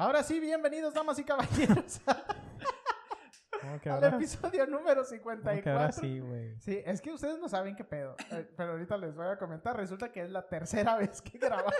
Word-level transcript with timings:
Ahora 0.00 0.22
sí, 0.22 0.40
bienvenidos, 0.40 0.94
damas 0.94 1.18
y 1.18 1.24
caballeros, 1.24 2.00
¿Cómo 3.60 3.78
que 3.82 3.90
al 3.90 4.02
episodio 4.14 4.66
número 4.66 5.02
cómo 5.04 5.30
que 5.60 5.68
ahora 5.68 5.92
54. 5.92 6.00
sí, 6.00 6.18
güey? 6.20 6.58
Sí, 6.58 6.82
es 6.86 7.02
que 7.02 7.12
ustedes 7.12 7.38
no 7.38 7.50
saben 7.50 7.76
qué 7.76 7.84
pedo, 7.84 8.16
eh, 8.30 8.50
pero 8.56 8.72
ahorita 8.72 8.96
les 8.96 9.14
voy 9.14 9.26
a 9.26 9.36
comentar. 9.36 9.76
Resulta 9.76 10.10
que 10.10 10.22
es 10.22 10.30
la 10.30 10.48
tercera 10.48 10.96
vez 10.96 11.20
que 11.20 11.36
grabamos. 11.36 11.74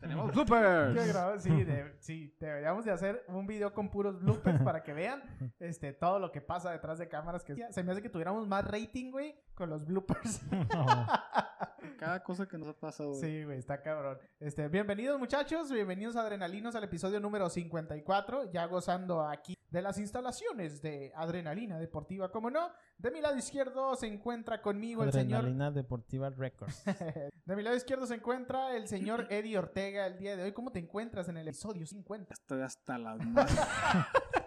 Tenemos 0.00 0.30
que 0.30 0.32
bloopers. 0.32 1.06
grabamos. 1.06 1.42
Sí, 1.42 1.64
de- 1.64 1.94
sí, 1.98 2.34
deberíamos 2.40 2.86
de 2.86 2.92
hacer 2.92 3.22
un 3.28 3.46
video 3.46 3.74
con 3.74 3.90
puros 3.90 4.18
bloopers 4.22 4.62
para 4.62 4.82
que 4.82 4.94
vean 4.94 5.22
este, 5.60 5.92
todo 5.92 6.18
lo 6.18 6.32
que 6.32 6.40
pasa 6.40 6.70
detrás 6.72 6.98
de 6.98 7.08
cámaras. 7.10 7.44
Que 7.44 7.70
se 7.70 7.82
me 7.82 7.92
hace 7.92 8.00
que 8.00 8.08
tuviéramos 8.08 8.48
más 8.48 8.64
rating, 8.64 9.10
güey, 9.10 9.38
con 9.54 9.68
los 9.68 9.84
bloopers. 9.84 10.40
No. 10.50 10.86
Cada 12.06 12.22
cosa 12.22 12.46
que 12.46 12.56
nos 12.56 12.68
ha 12.68 12.72
pasado. 12.72 13.14
güey. 13.14 13.20
Sí, 13.20 13.42
güey, 13.42 13.58
está 13.58 13.82
cabrón. 13.82 14.16
Este, 14.38 14.68
bienvenidos 14.68 15.18
muchachos, 15.18 15.72
bienvenidos 15.72 16.14
a 16.14 16.20
Adrenalinos 16.20 16.76
al 16.76 16.84
episodio 16.84 17.18
número 17.18 17.50
54, 17.50 18.52
ya 18.52 18.64
gozando 18.66 19.26
aquí 19.26 19.58
de 19.70 19.82
las 19.82 19.98
instalaciones 19.98 20.80
de 20.82 21.12
Adrenalina 21.16 21.80
Deportiva, 21.80 22.30
como 22.30 22.48
no. 22.48 22.70
De 22.96 23.10
mi 23.10 23.20
lado 23.20 23.36
izquierdo 23.36 23.96
se 23.96 24.06
encuentra 24.06 24.62
conmigo 24.62 25.02
el 25.02 25.10
señor... 25.10 25.40
Adrenalina 25.40 25.72
Deportiva 25.72 26.30
Records. 26.30 26.84
De 27.44 27.56
mi 27.56 27.64
lado 27.64 27.74
izquierdo 27.74 28.06
se 28.06 28.14
encuentra 28.14 28.76
el 28.76 28.86
señor 28.86 29.26
Eddie 29.28 29.58
Ortega 29.58 30.06
el 30.06 30.16
día 30.16 30.36
de 30.36 30.44
hoy. 30.44 30.52
¿Cómo 30.52 30.70
te 30.70 30.78
encuentras 30.78 31.28
en 31.28 31.38
el 31.38 31.48
episodio 31.48 31.84
50? 31.84 32.34
Estoy 32.34 32.62
hasta 32.62 32.98
las 32.98 33.18
manos. 33.18 33.50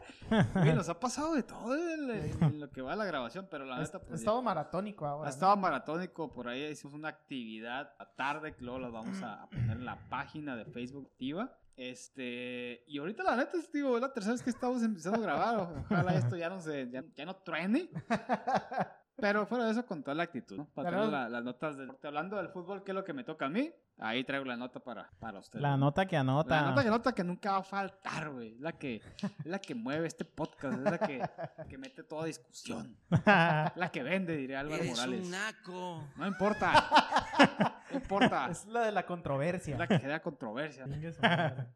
Güey, 0.53 0.73
nos 0.73 0.89
ha 0.89 0.99
pasado 0.99 1.33
de 1.33 1.43
todo 1.43 1.75
en, 1.75 2.09
en- 2.41 2.59
lo 2.59 2.69
que 2.69 2.81
va 2.81 2.95
la 2.95 3.05
grabación, 3.05 3.47
pero 3.49 3.65
la 3.65 3.79
neta, 3.79 3.97
Es 3.97 4.03
pues. 4.07 4.23
todo 4.23 4.41
maratónico 4.41 5.05
ya- 5.05 5.11
ahora. 5.11 5.23
Ha 5.23 5.29
¿no? 5.31 5.33
estado 5.33 5.57
maratónico, 5.57 6.31
por 6.31 6.47
ahí 6.47 6.63
hicimos 6.65 6.93
una 6.93 7.09
actividad 7.09 7.93
a 7.99 8.05
tarde 8.05 8.55
que 8.55 8.63
luego 8.63 8.79
las 8.79 8.91
vamos 8.91 9.21
a, 9.21 9.43
a 9.43 9.49
poner 9.49 9.71
en 9.77 9.85
la 9.85 9.97
página 10.09 10.55
de 10.55 10.65
Facebook 10.65 11.07
activa. 11.11 11.55
Este, 11.77 12.83
y 12.87 12.97
ahorita 12.99 13.23
la 13.23 13.37
neta, 13.37 13.57
es, 13.57 13.71
digo, 13.71 13.95
es 13.95 14.01
la 14.01 14.11
tercera 14.11 14.33
vez 14.33 14.43
que 14.43 14.49
estamos 14.49 14.83
empezando 14.83 15.17
a 15.19 15.21
grabar. 15.21 15.83
Ojalá 15.89 16.13
esto 16.15 16.35
ya 16.35 16.49
no 16.49 16.59
se, 16.59 16.89
ya, 16.91 17.03
ya 17.15 17.25
no 17.25 17.35
truene. 17.37 17.89
Pero 19.21 19.45
fuera 19.45 19.65
de 19.65 19.71
eso, 19.71 19.85
con 19.85 20.01
toda 20.03 20.15
la 20.15 20.23
actitud, 20.23 20.57
¿no? 20.57 20.65
Para 20.73 20.89
Claro. 20.89 21.05
tener 21.05 21.19
la- 21.21 21.29
las 21.29 21.43
notas 21.43 21.77
del 21.77 21.87
deporte. 21.87 22.07
Hablando 22.07 22.37
del 22.37 22.49
fútbol, 22.49 22.83
¿qué 22.83 22.91
es 22.91 22.95
lo 22.95 23.03
que 23.03 23.13
me 23.13 23.23
toca 23.23 23.45
a 23.45 23.49
mí? 23.49 23.71
Ahí 24.01 24.23
traigo 24.23 24.45
la 24.45 24.55
nota 24.55 24.79
para, 24.79 25.09
para 25.19 25.39
ustedes. 25.39 25.61
La 25.61 25.75
nota 25.75 26.05
que 26.05 26.15
anota. 26.15 26.61
La 26.61 26.69
nota 26.69 26.83
que 26.83 26.89
nota 26.89 27.11
que 27.13 27.23
nunca 27.23 27.51
va 27.51 27.57
a 27.57 27.63
faltar, 27.63 28.29
güey. 28.31 28.53
Es 28.55 28.61
la 28.61 28.71
que, 28.71 28.95
es 28.95 29.45
la 29.45 29.59
que 29.59 29.75
mueve 29.75 30.07
este 30.07 30.23
podcast, 30.25 30.77
es 30.77 30.83
la 30.91 30.97
que, 30.97 31.21
que 31.67 31.77
mete 31.77 32.03
toda 32.03 32.25
discusión. 32.25 32.95
La 33.75 33.89
que 33.91 34.01
vende, 34.03 34.35
diría 34.37 34.61
Álvaro 34.61 34.81
Eres 34.83 34.91
Morales. 34.97 35.25
un 35.25 35.31
naco. 35.31 36.03
No 36.15 36.25
importa. 36.27 36.71
No 37.91 37.97
importa. 37.99 38.47
Es 38.49 38.65
la 38.65 38.81
de 38.85 38.91
la 38.91 39.05
controversia. 39.05 39.73
Es 39.73 39.79
la 39.79 39.87
que 39.87 39.99
genera 39.99 40.21
controversia. 40.21 40.85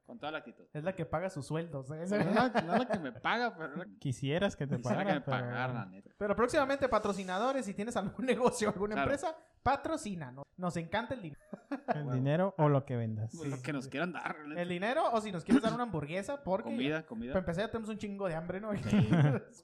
Con 0.06 0.20
toda 0.20 0.32
la 0.32 0.40
actitud. 0.40 0.66
Es 0.74 0.84
la 0.84 0.94
que 0.94 1.06
paga 1.06 1.30
sus 1.30 1.46
sueldos. 1.48 1.90
¿eh? 1.92 1.96
No 1.96 2.02
es 2.04 2.12
la, 2.12 2.62
no 2.62 2.74
es 2.74 2.80
la 2.80 2.88
que 2.88 3.00
me 3.00 3.12
paga, 3.12 3.56
pero 3.56 3.76
la 3.76 3.86
Quisieras 4.00 4.56
que 4.56 4.68
te 4.68 4.78
quisiera 4.78 5.06
que 5.06 5.14
me 5.14 5.22
pero- 5.22 5.38
pagaran, 5.38 5.76
la 5.76 5.86
neta. 5.86 6.12
Pero 6.18 6.36
próximamente 6.36 6.88
patrocinadores, 6.90 7.66
si 7.66 7.74
tienes 7.74 7.96
algún 7.98 8.26
negocio, 8.26 8.70
alguna 8.70 8.96
Claro. 8.96 9.12
empresa, 9.12 9.36
patrocina. 9.64 10.32
¿no? 10.32 10.44
Nos 10.58 10.78
encanta 10.78 11.14
el 11.16 11.22
dinero. 11.22 11.42
El 11.96 12.12
dinero 12.12 12.54
o 12.58 12.70
lo 12.70 12.86
que 12.86 12.96
vendas. 12.96 13.34
Lo 13.34 13.62
que 13.62 13.74
nos 13.74 13.88
quieran 13.88 14.14
dar, 14.14 14.38
neta. 14.48 14.62
El 14.62 14.70
dinero 14.70 15.04
o 15.12 15.20
si 15.22 15.32
nos 15.32 15.44
quieres 15.44 15.64
dar 15.64 15.74
una 15.74 15.84
hamburguesa, 15.84 16.44
porque 16.44 16.70
Comida, 16.70 16.98
para 16.98 17.08
comida. 17.08 17.38
empezar 17.38 17.66
ya 17.66 17.72
tenemos 17.72 17.90
un 17.90 17.98
chingo 17.98 18.28
de 18.28 18.36
hambre, 18.36 18.62
¿no? 18.62 18.72
Es 18.74 18.82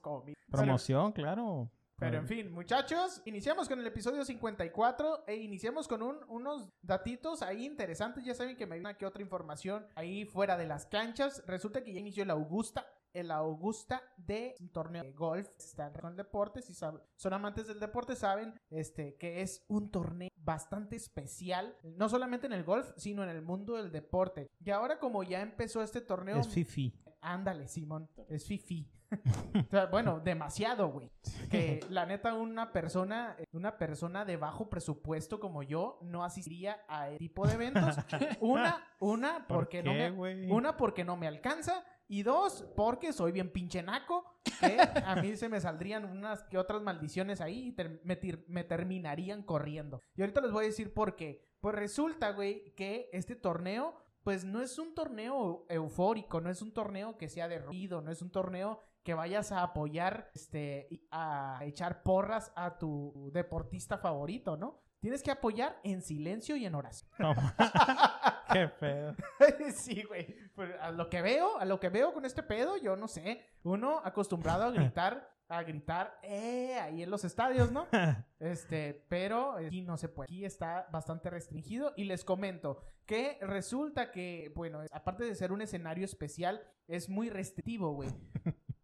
comida. 0.01 0.35
Promoción, 0.49 1.11
claro. 1.11 1.69
Pero 1.99 2.17
en 2.17 2.27
fin, 2.27 2.51
muchachos, 2.51 3.21
iniciamos 3.25 3.67
con 3.67 3.79
el 3.79 3.87
episodio 3.87 4.23
54 4.23 5.23
e 5.27 5.35
iniciamos 5.35 5.87
con 5.87 6.01
un- 6.01 6.19
unos 6.27 6.69
datitos 6.81 7.41
ahí 7.41 7.65
interesantes. 7.65 8.23
Ya 8.23 8.33
saben 8.33 8.55
que 8.55 8.65
me 8.65 8.75
hay 8.75 8.79
una 8.81 8.97
que 8.97 9.05
otra 9.05 9.21
información 9.21 9.85
ahí 9.95 10.25
fuera 10.25 10.57
de 10.57 10.65
las 10.67 10.85
canchas. 10.85 11.43
Resulta 11.45 11.83
que 11.83 11.93
ya 11.93 11.99
inició 11.99 12.23
el 12.23 12.31
Augusta. 12.31 12.85
El 13.11 13.31
Augusta 13.31 14.03
de 14.17 14.53
un 14.59 14.69
torneo 14.69 15.01
de 15.03 15.11
golf. 15.13 15.49
Están 15.57 15.91
con 15.93 16.15
deportes 16.15 16.65
si 16.65 16.73
son 16.75 17.01
amantes 17.33 17.65
del 17.67 17.79
deporte, 17.79 18.15
saben 18.15 18.53
este, 18.69 19.15
que 19.15 19.41
es 19.41 19.65
un 19.67 19.89
torneo 19.89 20.29
bastante 20.37 20.95
especial. 20.95 21.75
No 21.83 22.07
solamente 22.07 22.45
en 22.45 22.53
el 22.53 22.63
golf, 22.63 22.91
sino 22.97 23.23
en 23.23 23.29
el 23.29 23.41
mundo 23.41 23.75
del 23.75 23.91
deporte. 23.91 24.47
Y 24.63 24.69
ahora 24.69 24.99
como 24.99 25.23
ya 25.23 25.41
empezó 25.41 25.81
este 25.81 26.01
torneo... 26.01 26.37
Es 26.37 26.47
Fifi. 26.49 26.93
Ándale, 27.21 27.67
Simón. 27.67 28.07
Es 28.29 28.45
fifi. 28.45 28.87
O 29.67 29.69
sea, 29.69 29.85
bueno, 29.87 30.19
demasiado, 30.19 30.89
güey. 30.91 31.11
Que 31.49 31.79
la 31.89 32.05
neta, 32.05 32.33
una 32.33 32.71
persona, 32.71 33.35
una 33.51 33.77
persona 33.77 34.25
de 34.25 34.37
bajo 34.37 34.69
presupuesto 34.69 35.39
como 35.39 35.63
yo 35.63 35.99
no 36.01 36.23
asistiría 36.23 36.81
a 36.87 37.09
ese 37.09 37.17
tipo 37.17 37.47
de 37.47 37.53
eventos. 37.53 37.95
Una, 38.39 38.83
una, 38.99 39.47
¿Por 39.47 39.57
porque 39.57 39.83
no 39.83 39.93
me, 39.93 40.09
güey? 40.11 40.51
una, 40.51 40.77
porque 40.77 41.03
no 41.03 41.17
me 41.17 41.27
alcanza. 41.27 41.83
Y 42.07 42.23
dos, 42.23 42.65
porque 42.75 43.13
soy 43.13 43.31
bien 43.31 43.51
pinche 43.51 43.83
naco. 43.83 44.25
Que 44.59 44.77
a 45.05 45.15
mí 45.17 45.35
se 45.37 45.47
me 45.49 45.59
saldrían 45.61 46.05
unas 46.05 46.43
que 46.43 46.57
otras 46.57 46.81
maldiciones 46.81 47.39
ahí 47.41 47.67
y 47.67 47.71
ter- 47.73 48.01
me, 48.03 48.19
me 48.47 48.63
terminarían 48.63 49.43
corriendo. 49.43 50.01
Y 50.15 50.21
ahorita 50.21 50.41
les 50.41 50.51
voy 50.51 50.65
a 50.65 50.67
decir 50.67 50.93
por 50.93 51.15
qué. 51.15 51.45
Pues 51.61 51.75
resulta, 51.75 52.31
güey, 52.31 52.73
que 52.75 53.09
este 53.13 53.35
torneo, 53.35 53.95
pues 54.23 54.43
no 54.43 54.61
es 54.61 54.79
un 54.79 54.95
torneo 54.95 55.65
eufórico, 55.69 56.41
no 56.41 56.49
es 56.49 56.61
un 56.61 56.73
torneo 56.73 57.17
que 57.17 57.29
sea 57.29 57.47
de 57.47 57.59
ruido, 57.59 58.01
no 58.01 58.11
es 58.11 58.21
un 58.21 58.31
torneo 58.31 58.81
que 59.03 59.13
vayas 59.13 59.51
a 59.51 59.63
apoyar, 59.63 60.29
este, 60.33 60.87
a 61.11 61.59
echar 61.63 62.03
porras 62.03 62.51
a 62.55 62.77
tu 62.77 63.29
deportista 63.33 63.97
favorito, 63.97 64.57
¿no? 64.57 64.81
Tienes 64.99 65.23
que 65.23 65.31
apoyar 65.31 65.79
en 65.83 66.01
silencio 66.01 66.55
y 66.57 66.65
en 66.65 66.75
oración. 66.75 67.09
No. 67.19 67.33
Qué 68.53 68.67
pedo. 68.67 69.15
sí, 69.75 70.03
güey. 70.03 70.35
A 70.81 70.91
lo 70.91 71.09
que 71.09 71.21
veo, 71.21 71.59
a 71.59 71.65
lo 71.65 71.79
que 71.79 71.89
veo 71.89 72.13
con 72.13 72.25
este 72.25 72.41
pedo, 72.41 72.77
yo 72.77 72.95
no 72.95 73.07
sé. 73.07 73.45
Uno 73.63 74.01
acostumbrado 74.03 74.63
a 74.63 74.71
gritar, 74.71 75.29
a 75.47 75.61
gritar, 75.61 76.19
eh, 76.23 76.79
ahí 76.79 77.03
en 77.03 77.11
los 77.11 77.23
estadios, 77.25 77.71
¿no? 77.71 77.85
Este, 78.39 79.05
pero 79.07 79.53
aquí 79.53 79.81
no 79.81 79.97
se 79.97 80.09
puede. 80.09 80.25
Aquí 80.25 80.45
está 80.45 80.87
bastante 80.91 81.29
restringido. 81.29 81.93
Y 81.95 82.05
les 82.05 82.25
comento 82.25 82.81
que 83.05 83.37
resulta 83.41 84.11
que, 84.11 84.51
bueno, 84.55 84.81
aparte 84.91 85.25
de 85.25 85.35
ser 85.35 85.51
un 85.51 85.61
escenario 85.61 86.05
especial, 86.05 86.59
es 86.87 87.07
muy 87.07 87.29
restrictivo, 87.29 87.93
güey. 87.93 88.09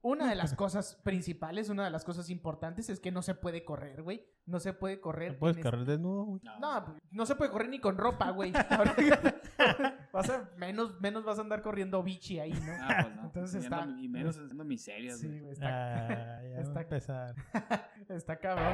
Una 0.07 0.29
de 0.29 0.35
las 0.35 0.53
cosas 0.55 0.95
principales, 1.03 1.69
una 1.69 1.83
de 1.83 1.89
las 1.89 2.05
cosas 2.05 2.29
importantes 2.29 2.89
es 2.91 2.99
que 2.99 3.11
no 3.11 3.23
se 3.23 3.33
puede 3.33 3.65
correr, 3.65 4.03
güey. 4.03 4.23
No 4.45 4.59
se 4.59 4.71
puede 4.73 5.01
correr. 5.01 5.33
¿No 5.33 5.39
puedes 5.39 5.57
correr 5.57 5.83
desnudo, 5.83 6.25
güey? 6.25 6.41
no, 6.59 6.85
pues, 6.85 6.97
no 7.09 7.25
se 7.25 7.33
puede 7.35 7.49
correr 7.49 7.69
ni 7.69 7.79
con 7.79 7.97
ropa, 7.97 8.29
güey. 8.29 8.51
vas 10.13 10.29
a, 10.29 10.47
menos, 10.57 11.01
menos 11.01 11.23
vas 11.25 11.39
a 11.39 11.41
andar 11.41 11.63
corriendo 11.63 12.03
bichi 12.03 12.39
ahí, 12.39 12.53
¿no? 12.53 12.73
Ah, 12.81 12.97
pues 13.01 13.15
no. 13.15 13.23
Entonces 13.23 13.63
está- 13.63 13.87
Y 13.99 14.07
menos 14.07 14.37
haciendo 14.37 14.63
miserias, 14.63 15.17
Sí, 15.19 15.39
güey. 15.39 15.53
está, 15.53 15.67
Ah, 15.67 16.41
ya 16.43 16.55
va 16.57 16.61
está- 16.61 16.79
a 16.79 16.83
empezar. 16.83 17.35
está 18.09 18.37
cabrón. 18.37 18.73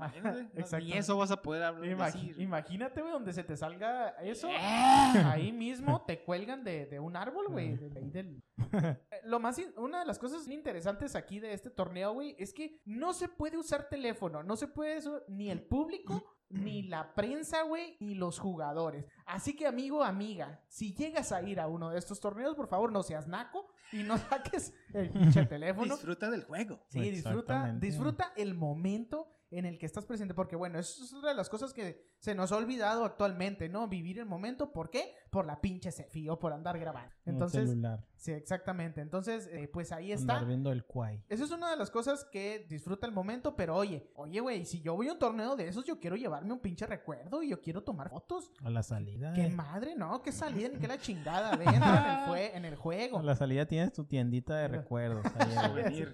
Imagínate. 0.16 0.60
Exacto. 0.60 0.86
Ni 0.86 0.92
eso 0.92 1.16
vas 1.16 1.30
a 1.30 1.40
poder 1.42 1.62
hablar. 1.62 2.12
Decir. 2.12 2.40
imagínate, 2.40 3.00
güey, 3.00 3.12
donde 3.12 3.32
se 3.32 3.44
te 3.44 3.56
salga 3.56 4.10
eso. 4.22 4.48
Eh. 4.48 4.56
Ahí 4.58 5.52
mismo 5.52 6.02
te 6.06 6.22
cuelgan 6.22 6.64
de, 6.64 6.86
de 6.86 7.00
un 7.00 7.16
árbol, 7.16 7.48
güey. 7.48 7.76
de 7.76 7.88
del- 7.88 8.42
Eh, 8.72 8.96
Lo 9.24 9.40
más, 9.40 9.60
una 9.76 10.00
de 10.00 10.06
las 10.06 10.18
cosas 10.18 10.46
interesantes 10.48 11.14
aquí 11.16 11.40
de 11.40 11.52
este 11.52 11.70
torneo, 11.70 12.12
güey, 12.12 12.36
es 12.38 12.52
que 12.52 12.80
no 12.84 13.12
se 13.12 13.28
puede 13.28 13.56
usar 13.58 13.88
teléfono, 13.88 14.42
no 14.42 14.56
se 14.56 14.68
puede 14.68 14.96
eso, 14.96 15.22
ni 15.28 15.50
el 15.50 15.62
público, 15.62 16.22
ni 16.50 16.82
la 16.82 17.14
prensa, 17.14 17.62
güey, 17.62 17.96
ni 18.00 18.14
los 18.14 18.38
jugadores. 18.38 19.06
Así 19.32 19.54
que, 19.54 19.66
amigo, 19.66 20.02
amiga, 20.02 20.60
si 20.68 20.92
llegas 20.94 21.30
a 21.32 21.42
ir 21.42 21.60
a 21.60 21.68
uno 21.68 21.90
de 21.90 21.98
estos 21.98 22.20
torneos, 22.20 22.54
por 22.56 22.68
favor, 22.68 22.90
no 22.90 23.02
seas 23.02 23.26
naco 23.28 23.68
y 23.92 24.02
no 24.02 24.16
saques 24.28 24.72
el 24.92 25.10
pinche 25.10 25.46
teléfono. 25.46 25.94
Disfruta 25.94 26.30
del 26.30 26.44
juego. 26.44 26.80
Sí, 26.88 27.10
disfruta, 27.10 27.72
disfruta 27.78 28.32
el 28.36 28.54
momento 28.54 29.28
en 29.52 29.66
el 29.66 29.80
que 29.80 29.86
estás 29.86 30.04
presente, 30.06 30.32
porque 30.32 30.54
bueno, 30.54 30.78
eso 30.78 31.02
es 31.02 31.12
una 31.12 31.30
de 31.30 31.34
las 31.34 31.48
cosas 31.48 31.72
que 31.72 32.08
se 32.20 32.36
nos 32.36 32.52
ha 32.52 32.56
olvidado 32.56 33.04
actualmente, 33.04 33.68
¿no? 33.68 33.88
Vivir 33.88 34.20
el 34.20 34.26
momento, 34.26 34.70
¿por 34.72 34.90
qué? 34.90 35.12
Por 35.28 35.44
la 35.44 35.60
pinche 35.60 35.90
selfie 35.90 36.30
o 36.30 36.38
por 36.38 36.52
andar 36.52 36.78
grabando. 36.78 37.12
En 37.24 37.30
el 37.30 37.34
Entonces, 37.34 37.68
celular. 37.68 38.06
sí, 38.14 38.30
exactamente. 38.30 39.00
Entonces, 39.00 39.48
eh, 39.50 39.66
pues 39.66 39.90
ahí 39.90 40.12
Andar 40.12 40.36
está. 40.36 40.46
viendo 40.46 40.70
el 40.70 40.84
cuay. 40.84 41.24
Esa 41.28 41.42
es 41.42 41.50
una 41.50 41.68
de 41.68 41.76
las 41.76 41.90
cosas 41.90 42.24
que 42.30 42.64
disfruta 42.68 43.08
el 43.08 43.12
momento, 43.12 43.56
pero 43.56 43.74
oye, 43.74 44.12
oye, 44.14 44.38
güey, 44.38 44.64
si 44.66 44.82
yo 44.82 44.94
voy 44.94 45.08
a 45.08 45.14
un 45.14 45.18
torneo 45.18 45.56
de 45.56 45.66
esos, 45.66 45.84
yo 45.84 45.98
quiero 45.98 46.14
llevarme 46.14 46.52
un 46.52 46.60
pinche 46.60 46.86
recuerdo 46.86 47.42
y 47.42 47.48
yo 47.48 47.60
quiero 47.60 47.82
tomar 47.82 48.08
fotos. 48.08 48.52
A 48.62 48.70
la 48.70 48.84
salida. 48.84 49.19
¡Qué 49.34 49.46
eh. 49.46 49.50
madre, 49.50 49.94
no! 49.96 50.22
¡Qué 50.22 50.32
salida 50.32 50.68
ni 50.68 50.78
qué 50.78 50.88
la 50.88 50.98
chingada! 50.98 51.56
Ven, 51.56 51.68
en 51.68 51.74
el, 51.82 51.82
jue- 52.26 52.50
en 52.54 52.64
el 52.64 52.76
juego. 52.76 53.18
A 53.18 53.22
la 53.22 53.34
salida 53.36 53.66
tienes 53.66 53.92
tu 53.92 54.04
tiendita 54.04 54.56
de 54.56 54.68
recuerdos. 54.78 55.24
ahí. 55.36 56.06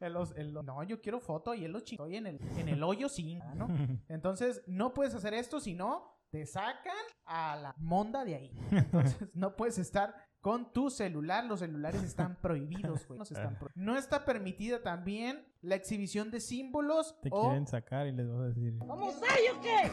En 0.00 0.12
los- 0.12 0.36
en 0.36 0.52
los- 0.52 0.64
no, 0.64 0.82
yo 0.82 1.00
quiero 1.00 1.20
foto 1.20 1.54
y 1.54 1.64
él 1.64 1.72
lo 1.72 1.80
chingó 1.80 2.06
en 2.08 2.26
el, 2.26 2.40
en 2.58 2.68
el 2.68 2.82
hoyo 2.82 3.08
sí, 3.08 3.38
¿no? 3.54 3.68
Entonces, 4.08 4.62
no 4.66 4.92
puedes 4.94 5.14
hacer 5.14 5.34
esto 5.34 5.60
si 5.60 5.74
no 5.74 6.18
te 6.30 6.46
sacan 6.46 6.94
a 7.26 7.56
la 7.56 7.74
monda 7.78 8.24
de 8.24 8.34
ahí. 8.36 8.52
Entonces, 8.70 9.28
no 9.34 9.56
puedes 9.56 9.78
estar 9.78 10.14
con 10.40 10.72
tu 10.72 10.88
celular. 10.88 11.44
Los 11.44 11.58
celulares 11.60 12.02
están 12.02 12.36
prohibidos, 12.40 13.06
güey. 13.08 13.18
No, 13.18 13.24
se 13.24 13.34
están 13.34 13.58
pro- 13.58 13.68
no 13.74 13.96
está 13.98 14.24
permitida 14.24 14.80
también 14.82 15.44
la 15.60 15.74
exhibición 15.74 16.30
de 16.30 16.40
símbolos 16.40 17.20
Te 17.20 17.28
o 17.32 17.42
quieren 17.42 17.66
sacar 17.66 18.06
y 18.06 18.12
les 18.12 18.28
vas 18.28 18.40
a 18.40 18.44
decir. 18.44 18.72
¿Vamos 18.78 19.16
ahí 19.28 19.44
o 19.54 19.60
qué? 19.60 19.90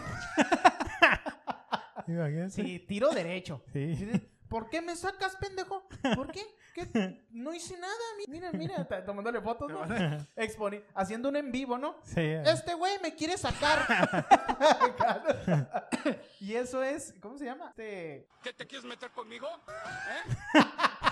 Imagínate. 2.08 2.50
Sí, 2.52 2.80
tiro 2.88 3.10
derecho. 3.12 3.62
Sí. 3.74 4.10
¿Por 4.48 4.70
qué 4.70 4.82
me 4.82 4.96
sacas, 4.96 5.36
pendejo? 5.36 5.90
¿Por 6.16 6.32
qué? 6.32 6.42
¿Qué? 6.74 7.26
No 7.32 7.54
hice 7.54 7.78
nada. 7.78 7.94
mi- 8.18 8.32
Mira, 8.32 8.50
mira, 8.54 8.88
tomándole 9.06 9.42
fotos, 9.42 9.70
¿no? 9.70 9.86
Exponi- 10.38 10.82
haciendo 10.94 11.28
un 11.28 11.36
en 11.36 11.52
vivo, 11.52 11.78
¿no? 11.78 11.98
Sí. 12.04 12.22
Este 12.22 12.74
güey 12.76 12.94
me 13.02 13.14
quiere 13.14 13.38
sacar. 13.38 13.80
y 16.40 16.54
eso 16.54 16.82
es, 16.82 17.14
¿cómo 17.20 17.38
se 17.38 17.44
llama? 17.46 17.70
Este, 17.72 18.26
¿Qué 18.42 18.54
te 18.54 18.66
quieres 18.66 18.86
meter 18.88 19.12
conmigo? 19.12 19.48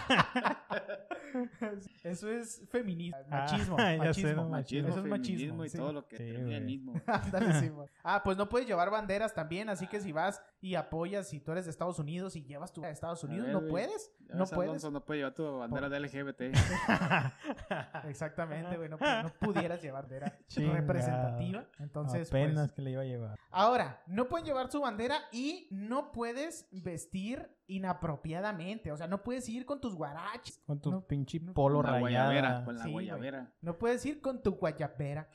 eso 2.03 2.29
es 2.31 2.61
feminismo, 2.69 3.17
Ah, 3.31 3.39
machismo, 3.41 3.77
sé, 3.77 3.97
machismo. 3.97 4.43
no, 4.43 4.49
Machismo, 4.49 4.89
Eso 4.89 4.99
es 4.99 5.05
machismo, 5.05 5.65
y 5.65 5.69
sí. 5.69 5.77
todo 5.77 5.93
lo 5.93 6.07
que 6.07 6.17
Sí. 6.17 7.71
Ah, 8.03 8.21
pues 8.23 8.37
no 8.37 8.47
puedes 8.47 8.67
llevar 8.67 8.89
banderas 8.89 9.33
también, 9.33 9.69
así 9.69 9.87
que 9.87 9.99
si 9.99 10.11
vas 10.11 10.41
y 10.65 10.73
apoyas, 10.75 11.27
si 11.29 11.39
tú 11.39 11.51
eres 11.51 11.65
de 11.65 11.71
Estados 11.71 11.99
Unidos 11.99 12.35
y 12.35 12.43
llevas 12.43 12.73
tu 12.73 12.81
de 12.81 12.89
Estados 12.89 13.23
A 13.23 13.27
Unidos, 13.27 13.45
ver, 13.45 13.53
no 13.53 13.67
puedes, 13.67 14.11
no 14.33 14.45
puedes. 14.45 14.69
Alonso, 14.69 14.89
no 14.91 15.05
puede 15.05 15.19
llevar 15.19 15.33
tu 15.35 15.57
bandera 15.59 15.89
de 15.89 15.99
LGBT. 15.99 16.41
Exactamente, 18.05 18.75
güey, 18.77 18.89
no, 18.89 18.97
pu- 18.97 19.23
no 19.23 19.29
pudieras 19.39 19.81
llevar 19.81 20.03
bandera 20.03 20.37
Chingado. 20.47 20.75
representativa. 20.77 21.65
Entonces, 21.79 22.29
pues, 22.29 22.43
Apenas 22.45 22.71
que 22.71 22.81
le 22.81 22.91
iba 22.91 23.01
a 23.01 23.05
llevar. 23.05 23.39
Ahora, 23.51 24.01
no 24.07 24.27
pueden 24.27 24.45
llevar 24.45 24.71
su 24.71 24.81
bandera 24.81 25.17
y 25.31 25.67
no 25.71 26.11
puedes 26.11 26.67
vestir 26.71 27.49
inapropiadamente. 27.67 28.91
O 28.91 28.97
sea, 28.97 29.07
no 29.07 29.23
puedes 29.23 29.47
ir 29.49 29.65
con 29.65 29.79
tus 29.81 29.95
guaraches. 29.95 30.61
Con 30.65 30.79
tu 30.81 30.91
No, 30.91 31.01
pinche 31.01 31.39
polo 31.39 31.77
Con 31.81 31.85
la 31.85 31.91
rayada. 31.99 32.25
guayabera. 32.25 32.65
Con 32.65 32.75
la 32.77 32.83
Sí, 32.83 32.91
guayabera. 32.91 33.53
No 33.61 33.77
puedes 33.77 34.05
ir 34.05 34.21
con 34.21 34.41
tu 34.43 34.51
guayabera. 34.53 35.29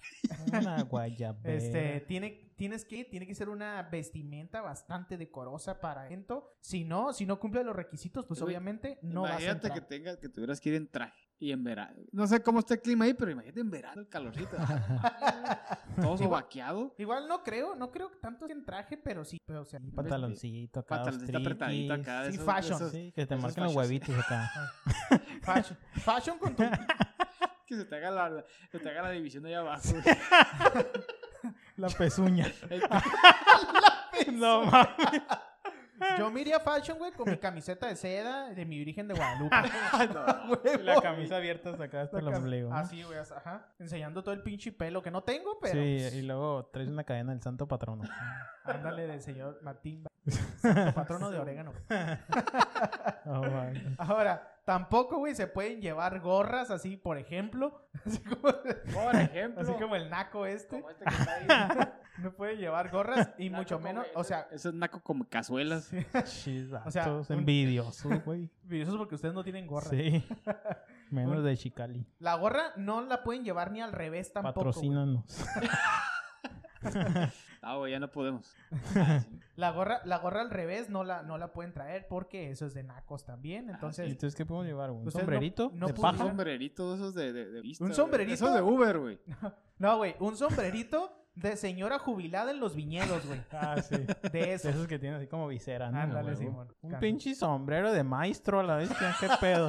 Una 0.53 0.83
guayabera. 0.83 1.41
Este, 1.61 2.01
tiene, 2.01 2.50
tienes 2.61 2.85
que, 2.85 3.07
tiene 3.07 3.27
que 3.27 3.35
ser 3.35 3.49
una 3.49 3.83
vestimenta 3.85 4.61
bastante 4.61 5.17
decorosa 5.17 5.81
para 5.81 6.05
evento. 6.05 6.53
Si 6.61 6.85
no, 6.85 7.15
si 7.15 7.25
no 7.25 7.41
cumple 7.41 7.65
los 7.65 7.75
requisitos, 7.75 8.27
pues 8.27 8.43
obviamente 8.43 8.99
no 9.01 9.23
vas 9.23 9.31
a 9.31 9.35
imagínate 9.41 9.71
que 9.73 9.81
tengas, 9.81 10.19
que 10.19 10.29
tuvieras 10.29 10.61
que 10.61 10.69
ir 10.69 10.75
en 10.75 10.87
traje 10.87 11.31
y 11.39 11.53
en 11.53 11.65
verano. 11.65 12.03
No 12.13 12.27
sé 12.27 12.43
cómo 12.43 12.59
está 12.59 12.75
el 12.75 12.83
clima 12.83 13.07
ahí, 13.07 13.15
pero 13.15 13.31
imagínate 13.31 13.61
en 13.61 13.71
verano 13.71 14.03
el 14.03 14.09
calorcito. 14.09 14.59
Todo 16.03 16.19
sobaqueado. 16.19 16.95
Igual 16.99 17.29
no 17.29 17.43
creo, 17.43 17.75
no 17.77 17.91
creo 17.91 18.11
que 18.11 18.19
tanto 18.19 18.47
en 18.47 18.63
traje, 18.63 18.99
pero 18.99 19.25
sí, 19.25 19.39
pero 19.47 19.63
o 19.63 19.65
sea, 19.65 19.81
Un 19.81 19.93
pantaloncito 19.93 20.81
acá. 20.81 20.97
Pantaloncito 20.97 21.39
apretadito 21.39 21.95
acá. 21.95 22.27
Sí, 22.27 22.35
esos- 22.35 22.45
fashion. 22.45 22.75
esos 22.77 22.93
Sí, 22.93 23.13
que 23.17 23.25
te 23.25 23.37
marquen 23.37 23.65
los 23.65 23.75
huevitos 23.75 24.15
acá. 24.19 24.51
fashion, 25.45 25.79
fashion 25.95 26.39
con 26.39 26.55
tu 26.55 26.63
Que 27.67 27.77
se 27.77 27.85
te 27.87 27.97
haga 27.97 28.11
la, 28.11 28.45
se 28.71 28.79
te 28.81 28.89
haga 28.91 29.01
la 29.01 29.11
división 29.13 29.47
ahí 29.47 29.55
abajo. 29.55 29.89
La 31.81 31.89
pezuña. 31.89 32.47
El- 32.71 32.83
no 34.39 34.65
mames. 34.67 35.23
Yo 36.19 36.31
me 36.31 36.41
iría 36.41 36.59
fashion, 36.61 36.97
güey, 36.99 37.13
con 37.13 37.31
mi 37.31 37.37
camiseta 37.37 37.87
de 37.87 37.95
seda 37.97 38.49
de 38.51 38.65
mi 38.65 38.79
Virgen 38.79 39.07
de 39.07 39.15
Guadalupe. 39.15 39.57
La 40.83 41.01
camisa 41.01 41.37
abierta 41.37 41.71
hasta 41.71 41.85
acá 41.85 42.03
hasta 42.03 42.19
el 42.19 42.25
La 42.25 42.39
ombligo. 42.39 42.73
Así, 42.73 43.03
güey, 43.03 43.19
ajá. 43.19 43.67
Enseñando 43.79 44.23
todo 44.23 44.35
el 44.35 44.43
pinche 44.43 44.73
pelo 44.73 45.03
que 45.03 45.11
no 45.11 45.23
tengo, 45.23 45.59
pero. 45.61 45.75
Sí, 45.75 45.99
pues, 46.01 46.15
y 46.15 46.23
luego 46.23 46.67
traes 46.73 46.89
una 46.89 47.05
cadena 47.05 47.33
del 47.33 47.43
santo 47.43 47.69
patrono. 47.69 48.05
Ándale 48.65 49.07
del 49.09 49.21
señor 49.21 49.61
Martín, 49.63 50.07
santo 50.27 50.95
patrono 50.95 51.31
de 51.31 51.39
orégano. 51.39 51.73
Oh. 53.27 53.45
Ahora, 53.99 54.60
tampoco, 54.71 55.19
güey, 55.19 55.35
se 55.35 55.49
pueden 55.49 55.81
llevar 55.81 56.21
gorras 56.21 56.71
así, 56.71 56.97
por 56.97 57.19
ejemplo. 57.19 57.89
Así 58.07 58.19
como, 58.21 58.41
Por 58.43 59.17
ejemplo. 59.17 59.63
así 59.63 59.73
como 59.73 59.97
el 59.97 60.09
naco 60.09 60.47
este. 60.47 60.77
como 60.81 60.91
este 60.91 61.05
que 61.05 61.11
está 61.15 61.35
ahí. 61.37 61.89
No 62.19 62.33
puede 62.33 62.57
llevar 62.59 62.91
gorras 62.91 63.31
y 63.39 63.49
Naco 63.49 63.63
mucho 63.63 63.79
menos, 63.81 64.05
ese- 64.05 64.19
o 64.19 64.25
sea, 64.25 64.47
Eso 64.53 64.69
es 64.69 64.75
naco 64.75 65.01
como 65.03 65.27
cazuelas. 65.27 65.91
sí, 66.27 66.69
O 66.85 66.91
sea, 66.91 67.23
envidiosos, 67.31 68.23
güey. 68.27 68.51
es 68.71 68.89
porque 68.91 69.15
ustedes 69.15 69.33
no 69.35 69.43
tienen 69.43 69.67
gorra. 69.67 69.89
Sí. 69.89 70.23
Menos 71.11 71.43
de 71.43 71.57
Chicali. 71.57 72.05
La 72.19 72.35
gorra 72.35 72.73
no 72.77 73.01
la 73.01 73.23
pueden 73.23 73.43
llevar 73.43 73.73
ni 73.73 73.81
al 73.81 73.93
revés 73.93 74.35
tampoco. 74.35 74.55
Patrocínanos. 74.55 75.25
Ah, 77.63 77.77
güey, 77.77 77.93
ya 77.93 78.01
no 78.01 78.11
podemos. 78.11 78.57
La 79.57 79.71
gorra, 79.73 80.01
la 80.07 80.17
gorra 80.17 80.41
al 80.41 80.49
revés 80.51 80.89
no 80.89 81.05
la, 81.05 81.23
no 81.23 81.37
la 81.37 81.53
pueden 81.53 81.75
traer 81.75 82.07
porque 82.09 82.51
eso 82.51 82.65
es 82.65 82.73
de 82.73 82.83
nacos 82.83 83.27
también. 83.27 83.67
¿Y 83.69 83.73
Entonces, 83.73 84.07
entonces 84.11 84.35
qué 84.35 84.47
podemos 84.47 84.67
llevar? 84.67 84.91
¿Un 84.91 85.07
Ustedes 85.07 85.15
no- 85.17 85.21
sombrerito 85.21 85.71
no 85.75 85.87
de 85.89 85.93
Un 85.93 86.17
sombrerito 86.19 86.89
de 86.91 86.97
esos 86.97 87.15
de, 87.15 87.33
de, 87.35 87.45
de 87.51 87.61
vista, 87.61 87.85
¿Un 87.85 87.93
sombrerito? 87.93 88.33
Esos 88.33 88.55
de 88.55 88.63
Uber, 88.63 88.99
güey. 88.99 89.21
no, 89.79 89.99
güey, 89.99 90.17
un 90.21 90.39
sombrerito 90.39 91.13
de 91.35 91.57
señora 91.59 91.99
jubilada 91.99 92.51
en 92.51 92.61
los 92.61 92.75
viñedos, 92.75 93.27
güey. 93.27 93.43
Ah, 93.53 93.77
sí. 93.83 93.95
De 93.97 94.31
De 94.31 94.55
eso. 94.55 94.71
esos 94.71 94.87
que 94.87 94.99
tienen 94.99 95.19
así 95.19 95.27
como 95.27 95.47
visera, 95.47 95.91
¿no? 95.91 96.01
Ándale. 96.01 96.37
Simón. 96.37 96.75
Un 96.81 96.99
pinche 96.99 97.35
sombrero 97.35 97.93
de 97.93 98.03
maestro 98.03 98.61
a 98.61 98.63
la 98.63 98.77
vez. 98.77 98.91
¿Qué 99.21 99.29
pedo? 99.39 99.69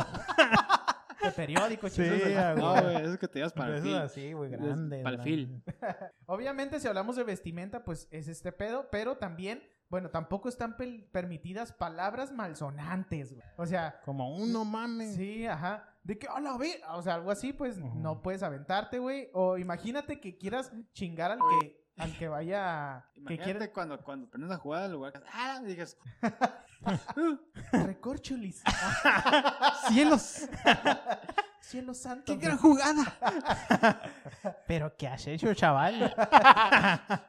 De 1.23 1.31
periódico, 1.31 1.89
Sí, 1.89 2.01
chicos. 2.03 2.31
ah, 2.38 2.53
No, 2.57 2.71
güey. 2.71 2.83
güey, 2.83 2.95
esos 3.03 3.18
que 3.18 3.27
te 3.27 3.39
llevas 3.39 3.53
para 3.53 3.71
De 3.71 3.77
el 3.77 3.83
fin. 3.83 3.95
así, 3.95 4.33
güey, 4.33 4.50
grande. 4.51 5.01
pa'l 5.03 5.19
fil. 5.21 5.63
Obviamente, 6.25 6.79
si 6.79 6.88
hablamos 6.88 7.15
de 7.15 7.23
vestimenta, 7.23 7.83
pues 7.83 8.07
es 8.12 8.27
este 8.27 8.51
pedo, 8.51 8.88
pero 8.91 9.18
también, 9.18 9.62
bueno, 9.89 10.09
tampoco 10.09 10.50
están 10.50 10.75
permitidas 11.12 11.71
palabras 11.73 12.31
malsonantes, 12.31 13.33
güey. 13.33 13.45
O 13.57 13.65
sea, 13.65 14.00
Como 14.06 14.35
uno 14.35 14.63
mames. 14.65 15.15
sí, 15.15 15.45
ajá. 15.45 15.88
De 16.03 16.18
que, 16.18 16.27
a 16.27 16.39
la 16.39 16.57
ve, 16.57 16.81
o 16.94 17.01
sea, 17.03 17.15
algo 17.15 17.29
así, 17.29 17.53
pues 17.53 17.77
no 17.77 18.21
puedes 18.24 18.41
aventarte, 18.41 18.97
güey. 18.97 19.29
O 19.33 19.57
imagínate 19.57 20.19
que 20.19 20.38
quieras 20.38 20.71
chingar 20.94 21.31
al 21.31 21.39
que, 21.59 21.81
al 22.01 22.18
que 22.18 22.27
vaya, 22.27 23.06
que 23.13 23.19
Imagínate 23.19 23.44
quiera 23.59 23.74
cuando, 23.74 23.98
cuando 24.01 24.27
aprendes 24.27 24.51
a 24.51 24.57
jugar 24.57 24.83
al 24.83 24.92
lugar. 24.92 25.24
Ah, 25.33 25.62
digas, 25.63 25.98
recorchulis. 27.71 28.63
¡Cielos! 29.89 30.48
Cielo 31.62 31.94
santo. 31.94 32.25
¡Qué 32.25 32.38
gran 32.44 32.57
jugada! 32.57 33.03
Pero 34.68 34.95
¿qué 34.98 35.07
has 35.07 35.25
hecho, 35.27 35.53
chaval? 35.53 36.12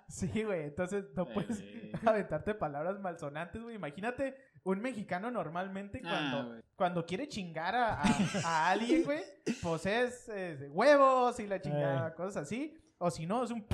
Sí, 0.09 0.43
güey, 0.43 0.65
entonces 0.65 1.05
no 1.15 1.27
puedes 1.27 1.61
Eh. 1.61 1.93
aventarte 2.05 2.55
palabras 2.55 2.99
malsonantes, 2.99 3.63
güey. 3.63 3.77
Imagínate 3.77 4.35
un 4.65 4.81
mexicano 4.81 5.31
normalmente 5.31 6.01
Ah, 6.03 6.09
cuando, 6.33 6.63
cuando 6.77 7.07
quiere 7.07 7.29
chingar 7.29 7.75
a, 7.75 8.01
a- 8.01 8.07
a 8.45 8.71
alguien, 8.71 9.05
güey, 9.05 9.23
pues 9.63 9.85
es, 9.85 10.29
eh, 10.31 10.67
huevos 10.71 11.39
y 11.39 11.47
la 11.47 11.61
chingada, 11.61 12.15
cosas 12.15 12.45
así. 12.45 12.75
O 12.99 13.11
si 13.11 13.27
no, 13.27 13.45
es 13.45 13.51
un... 13.51 13.67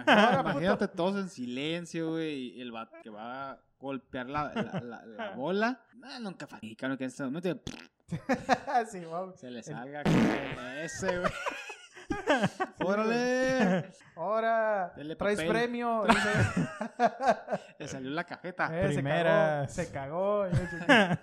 Imagínate, 0.00 0.88
todos 0.88 1.16
en 1.20 1.28
silencio, 1.28 2.10
güey. 2.12 2.56
Y 2.58 2.60
el 2.60 2.72
vato 2.72 2.96
que 3.02 3.10
va 3.10 3.52
a 3.52 3.58
golpear 3.78 4.26
la, 4.28 4.52
la, 4.54 4.80
la- 4.80 5.04
la 5.06 5.30
bola. 5.36 5.80
Ah, 6.02 6.18
nunca 6.20 6.46
mexicano 6.60 6.96
que 6.96 7.04
en 7.04 7.08
este 7.10 7.22
momento 7.24 7.48
sí, 8.90 9.00
wow. 9.04 9.32
se 9.36 9.50
le 9.50 9.62
salga 9.62 10.02
ese, 10.82 11.18
güey. 11.18 11.32
¡Órale! 12.84 13.90
Ahora, 14.16 14.92
traes 15.16 15.38
papel. 15.38 15.48
premio. 15.52 16.04
Le 17.78 17.88
salió 17.88 18.10
la 18.10 18.24
cajeta. 18.24 18.68
eh, 18.72 18.92
se 19.68 19.90
cagó, 19.90 20.46
se 20.50 20.86
cagó. 20.86 21.18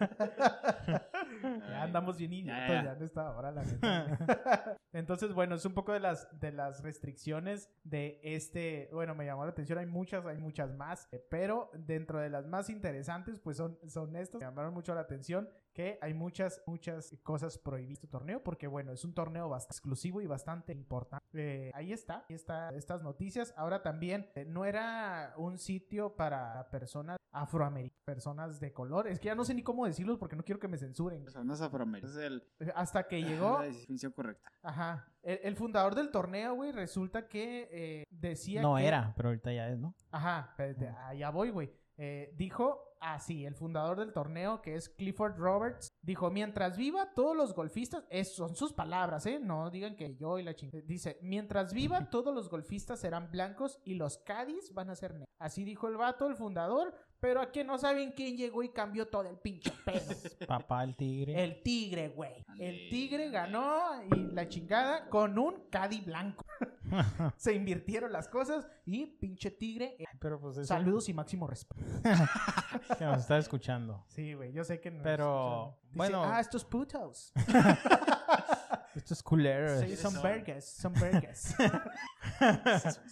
Ya 1.70 1.84
andamos 1.84 2.18
bien 2.18 2.34
idiotas 2.34 2.68
ya, 2.68 2.74
ya, 2.76 2.84
ya. 2.84 2.94
en 2.94 3.04
esta 3.04 3.32
hora, 3.32 3.52
la 3.52 3.64
neta. 3.64 4.78
Entonces, 4.94 5.34
bueno, 5.34 5.56
es 5.56 5.66
un 5.66 5.74
poco 5.74 5.94
de 5.94 6.00
las, 6.00 6.28
de 6.40 6.52
las 6.52 6.84
restricciones 6.84 7.70
de 7.84 8.20
este. 8.24 8.90
Bueno, 8.92 9.16
me 9.16 9.26
llamó 9.26 9.44
la 9.46 9.52
atención, 9.52 9.78
hay 9.78 9.86
muchas, 9.86 10.26
hay 10.26 10.38
muchas 10.38 10.74
más. 10.74 11.08
eh, 11.12 11.24
Pero 11.30 11.70
dentro 11.74 12.20
de 12.20 12.30
las 12.30 12.48
más 12.48 12.70
interesantes, 12.70 13.40
pues 13.40 13.58
son, 13.58 13.78
son 13.88 14.16
estas. 14.16 14.40
Me 14.42 14.48
llamaron 14.48 14.74
mucho 14.74 14.94
la 14.96 15.02
atención 15.02 15.50
que 15.74 15.98
hay 16.02 16.14
muchas, 16.14 16.62
muchas 16.66 17.16
cosas 17.24 17.58
prohibidas 17.58 17.90
en 17.90 17.94
este 17.94 18.08
torneo. 18.08 18.44
Porque, 18.44 18.68
bueno, 18.68 18.92
es 18.92 19.04
un 19.06 19.14
torneo 19.14 19.50
bastante 19.50 19.74
exclusivo 19.76 20.22
y 20.22 20.28
bastante 20.28 20.74
importante. 20.74 21.26
Eh, 21.34 21.72
ahí 21.74 21.94
está, 21.94 22.26
ahí 22.30 22.36
está 22.36 22.70
estas 22.70 23.02
noticias. 23.04 23.54
Ahora 23.58 23.82
también, 23.82 24.30
eh, 24.36 24.46
no 24.46 24.66
era 24.66 25.34
un 25.38 25.58
sitio 25.58 26.16
para 26.16 26.70
personas 26.70 27.18
afroamericanas, 27.32 28.04
personas 28.06 28.60
de 28.60 28.74
color. 28.74 29.08
Es 29.08 29.20
que 29.20 29.28
ya 29.28 29.36
no 29.36 29.46
sé 29.46 29.54
ni 29.54 29.62
cómo 29.64 29.86
decirlos 29.86 30.18
porque 30.18 30.36
no 30.36 30.44
quiero 30.44 30.60
que 30.60 30.68
me 30.68 30.78
censuren. 30.78 31.24
Personas 31.24 31.62
afroamericanas. 31.62 32.18
El, 32.18 32.44
Hasta 32.76 33.08
que 33.08 33.22
llegó, 33.24 33.60
la 33.60 33.66
definición 33.66 34.12
correcta. 34.12 34.50
ajá, 34.64 35.08
el, 35.22 35.40
el 35.44 35.56
fundador 35.56 35.94
del 35.96 36.10
torneo, 36.12 36.56
güey, 36.56 36.72
resulta 36.72 37.28
que 37.28 37.68
eh, 37.72 38.04
decía 38.10 38.62
No 38.62 38.76
que- 38.78 38.88
era, 38.88 39.14
pero 39.16 39.30
ahorita 39.30 39.52
ya 39.54 39.70
es, 39.70 39.78
¿no? 39.78 39.94
Ajá, 40.12 40.48
espérate, 40.50 40.90
allá 40.90 41.30
voy, 41.30 41.52
güey. 41.52 41.72
Eh, 42.02 42.34
dijo 42.38 42.96
así, 43.02 43.46
el 43.46 43.56
fundador 43.56 44.00
del 44.00 44.14
torneo, 44.14 44.62
que 44.62 44.76
es 44.76 44.88
Clifford 44.88 45.38
Roberts, 45.38 45.90
dijo, 46.02 46.32
mientras 46.32 46.78
viva 46.78 47.14
todos 47.14 47.36
los 47.36 47.54
golfistas, 47.54 48.06
es, 48.10 48.34
son 48.34 48.56
sus 48.56 48.72
palabras, 48.72 49.26
¿eh? 49.26 49.40
No 49.42 49.70
digan 49.70 49.98
que 49.98 50.16
yo 50.16 50.40
y 50.40 50.44
la 50.44 50.56
chingada. 50.56 50.84
Dice, 50.86 51.20
mientras 51.22 51.74
viva 51.74 52.10
todos 52.10 52.34
los 52.34 52.50
golfistas 52.50 53.02
serán 53.02 53.32
blancos 53.32 53.80
y 53.84 53.96
los 53.96 54.18
caddies 54.20 54.74
van 54.74 54.90
a 54.90 54.96
ser 54.96 55.12
negros. 55.12 55.28
Así 55.40 55.66
dijo 55.66 55.90
el 55.90 55.98
vato, 55.98 56.28
el 56.28 56.36
fundador, 56.36 56.94
pero 57.20 57.42
aquí 57.42 57.64
no 57.66 57.78
saben 57.78 58.14
quién 58.14 58.38
llegó 58.38 58.64
y 58.64 58.70
cambió 58.70 59.08
todo 59.08 59.24
el 59.24 59.38
pinche 59.38 59.72
pedo. 59.86 60.14
Papá 60.48 60.84
el 60.86 60.96
tigre. 60.96 61.44
El 61.44 61.62
tigre, 61.62 62.10
güey. 62.10 62.46
El 62.58 62.90
tigre 62.90 63.30
ganó 63.30 64.04
y 64.04 64.32
la 64.32 64.48
chingada 64.48 65.10
con 65.10 65.38
un 65.38 65.70
caddy 65.70 66.02
blanco. 66.02 66.46
Se 67.38 67.54
invirtieron 67.54 68.12
las 68.12 68.28
cosas 68.28 68.68
y 68.86 69.06
pinche 69.06 69.52
tigre. 69.52 69.96
eh, 70.00 70.06
Pero 70.20 70.40
pues 70.40 70.58
eso 70.58 70.66
saludos 70.66 71.10
y 71.10 71.14
máximo 71.14 71.48
respeto. 71.48 71.84
que 72.98 73.06
nos 73.06 73.20
está 73.22 73.38
escuchando. 73.38 74.04
Sí, 74.08 74.34
güey, 74.34 74.52
yo 74.52 74.64
sé 74.64 74.80
que 74.80 74.92
no. 74.92 75.04
Pero, 75.04 75.78
Dice, 75.84 75.98
bueno. 75.98 76.24
ah, 76.24 76.40
estos 76.40 76.66
putos. 76.66 77.34
Estos 78.96 79.22
culeros. 79.24 79.80
Sí, 79.82 79.96
son 79.96 80.20
vergas, 80.22 80.66
son 80.66 80.94
vergas. 80.94 81.56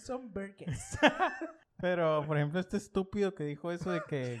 son 0.04 0.32
vergas. 0.32 0.98
Pero, 1.78 2.24
por 2.26 2.36
ejemplo, 2.36 2.58
este 2.58 2.76
estúpido 2.76 3.34
que 3.34 3.44
dijo 3.44 3.70
eso 3.70 3.92
de 3.92 4.02
que... 4.08 4.40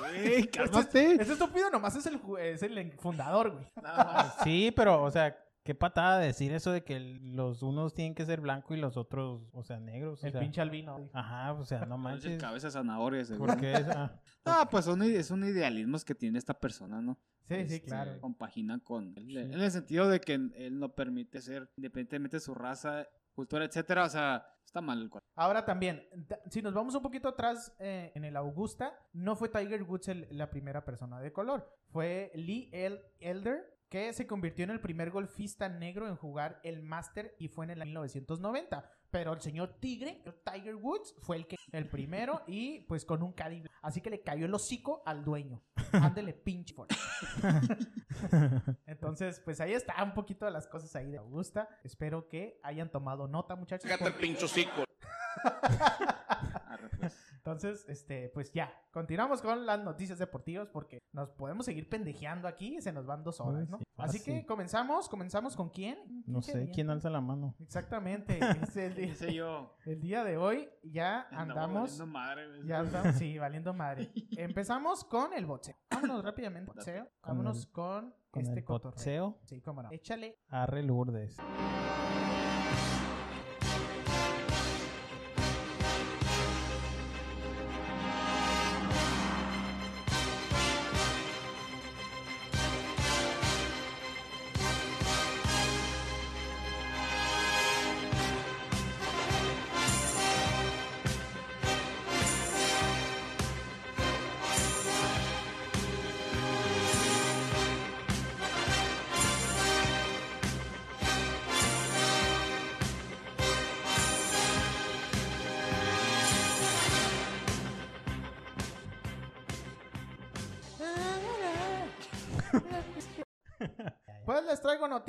Güey, 0.00 0.46
cálmate. 0.48 1.20
Ese 1.20 1.34
estúpido 1.34 1.70
nomás 1.70 1.94
es 1.96 2.06
el, 2.06 2.20
es 2.40 2.62
el 2.62 2.92
fundador, 2.98 3.52
güey. 3.52 3.70
Nada 3.82 4.04
más. 4.04 4.36
Sí, 4.42 4.72
pero, 4.74 5.02
o 5.02 5.10
sea, 5.10 5.36
qué 5.68 5.74
patada 5.74 6.18
decir 6.18 6.50
eso 6.54 6.72
de 6.72 6.82
que 6.82 6.98
los 6.98 7.62
unos 7.62 7.92
tienen 7.92 8.14
que 8.14 8.24
ser 8.24 8.40
blanco 8.40 8.74
y 8.74 8.78
los 8.78 8.96
otros, 8.96 9.42
o 9.52 9.62
sea, 9.62 9.78
negros. 9.78 10.22
o 10.22 10.26
El 10.26 10.32
sea. 10.32 10.40
pinche 10.40 10.62
albino. 10.62 11.10
Ajá, 11.12 11.52
o 11.52 11.66
sea, 11.66 11.84
no 11.84 11.98
manches. 11.98 12.40
cabeza 12.40 12.70
zanahoria, 12.70 13.22
seguro. 13.26 13.52
¿Por 13.52 13.60
qué 13.60 13.72
esa? 13.72 14.18
Ah, 14.46 14.66
pues 14.70 14.86
son, 14.86 15.02
ide- 15.02 15.22
son 15.22 15.44
idealismos 15.44 16.06
que 16.06 16.14
tiene 16.14 16.38
esta 16.38 16.54
persona, 16.54 17.02
¿no? 17.02 17.18
Sí, 17.44 17.54
sí, 17.66 17.74
Este, 17.74 17.82
claro. 17.82 18.18
Compagina 18.18 18.78
con 18.82 19.12
él, 19.18 19.26
Sí. 19.28 19.36
en 19.36 19.52
el 19.60 19.70
sentido 19.70 20.08
de 20.08 20.20
que 20.20 20.32
él 20.34 20.78
no 20.78 20.94
permite 20.94 21.42
ser, 21.42 21.70
independientemente 21.76 22.38
de 22.38 22.40
su 22.40 22.54
raza, 22.54 23.06
cultura, 23.34 23.66
etcétera. 23.66 24.04
O 24.04 24.08
sea, 24.08 24.46
está 24.64 24.80
mal 24.80 25.02
el. 25.02 25.10
Ahora 25.36 25.66
también, 25.66 26.02
si 26.50 26.62
nos 26.62 26.72
vamos 26.72 26.94
un 26.94 27.02
poquito 27.02 27.28
atrás 27.28 27.74
eh, 27.78 28.10
en 28.14 28.24
el 28.24 28.36
Augusta, 28.36 28.94
no 29.12 29.36
fue 29.36 29.50
Tiger 29.50 29.82
Woods 29.82 30.08
el- 30.08 30.28
la 30.30 30.48
primera 30.48 30.82
persona 30.84 31.20
de 31.20 31.30
color. 31.30 31.70
Fue 31.90 32.32
Lee 32.34 32.70
El 32.72 33.00
Elder, 33.20 33.77
que 33.88 34.12
se 34.12 34.26
convirtió 34.26 34.64
en 34.64 34.70
el 34.70 34.80
primer 34.80 35.10
golfista 35.10 35.68
negro 35.68 36.08
en 36.08 36.16
jugar 36.16 36.60
el 36.62 36.82
Master 36.82 37.34
y 37.38 37.48
fue 37.48 37.64
en 37.64 37.70
el 37.70 37.82
año 37.82 38.00
1990. 38.02 38.90
Pero 39.10 39.32
el 39.32 39.40
señor 39.40 39.72
Tigre, 39.80 40.22
Tiger 40.44 40.76
Woods, 40.76 41.14
fue 41.20 41.36
el 41.36 41.46
que 41.46 41.56
el 41.72 41.88
primero 41.88 42.42
y 42.46 42.80
pues 42.80 43.06
con 43.06 43.22
un 43.22 43.32
caddy. 43.32 43.64
Así 43.80 44.02
que 44.02 44.10
le 44.10 44.20
cayó 44.20 44.44
el 44.44 44.52
hocico 44.54 45.02
al 45.06 45.24
dueño. 45.24 45.62
Ándele 45.92 46.34
pinche. 46.34 46.74
Entonces, 48.86 49.40
pues 49.40 49.60
ahí 49.60 49.72
está 49.72 50.02
un 50.02 50.12
poquito 50.12 50.44
de 50.44 50.50
las 50.50 50.66
cosas 50.66 50.94
ahí 50.94 51.10
de 51.10 51.18
Augusta. 51.18 51.68
Espero 51.84 52.28
que 52.28 52.60
hayan 52.62 52.90
tomado 52.90 53.26
nota, 53.26 53.56
muchachos. 53.56 53.88
Cállate 53.88 54.04
el 54.04 54.12
porque- 54.12 54.26
pincho 54.26 54.44
hocico. 54.44 54.84
Entonces, 57.52 57.84
este, 57.88 58.28
pues 58.30 58.52
ya, 58.52 58.72
continuamos 58.92 59.40
con 59.42 59.64
las 59.64 59.80
noticias 59.82 60.18
deportivas 60.18 60.68
porque 60.68 60.98
nos 61.12 61.30
podemos 61.30 61.64
seguir 61.66 61.88
pendejeando 61.88 62.46
aquí 62.48 62.76
y 62.76 62.82
se 62.82 62.92
nos 62.92 63.06
van 63.06 63.24
dos 63.24 63.40
horas, 63.40 63.68
¿no? 63.68 63.78
sí, 63.78 63.84
Así 63.96 64.22
que 64.22 64.44
comenzamos, 64.46 65.08
comenzamos 65.08 65.56
con 65.56 65.70
quién? 65.70 65.98
No 66.26 66.40
¿Quién 66.40 66.66
sé? 66.66 66.70
¿quién 66.72 66.90
alza 66.90 67.08
la 67.10 67.20
mano? 67.20 67.54
Exactamente, 67.60 68.38
es 68.62 68.76
el, 68.76 68.94
¿Qué 68.94 69.00
di- 69.06 69.14
sé 69.14 69.34
yo? 69.34 69.74
el 69.86 70.00
día 70.00 70.24
de 70.24 70.36
hoy 70.36 70.68
ya 70.82 71.26
andamos, 71.30 71.82
valiendo 71.98 72.06
madre, 72.06 72.42
ya 72.66 72.80
andamos, 72.80 73.14
sí, 73.16 73.38
valiendo 73.38 73.72
madre. 73.74 74.10
Empezamos 74.36 75.04
con 75.04 75.32
el 75.32 75.46
boxeo. 75.46 75.74
Vámonos 75.90 76.24
rápidamente, 76.24 76.70
boxeo. 76.72 77.08
Vámonos 77.22 77.66
Con 77.66 78.14
este 78.34 78.58
el 78.58 78.64
cotorreo. 78.64 78.92
boxeo, 78.92 79.38
Sí, 79.44 79.60
cómo 79.62 79.82
no. 79.82 79.88
Échale. 79.90 80.38
arre 80.48 80.82
Lourdes. 80.82 81.36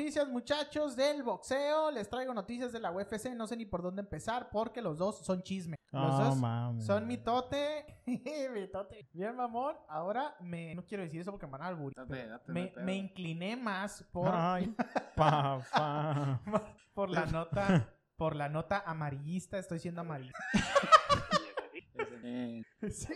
Noticias, 0.09 0.27
muchachos, 0.29 0.95
del 0.95 1.21
boxeo. 1.21 1.91
Les 1.91 2.09
traigo 2.09 2.33
noticias 2.33 2.71
de 2.71 2.79
la 2.79 2.91
UFC. 2.91 3.29
No 3.35 3.45
sé 3.45 3.55
ni 3.55 3.65
por 3.67 3.83
dónde 3.83 4.01
empezar 4.01 4.49
porque 4.51 4.81
los 4.81 4.97
dos 4.97 5.19
son 5.23 5.43
chisme. 5.43 5.75
Los 5.91 6.01
No 6.01 6.23
dos 6.25 6.37
mames. 6.37 6.83
son 6.85 7.05
mitote. 7.05 8.01
mitote. 8.53 9.07
Bien, 9.13 9.35
mamón. 9.35 9.75
Ahora 9.87 10.35
me. 10.39 10.73
No 10.73 10.83
quiero 10.83 11.03
decir 11.03 11.21
eso 11.21 11.29
porque 11.31 11.45
me 11.45 11.51
van 11.59 11.61
a 11.61 11.71
Me, 11.75 12.25
date, 12.25 12.51
me 12.51 12.67
date. 12.75 12.93
incliné 12.95 13.55
más 13.55 14.03
por, 14.11 14.29
Ay, 14.33 14.73
papá. 15.15 16.41
por 16.95 17.09
la 17.11 17.27
nota. 17.27 17.93
Por 18.15 18.35
la 18.35 18.49
nota 18.49 18.83
amarillista. 18.85 19.59
Estoy 19.59 19.77
siendo 19.77 20.01
amarillista. 20.01 20.39
Eh, 22.23 22.63
Sí. 22.89 23.13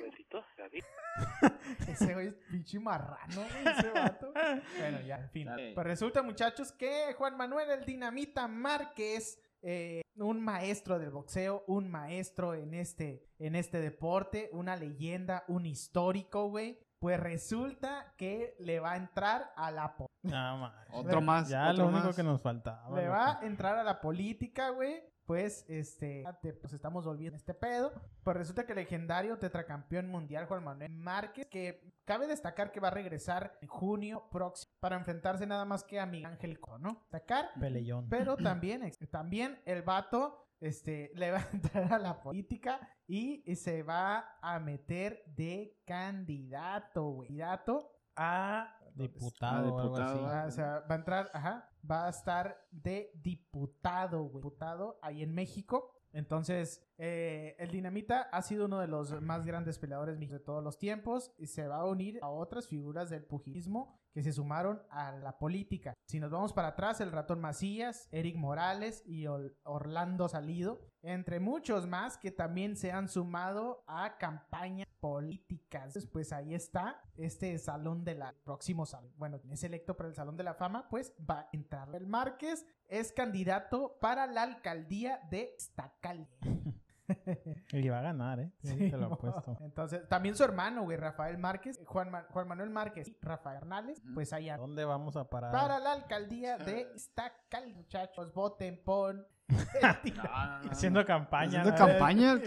Ese 1.87 2.13
güey 2.13 2.27
es 2.27 2.33
pinche 2.49 2.79
marrano, 2.79 3.35
güey, 3.35 3.75
ese 3.77 3.89
vato. 3.91 4.31
Bueno, 4.79 5.01
ya, 5.01 5.17
en 5.17 5.29
fin. 5.29 5.45
Dale. 5.47 5.73
Pues 5.73 5.85
resulta, 5.85 6.21
muchachos, 6.23 6.71
que 6.71 7.13
Juan 7.17 7.37
Manuel 7.37 7.69
el 7.69 7.85
Dinamita 7.85 8.47
Márquez, 8.47 9.39
eh, 9.61 10.01
un 10.15 10.41
maestro 10.41 10.99
del 10.99 11.11
boxeo, 11.11 11.63
un 11.67 11.89
maestro 11.89 12.53
en 12.55 12.73
este, 12.73 13.27
en 13.39 13.55
este 13.55 13.79
deporte, 13.79 14.49
una 14.53 14.75
leyenda, 14.75 15.43
un 15.47 15.65
histórico, 15.65 16.49
güey. 16.49 16.79
Pues 16.99 17.19
resulta 17.19 18.13
que 18.17 18.55
le 18.59 18.79
va 18.79 18.93
a 18.93 18.97
entrar 18.97 19.51
a 19.57 19.71
la 19.71 19.93
po- 19.97 20.07
No, 20.23 20.57
mames. 20.57 20.87
otro 20.91 21.19
más. 21.21 21.49
Ya 21.49 21.69
otro 21.71 21.83
lo 21.83 21.89
único 21.89 22.07
más. 22.07 22.15
que 22.15 22.23
nos 22.23 22.41
faltaba. 22.41 22.95
le 22.95 23.07
va 23.09 23.39
a 23.39 23.45
entrar 23.45 23.77
a 23.77 23.83
la 23.83 23.99
política, 23.99 24.69
güey. 24.69 25.03
Pues, 25.25 25.65
este, 25.69 26.23
te- 26.41 26.53
pues 26.53 26.73
estamos 26.73 27.05
volviendo 27.05 27.35
a 27.35 27.37
este 27.37 27.53
pedo. 27.53 27.93
Pues 28.23 28.35
resulta 28.37 28.65
que 28.65 28.73
el 28.73 28.79
legendario 28.79 29.37
tetracampeón 29.39 30.09
mundial 30.09 30.45
Juan 30.47 30.63
Manuel 30.63 30.91
Márquez, 30.91 31.47
que 31.47 31.93
cabe 32.05 32.27
destacar 32.27 32.71
que 32.71 32.79
va 32.81 32.89
a 32.89 32.91
regresar 32.91 33.57
en 33.61 33.67
junio 33.69 34.27
próximo 34.31 34.73
para 34.79 34.97
enfrentarse 34.97 35.45
nada 35.47 35.63
más 35.65 35.83
que 35.83 35.99
a 35.99 36.05
Miguel 36.05 36.25
Ángel 36.31 36.59
¿no? 36.79 36.99
Destacar, 37.11 37.51
Peleón. 37.59 38.07
pero 38.09 38.35
también, 38.37 38.91
también 39.11 39.61
el 39.65 39.81
vato, 39.81 40.45
este, 40.59 41.11
le 41.15 41.31
va 41.31 41.39
a 41.39 41.49
entrar 41.53 41.93
a 41.93 41.99
la 41.99 42.21
política 42.21 42.79
y 43.07 43.43
se 43.55 43.83
va 43.83 44.37
a 44.41 44.59
meter 44.59 45.23
de 45.27 45.77
candidato, 45.85 47.03
güey. 47.09 47.27
Candidato 47.29 47.91
a 48.15 48.77
Diputado 48.95 49.73
o 49.73 49.79
algo 49.79 49.97
así. 49.97 50.13
diputado. 50.13 50.27
Ah, 50.27 50.45
o 50.47 50.51
sea, 50.51 50.79
va 50.89 50.95
a 50.95 50.97
entrar, 50.97 51.31
ajá, 51.33 51.69
va 51.89 52.05
a 52.05 52.09
estar 52.09 52.57
de 52.71 53.11
diputado, 53.15 54.23
güey. 54.23 54.43
Diputado 54.43 54.99
ahí 55.01 55.23
en 55.23 55.33
México. 55.33 55.91
Entonces, 56.11 56.85
eh, 56.99 57.55
el 57.57 57.71
Dinamita 57.71 58.21
ha 58.21 58.41
sido 58.43 58.65
uno 58.65 58.79
de 58.79 58.87
los 58.87 59.19
más 59.21 59.45
grandes 59.45 59.79
peleadores 59.79 60.19
de 60.19 60.39
todos 60.39 60.63
los 60.63 60.77
tiempos 60.77 61.33
y 61.37 61.47
se 61.47 61.67
va 61.67 61.77
a 61.77 61.85
unir 61.85 62.19
a 62.21 62.29
otras 62.29 62.67
figuras 62.67 63.09
del 63.09 63.25
pugilismo 63.25 63.99
que 64.13 64.23
se 64.23 64.31
sumaron 64.31 64.81
a 64.89 65.11
la 65.11 65.37
política. 65.37 65.93
Si 66.07 66.19
nos 66.19 66.31
vamos 66.31 66.53
para 66.53 66.69
atrás, 66.69 67.01
el 67.01 67.11
ratón 67.11 67.41
Macías, 67.41 68.07
Eric 68.11 68.37
Morales 68.37 69.03
y 69.05 69.25
Orlando 69.63 70.29
Salido, 70.29 70.81
entre 71.01 71.39
muchos 71.39 71.87
más 71.87 72.17
que 72.17 72.31
también 72.31 72.77
se 72.77 72.91
han 72.91 73.09
sumado 73.09 73.83
a 73.87 74.17
campañas 74.17 74.87
políticas. 74.99 76.07
Pues 76.11 76.31
ahí 76.31 76.53
está 76.53 77.01
este 77.17 77.57
salón 77.57 78.05
de 78.05 78.15
la 78.15 78.35
próximo 78.43 78.85
salón. 78.85 79.11
Bueno, 79.17 79.41
es 79.51 79.63
electo 79.63 79.97
para 79.97 80.09
el 80.09 80.15
salón 80.15 80.37
de 80.37 80.43
la 80.43 80.53
fama, 80.53 80.87
pues 80.89 81.13
va 81.29 81.41
a 81.41 81.49
entrar 81.51 81.93
el 81.95 82.07
Márquez. 82.07 82.65
Es 82.87 83.11
candidato 83.11 83.97
para 83.99 84.27
la 84.27 84.43
alcaldía 84.43 85.19
de 85.29 85.55
Iztacali. 85.57 86.27
Y 87.71 87.89
va 87.89 87.99
a 87.99 88.01
ganar, 88.01 88.39
¿eh? 88.39 88.51
Sí, 88.63 88.89
te 88.89 88.97
lo 88.97 89.09
mo- 89.09 89.15
apuesto. 89.15 89.57
Entonces, 89.61 90.07
también 90.09 90.35
su 90.35 90.43
hermano, 90.43 90.83
güey, 90.83 90.97
Rafael 90.97 91.37
Márquez, 91.37 91.79
Juan, 91.85 92.09
Ma- 92.11 92.27
Juan 92.31 92.47
Manuel 92.47 92.69
Márquez 92.69 93.07
y 93.09 93.17
Rafael 93.21 93.57
Hernández, 93.57 94.01
pues 94.13 94.33
ahí 94.33 94.49
andan. 94.49 94.67
¿Dónde 94.67 94.85
vamos 94.85 95.15
a 95.15 95.29
parar? 95.29 95.51
Para 95.51 95.79
la 95.79 95.93
alcaldía 95.93 96.57
de 96.57 96.91
Iztacali, 96.95 97.73
muchachos, 97.73 98.33
voten 98.33 98.81
por... 98.83 99.27
No, 99.49 99.57
no, 100.15 100.23
no, 100.23 100.63
no. 100.63 100.71
Haciendo 100.71 101.05
campaña. 101.05 101.61
Haciendo 101.61 101.71
¿no? 101.71 101.77
campaña. 101.77 102.37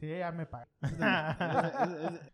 Sí, 0.00 0.08
ya 0.18 0.32
me 0.32 0.46
pagan. 0.46 0.68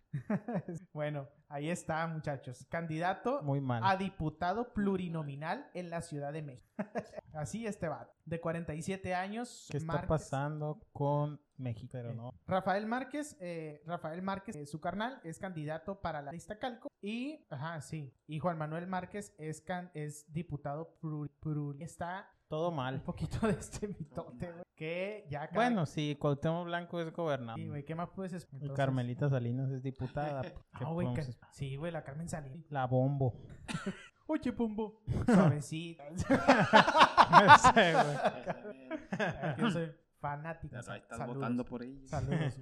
Bueno, 0.92 1.26
ahí 1.48 1.70
está, 1.70 2.06
muchachos. 2.06 2.66
Candidato 2.68 3.42
Muy 3.42 3.60
mal. 3.62 3.82
a 3.84 3.96
diputado 3.96 4.72
plurinominal 4.74 5.70
en 5.72 5.88
la 5.90 6.02
Ciudad 6.02 6.32
de 6.34 6.42
México. 6.42 6.68
Así 7.32 7.66
este 7.66 7.88
va. 7.88 8.10
De 8.26 8.38
47 8.40 9.14
años. 9.14 9.66
¿Qué 9.70 9.78
está 9.78 9.92
Márquez. 9.92 10.08
pasando 10.08 10.82
con 10.92 11.40
México? 11.56 11.88
Pero 11.92 12.10
Eh, 12.10 12.14
no. 12.14 12.34
Rafael 12.46 12.86
Márquez, 12.86 13.36
eh, 13.40 13.82
Rafael 13.86 14.20
Márquez, 14.20 14.54
eh, 14.56 14.66
su 14.66 14.80
carnal, 14.80 15.18
es 15.24 15.38
candidato 15.38 16.00
para 16.02 16.20
la 16.20 16.30
lista 16.32 16.58
Calco. 16.58 16.88
Y, 17.00 17.46
ajá, 17.50 17.80
sí. 17.80 18.14
Y 18.26 18.38
Juan 18.38 18.58
Manuel 18.58 18.86
Márquez 18.86 19.34
es, 19.38 19.62
can- 19.62 19.90
es 19.94 20.30
diputado 20.32 20.94
pluri, 21.00 21.30
pluri- 21.40 21.80
Está 21.82 22.30
Todo 22.52 22.68
un 22.68 22.76
mal. 22.76 23.00
poquito 23.00 23.46
de 23.46 23.54
este 23.54 23.88
mitote, 23.88 24.52
güey. 24.52 24.62
Que 24.76 25.26
ya 25.30 25.46
cada- 25.48 25.54
Bueno, 25.54 25.86
sí, 25.86 26.16
Cuauhtémoc 26.20 26.66
Blanco 26.66 27.00
es 27.00 27.10
gobernador. 27.10 27.58
Sí, 27.58 27.66
güey, 27.68 27.82
¿qué 27.82 27.94
más 27.94 28.10
puedes 28.10 28.34
esperar? 28.34 28.66
Y 28.66 28.74
Carmelita 28.74 29.30
Salinas 29.30 29.70
es 29.70 29.82
diputada. 29.82 30.42
¿qué 30.78 30.84
Ah, 30.84 30.90
güey, 30.90 31.14
que-? 31.14 31.24
Sí, 31.50 31.76
güey, 31.76 31.90
la 31.92 32.04
Carmen 32.04 32.28
Salinas. 32.28 32.70
La 32.70 32.86
bombo. 32.86 33.40
Oye, 34.26 34.52
Pumbo. 34.52 35.00
Suavecita. 35.26 36.04
No 37.32 37.58
sé, 37.72 37.92
güey. 37.94 39.56
Yo 39.58 39.70
soy 39.70 39.90
fanático. 40.20 40.76
Ahí 40.76 40.98
estás 41.00 41.16
Saludos. 41.18 41.36
votando 41.36 41.64
por 41.64 41.82
ella. 41.82 42.06
Saludos. 42.06 42.58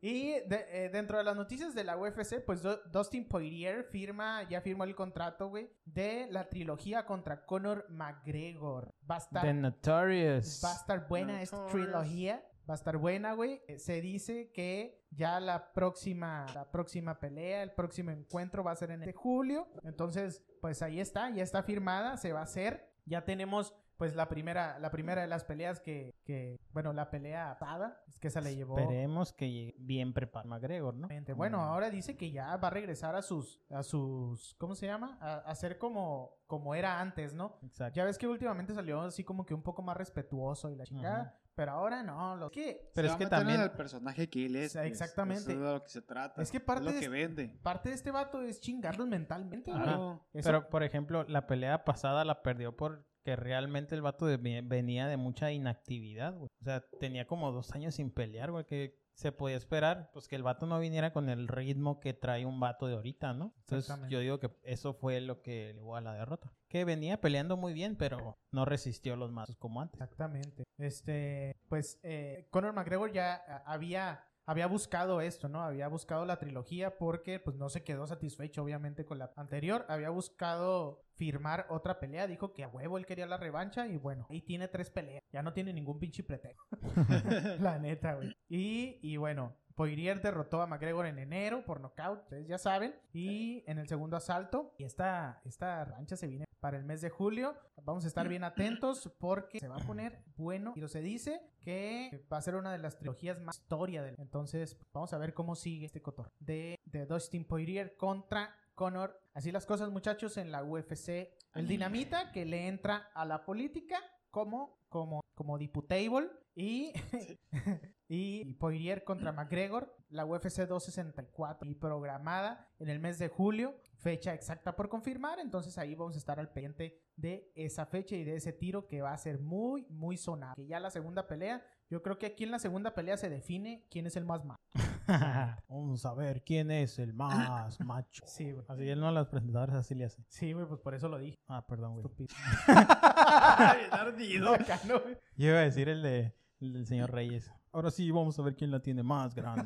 Y 0.00 0.30
de- 0.48 0.66
eh, 0.70 0.88
dentro 0.90 1.18
de 1.18 1.24
las 1.24 1.36
noticias 1.36 1.74
de 1.74 1.84
la 1.84 1.96
UFC, 1.98 2.40
pues 2.40 2.62
Du- 2.62 2.78
Dustin 2.90 3.28
Poirier 3.28 3.84
firma, 3.84 4.42
ya 4.48 4.60
firmó 4.60 4.84
el 4.84 4.94
contrato, 4.94 5.48
güey, 5.48 5.70
de 5.84 6.26
la 6.30 6.48
trilogía 6.48 7.04
contra 7.06 7.44
Conor 7.44 7.86
McGregor. 7.90 8.94
Va 9.10 9.16
a 9.16 9.18
estar, 9.18 9.42
The 9.42 9.54
Notorious. 9.54 10.60
va 10.64 10.72
a 10.72 10.76
estar 10.76 11.08
buena 11.08 11.42
esta 11.42 11.66
trilogía. 11.66 12.44
Va 12.68 12.74
a 12.74 12.76
estar 12.76 12.96
buena, 12.98 13.32
güey. 13.32 13.60
Se 13.78 14.00
dice 14.00 14.52
que 14.52 15.04
ya 15.10 15.40
la 15.40 15.72
próxima, 15.72 16.46
la 16.54 16.70
próxima 16.70 17.18
pelea, 17.18 17.64
el 17.64 17.72
próximo 17.72 18.12
encuentro 18.12 18.62
va 18.62 18.70
a 18.70 18.76
ser 18.76 18.92
en 18.92 19.00
este 19.02 19.12
julio. 19.12 19.66
Entonces, 19.82 20.44
pues 20.60 20.80
ahí 20.82 21.00
está, 21.00 21.30
ya 21.30 21.42
está 21.42 21.64
firmada, 21.64 22.16
se 22.16 22.32
va 22.32 22.40
a 22.40 22.44
hacer. 22.44 22.88
Ya 23.06 23.24
tenemos, 23.24 23.74
pues, 24.00 24.16
la 24.16 24.28
primera, 24.28 24.78
la 24.78 24.90
primera 24.90 25.20
de 25.20 25.26
las 25.28 25.44
peleas 25.44 25.78
que, 25.78 26.14
que 26.24 26.58
bueno, 26.72 26.94
la 26.94 27.10
pelea 27.10 27.50
atada, 27.50 28.02
es 28.08 28.18
que 28.18 28.28
esa 28.28 28.40
le 28.40 28.56
llevó. 28.56 28.78
Esperemos 28.78 29.34
que 29.34 29.50
llegue 29.50 29.74
bien 29.78 30.14
preparado 30.14 30.48
McGregor, 30.48 30.94
¿no? 30.94 31.00
Exactamente. 31.06 31.34
Bueno, 31.34 31.58
Mm. 31.58 31.60
ahora 31.60 31.90
dice 31.90 32.16
que 32.16 32.30
ya 32.30 32.56
va 32.56 32.68
a 32.68 32.70
regresar 32.70 33.14
a 33.14 33.20
sus, 33.20 33.60
a 33.68 33.82
sus, 33.82 34.54
¿cómo 34.58 34.74
se 34.74 34.86
llama? 34.86 35.18
A, 35.20 35.34
a 35.40 35.54
ser 35.54 35.76
como, 35.76 36.38
como 36.46 36.74
era 36.74 36.98
antes, 36.98 37.34
¿no? 37.34 37.58
Exacto. 37.62 37.94
Ya 37.96 38.04
ves 38.06 38.16
que 38.16 38.26
últimamente 38.26 38.72
salió 38.74 39.02
así 39.02 39.22
como 39.22 39.44
que 39.44 39.52
un 39.52 39.62
poco 39.62 39.82
más 39.82 39.96
respetuoso 39.98 40.70
y 40.70 40.76
la 40.76 40.84
chingada, 40.84 41.38
pero 41.54 41.72
ahora 41.72 42.02
no, 42.02 42.36
lo 42.36 42.50
que 42.50 42.90
Pero 42.94 43.08
Se 43.08 43.12
es 43.12 43.14
va 43.14 43.18
que 43.18 43.24
a 43.26 43.28
también... 43.28 43.60
el 43.60 43.70
personaje 43.72 44.30
que 44.30 44.46
él 44.46 44.56
es. 44.56 44.70
O 44.70 44.72
sea, 44.72 44.82
pues. 44.82 44.92
exactamente. 44.92 45.42
Eso 45.42 45.50
es 45.52 45.58
de 45.58 45.72
lo 45.74 45.82
que 45.82 45.90
se 45.90 46.00
trata. 46.00 46.40
Es 46.40 46.50
que 46.50 46.58
parte 46.60 46.84
lo 46.84 46.92
de 46.92 47.00
que 47.00 47.08
vende. 47.10 47.48
parte 47.62 47.90
de 47.90 47.96
este 47.96 48.10
vato 48.10 48.40
es 48.40 48.60
chingarlos 48.62 49.06
mentalmente. 49.06 49.70
Claro. 49.70 50.24
Pero, 50.32 50.70
por 50.70 50.82
ejemplo, 50.84 51.24
la 51.28 51.46
pelea 51.46 51.84
pasada 51.84 52.24
la 52.24 52.42
perdió 52.42 52.74
porque 53.22 53.36
realmente 53.36 53.94
el 53.94 54.02
vato 54.02 54.26
de- 54.26 54.36
venía 54.62 55.06
de 55.06 55.16
mucha 55.16 55.52
inactividad, 55.52 56.34
güey. 56.34 56.48
O 56.60 56.64
sea, 56.64 56.80
tenía 56.98 57.26
como 57.26 57.52
dos 57.52 57.70
años 57.72 57.94
sin 57.94 58.10
pelear, 58.10 58.50
güey, 58.50 58.64
que 58.64 58.98
se 59.14 59.32
podía 59.32 59.56
esperar, 59.56 60.10
pues 60.14 60.26
que 60.28 60.36
el 60.36 60.42
vato 60.42 60.64
no 60.66 60.78
viniera 60.78 61.12
con 61.12 61.28
el 61.28 61.46
ritmo 61.46 62.00
que 62.00 62.14
trae 62.14 62.46
un 62.46 62.58
vato 62.58 62.86
de 62.86 62.94
ahorita, 62.94 63.34
¿no? 63.34 63.52
Entonces 63.58 63.94
yo 64.08 64.20
digo 64.20 64.38
que 64.40 64.50
eso 64.62 64.94
fue 64.94 65.20
lo 65.20 65.42
que 65.42 65.72
llevó 65.74 65.96
a 65.96 66.00
la 66.00 66.14
derrota. 66.14 66.54
Que 66.68 66.86
venía 66.86 67.20
peleando 67.20 67.58
muy 67.58 67.74
bien, 67.74 67.96
pero 67.96 68.38
no 68.52 68.64
resistió 68.64 69.16
los 69.16 69.30
mazos 69.30 69.56
como 69.58 69.82
antes. 69.82 70.00
Exactamente. 70.00 70.64
Este, 70.78 71.54
pues 71.68 72.00
eh, 72.02 72.48
Conor 72.50 72.72
McGregor 72.72 73.12
ya 73.12 73.34
a- 73.34 73.58
había 73.70 74.24
había 74.46 74.66
buscado 74.66 75.20
esto, 75.20 75.48
¿no? 75.48 75.62
Había 75.62 75.88
buscado 75.88 76.24
la 76.24 76.38
trilogía 76.38 76.98
porque 76.98 77.40
pues 77.40 77.56
no 77.56 77.68
se 77.68 77.84
quedó 77.84 78.06
satisfecho 78.06 78.62
obviamente 78.62 79.04
con 79.04 79.18
la 79.18 79.32
anterior, 79.36 79.86
había 79.88 80.10
buscado 80.10 81.04
firmar 81.14 81.66
otra 81.68 82.00
pelea, 82.00 82.26
dijo 82.26 82.52
que 82.52 82.64
a 82.64 82.68
huevo 82.68 82.98
él 82.98 83.06
quería 83.06 83.26
la 83.26 83.36
revancha 83.36 83.86
y 83.86 83.96
bueno, 83.96 84.26
ahí 84.30 84.40
tiene 84.40 84.68
tres 84.68 84.90
peleas, 84.90 85.22
ya 85.32 85.42
no 85.42 85.52
tiene 85.52 85.72
ningún 85.72 85.98
pinche 85.98 86.24
pretexto. 86.24 86.64
la 87.60 87.78
neta, 87.78 88.14
güey. 88.14 88.34
Y, 88.48 88.98
y 89.02 89.16
bueno, 89.18 89.54
Poirier 89.74 90.20
derrotó 90.20 90.62
a 90.62 90.66
McGregor 90.66 91.06
en 91.06 91.18
enero 91.18 91.64
por 91.64 91.80
nocaut, 91.80 92.22
ustedes 92.22 92.46
ya 92.46 92.58
saben. 92.58 92.94
Y 93.12 93.64
en 93.66 93.78
el 93.78 93.88
segundo 93.88 94.16
asalto, 94.16 94.74
y 94.78 94.84
esta, 94.84 95.40
esta 95.44 95.84
rancha 95.84 96.16
se 96.16 96.26
viene 96.26 96.44
para 96.60 96.76
el 96.76 96.84
mes 96.84 97.00
de 97.00 97.10
julio. 97.10 97.56
Vamos 97.82 98.04
a 98.04 98.08
estar 98.08 98.28
bien 98.28 98.44
atentos 98.44 99.10
porque 99.18 99.58
se 99.58 99.68
va 99.68 99.76
a 99.76 99.86
poner 99.86 100.22
bueno. 100.36 100.74
Y 100.76 100.86
se 100.88 101.00
dice 101.00 101.40
que 101.60 102.26
va 102.30 102.36
a 102.36 102.42
ser 102.42 102.54
una 102.54 102.72
de 102.72 102.78
las 102.78 102.96
trilogías 102.96 103.40
más 103.40 103.58
historia 103.58 104.02
del. 104.02 104.14
Entonces, 104.18 104.78
vamos 104.92 105.12
a 105.12 105.18
ver 105.18 105.34
cómo 105.34 105.56
sigue 105.56 105.86
este 105.86 106.02
cotor. 106.02 106.30
De, 106.38 106.78
de 106.84 107.06
Dustin 107.06 107.44
Poirier 107.44 107.96
contra 107.96 108.54
Conor. 108.74 109.20
Así 109.34 109.52
las 109.52 109.66
cosas, 109.66 109.90
muchachos, 109.90 110.36
en 110.36 110.52
la 110.52 110.62
UFC. 110.62 111.30
El 111.54 111.66
dinamita 111.66 112.32
que 112.32 112.44
le 112.44 112.68
entra 112.68 113.10
a 113.14 113.24
la 113.24 113.44
política 113.44 113.98
como, 114.30 114.78
como, 114.88 115.19
como 115.40 115.56
diputable. 115.56 116.28
Y, 116.54 116.92
y 118.08 118.44
Poirier 118.56 119.04
contra 119.04 119.32
McGregor, 119.32 119.96
la 120.10 120.26
UFC 120.26 120.66
264 120.66 121.70
y 121.70 121.74
programada 121.74 122.68
en 122.78 122.90
el 122.90 122.98
mes 122.98 123.18
de 123.18 123.28
julio, 123.28 123.74
fecha 123.96 124.34
exacta 124.34 124.76
por 124.76 124.90
confirmar, 124.90 125.38
entonces 125.38 125.78
ahí 125.78 125.94
vamos 125.94 126.14
a 126.16 126.18
estar 126.18 126.38
al 126.38 126.52
pendiente 126.52 127.00
de 127.16 127.50
esa 127.54 127.86
fecha 127.86 128.16
y 128.16 128.24
de 128.24 128.36
ese 128.36 128.52
tiro 128.52 128.86
que 128.86 129.00
va 129.00 129.14
a 129.14 129.16
ser 129.16 129.40
muy, 129.40 129.86
muy 129.88 130.18
sonado. 130.18 130.56
Que 130.56 130.66
ya 130.66 130.78
la 130.78 130.90
segunda 130.90 131.26
pelea, 131.26 131.64
yo 131.88 132.02
creo 132.02 132.18
que 132.18 132.26
aquí 132.26 132.44
en 132.44 132.50
la 132.50 132.58
segunda 132.58 132.92
pelea 132.92 133.16
se 133.16 133.30
define 133.30 133.86
quién 133.90 134.06
es 134.06 134.16
el 134.16 134.26
más 134.26 134.44
malo. 134.44 134.60
Vamos 135.68 136.04
a 136.06 136.14
ver 136.14 136.42
quién 136.44 136.70
es 136.70 136.98
el 136.98 137.14
más 137.14 137.80
macho. 137.84 138.24
Sí, 138.26 138.52
güey. 138.52 138.64
Así 138.68 138.88
él 138.88 139.00
no 139.00 139.08
a 139.08 139.12
los 139.12 139.28
presentadores 139.28 139.74
así 139.74 139.94
le 139.94 140.04
hace. 140.04 140.22
Sí, 140.28 140.52
güey, 140.52 140.66
pues 140.66 140.80
por 140.80 140.94
eso 140.94 141.08
lo 141.08 141.18
dije. 141.18 141.38
Ah, 141.48 141.66
perdón, 141.66 141.92
güey. 141.94 142.04
Estúpido. 142.04 142.34
Ardido. 143.92 144.54
Acá, 144.54 144.80
¿no, 144.86 145.00
güey? 145.00 145.16
Yo 145.36 145.48
iba 145.48 145.58
a 145.58 145.62
decir 145.62 145.88
el 145.88 146.02
de 146.02 146.34
el 146.60 146.72
del 146.74 146.86
señor 146.86 147.10
Reyes. 147.10 147.50
Ahora 147.72 147.90
sí, 147.90 148.10
vamos 148.10 148.38
a 148.38 148.42
ver 148.42 148.54
quién 148.56 148.70
la 148.70 148.80
tiene 148.80 149.02
más 149.02 149.34
grande. 149.34 149.64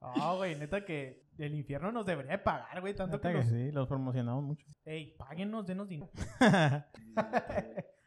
Ah, 0.00 0.34
güey, 0.36 0.56
neta 0.56 0.84
que 0.84 1.26
el 1.38 1.54
infierno 1.54 1.90
nos 1.90 2.06
debería 2.06 2.32
de 2.32 2.38
pagar, 2.38 2.80
güey, 2.80 2.94
tanto 2.94 3.16
Neta 3.16 3.28
que 3.30 3.38
que 3.38 3.44
nos... 3.44 3.52
sí, 3.52 3.72
los 3.72 3.88
promocionamos 3.88 4.44
mucho. 4.44 4.66
Ey, 4.84 5.16
páguenos, 5.16 5.66
denos 5.66 5.88
dinero. 5.88 6.10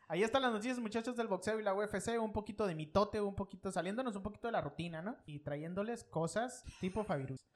Ahí 0.07 0.21
están 0.21 0.43
las 0.43 0.51
noticias, 0.51 0.77
muchachos 0.79 1.15
del 1.15 1.27
boxeo 1.27 1.59
y 1.59 1.63
la 1.63 1.73
UFC. 1.73 2.21
Un 2.21 2.31
poquito 2.31 2.67
de 2.67 2.75
mitote, 2.75 3.19
un 3.19 3.33
poquito 3.33 3.71
saliéndonos 3.71 4.15
un 4.15 4.21
poquito 4.21 4.47
de 4.47 4.51
la 4.51 4.61
rutina, 4.61 5.01
¿no? 5.01 5.17
Y 5.25 5.39
trayéndoles 5.39 6.03
cosas 6.03 6.63
tipo 6.79 7.03
Favirus. 7.03 7.39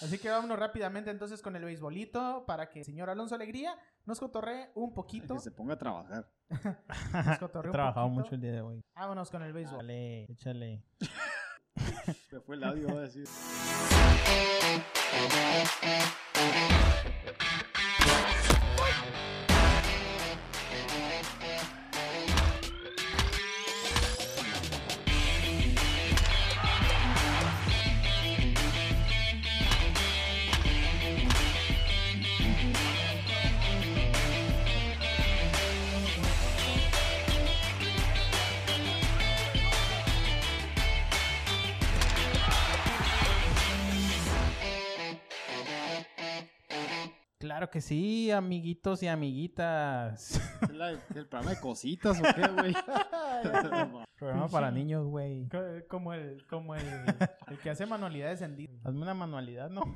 Así 0.00 0.18
que 0.18 0.28
vámonos 0.30 0.58
rápidamente 0.58 1.10
entonces 1.10 1.42
con 1.42 1.56
el 1.56 1.64
beisbolito 1.64 2.44
para 2.46 2.68
que 2.68 2.80
el 2.80 2.84
señor 2.84 3.10
Alonso 3.10 3.34
Alegría 3.34 3.74
nos 4.04 4.20
cotorree 4.20 4.70
un 4.74 4.94
poquito. 4.94 5.34
Que 5.34 5.40
se 5.40 5.50
ponga 5.50 5.74
a 5.74 5.78
trabajar. 5.78 6.30
Nos 7.26 7.38
cotorree 7.38 7.66
He 7.68 7.70
un 7.70 7.72
trabajado 7.72 8.06
poquito. 8.06 8.22
mucho 8.22 8.34
el 8.36 8.40
día 8.40 8.52
de 8.52 8.60
hoy. 8.62 8.84
Vámonos 8.94 9.30
con 9.30 9.42
el 9.42 9.52
béisbol. 9.52 9.78
Dale, 9.78 10.24
échale. 10.24 10.82
Se 12.30 12.40
fue 12.40 12.56
el 12.56 12.64
audio, 12.64 12.88
voy 12.88 12.98
a 12.98 13.00
decir. 13.02 13.26
Claro 47.58 47.70
que 47.72 47.80
sí, 47.80 48.30
amiguitos 48.30 49.02
y 49.02 49.08
amiguitas. 49.08 50.40
¿Es 50.62 50.70
la- 50.76 50.90
el 50.92 50.98
programa 51.26 51.50
de 51.50 51.58
cositas 51.58 52.16
o 52.20 52.22
qué, 52.22 52.46
güey? 52.52 52.72
Programa 54.16 54.46
para 54.48 54.70
niños, 54.70 55.04
güey. 55.08 55.48
Co- 55.48 55.58
Como 55.88 56.12
el, 56.12 56.46
como 56.46 56.76
el, 56.76 56.84
el 57.48 57.58
que 57.58 57.70
hace 57.70 57.84
manualidades 57.84 58.42
en 58.42 58.54
Disney. 58.54 58.80
Hazme 58.84 59.02
una 59.02 59.14
manualidad, 59.14 59.70
¿no? 59.70 59.82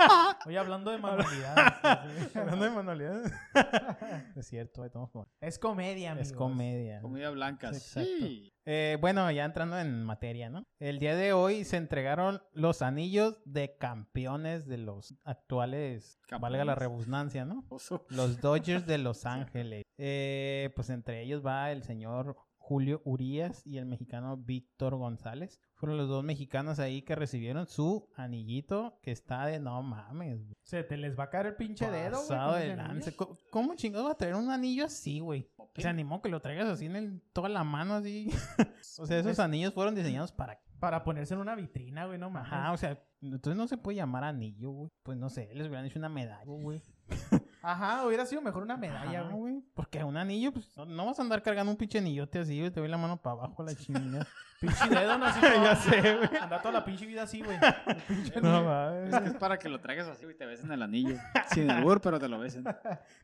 Oye, 0.46 0.58
hablando 0.58 0.90
de 0.90 0.98
manualidades. 0.98 1.72
Hablando 2.36 2.64
de 2.64 2.70
manualidades. 2.70 3.32
es 4.36 4.46
cierto, 4.46 4.84
estamos 4.84 5.10
con- 5.10 5.26
es 5.40 5.58
comedia, 5.58 6.12
amigos. 6.12 6.28
Es 6.30 6.36
comedia. 6.36 7.00
Comedia 7.00 7.30
blanca, 7.30 7.72
Sí, 7.74 7.80
sí. 7.80 8.52
Eh, 8.66 8.98
bueno, 9.00 9.30
ya 9.30 9.44
entrando 9.44 9.78
en 9.78 10.04
materia, 10.04 10.48
¿no? 10.50 10.66
El 10.78 10.98
día 10.98 11.16
de 11.16 11.32
hoy 11.32 11.64
se 11.64 11.76
entregaron 11.76 12.40
los 12.52 12.82
anillos 12.82 13.40
de 13.44 13.76
campeones 13.78 14.66
de 14.66 14.78
los 14.78 15.14
actuales, 15.24 16.20
valga 16.40 16.64
la 16.64 16.74
redundancia, 16.74 17.44
¿no? 17.44 17.64
Oso. 17.68 18.06
Los 18.10 18.40
Dodgers 18.40 18.86
de 18.86 18.98
Los 18.98 19.26
Ángeles. 19.26 19.82
Eh, 19.98 20.70
pues 20.76 20.90
entre 20.90 21.22
ellos 21.22 21.44
va 21.44 21.72
el 21.72 21.82
señor 21.82 22.36
Julio 22.70 23.02
Urías 23.04 23.66
y 23.66 23.78
el 23.78 23.86
mexicano 23.86 24.36
Víctor 24.36 24.94
González. 24.94 25.60
Fueron 25.74 25.98
los 25.98 26.08
dos 26.08 26.22
mexicanos 26.22 26.78
ahí 26.78 27.02
que 27.02 27.16
recibieron 27.16 27.66
su 27.66 28.08
anillito 28.14 29.00
que 29.02 29.10
está 29.10 29.44
de 29.46 29.58
no 29.58 29.82
mames. 29.82 30.40
güey. 30.44 30.54
Se 30.62 30.84
te 30.84 30.96
les 30.96 31.18
va 31.18 31.24
a 31.24 31.30
caer 31.30 31.46
el 31.46 31.56
pinche 31.56 31.90
dedo, 31.90 32.18
güey. 32.28 32.76
De. 33.00 33.16
¿Cómo- 33.16 33.38
¿Cómo 33.50 33.74
chingados 33.74 34.06
va 34.06 34.12
a 34.12 34.16
traer 34.16 34.36
un 34.36 34.50
anillo 34.50 34.84
así, 34.84 35.18
güey? 35.18 35.50
Se 35.74 35.88
animó 35.88 36.22
que 36.22 36.28
lo 36.28 36.38
traigas 36.40 36.68
así 36.68 36.86
en 36.86 36.94
el- 36.94 37.20
toda 37.32 37.48
la 37.48 37.64
mano 37.64 37.94
así. 37.94 38.28
o 39.00 39.06
sea, 39.06 39.18
esos 39.18 39.32
Es- 39.32 39.40
anillos 39.40 39.74
fueron 39.74 39.96
diseñados 39.96 40.30
para 40.30 40.60
Para 40.78 41.02
ponerse 41.02 41.34
en 41.34 41.40
una 41.40 41.56
vitrina, 41.56 42.06
güey, 42.06 42.20
no 42.20 42.30
mames. 42.30 42.52
Ajá, 42.52 42.70
o 42.72 42.76
sea, 42.76 43.02
entonces 43.20 43.56
no 43.56 43.66
se 43.66 43.78
puede 43.78 43.96
llamar 43.96 44.22
anillo, 44.22 44.70
güey. 44.70 44.90
Pues 45.02 45.18
no 45.18 45.28
sé, 45.28 45.50
les 45.56 45.66
hubieran 45.66 45.86
hecho 45.86 45.98
una 45.98 46.08
medalla, 46.08 46.44
güey. 46.44 46.80
Ajá, 47.62 48.06
hubiera 48.06 48.24
sido 48.26 48.40
mejor 48.42 48.62
una 48.62 48.76
medalla, 48.76 49.20
Ajá, 49.20 49.30
güey. 49.30 49.62
Porque 49.74 50.02
un 50.02 50.16
anillo, 50.16 50.52
pues 50.52 50.74
no, 50.76 50.86
no 50.86 51.06
vas 51.06 51.18
a 51.18 51.22
andar 51.22 51.42
cargando 51.42 51.70
un 51.70 51.76
pinche 51.76 51.98
anillote 51.98 52.38
así, 52.38 52.58
güey. 52.58 52.70
Te 52.70 52.80
voy 52.80 52.88
la 52.88 52.96
mano 52.98 53.16
para 53.20 53.34
abajo 53.34 53.62
a 53.62 53.66
la 53.66 53.74
chingada. 53.76 54.26
Pinche 54.60 54.88
dedo, 54.88 55.18
no 55.18 55.26
así. 55.26 55.40
Ya 55.62 55.76
sé, 55.76 56.00
güey. 56.16 56.36
Anda 56.40 56.60
toda 56.60 56.72
la 56.72 56.84
pinche 56.84 57.06
vida 57.06 57.22
así, 57.22 57.40
güey. 57.42 57.58
El 57.86 57.96
pinche 58.08 58.40
no 58.40 58.56
anillo. 58.56 59.04
Es 59.06 59.10
mames. 59.10 59.20
que 59.22 59.28
es 59.30 59.34
para 59.36 59.58
que 59.58 59.68
lo 59.68 59.80
traigas 59.80 60.08
así, 60.08 60.24
güey, 60.24 60.36
te 60.36 60.46
besen 60.46 60.70
el 60.72 60.82
anillo. 60.82 61.16
Sin 61.52 61.70
albur, 61.70 62.00
pero 62.00 62.18
te 62.18 62.28
lo 62.28 62.38
besen. 62.38 62.64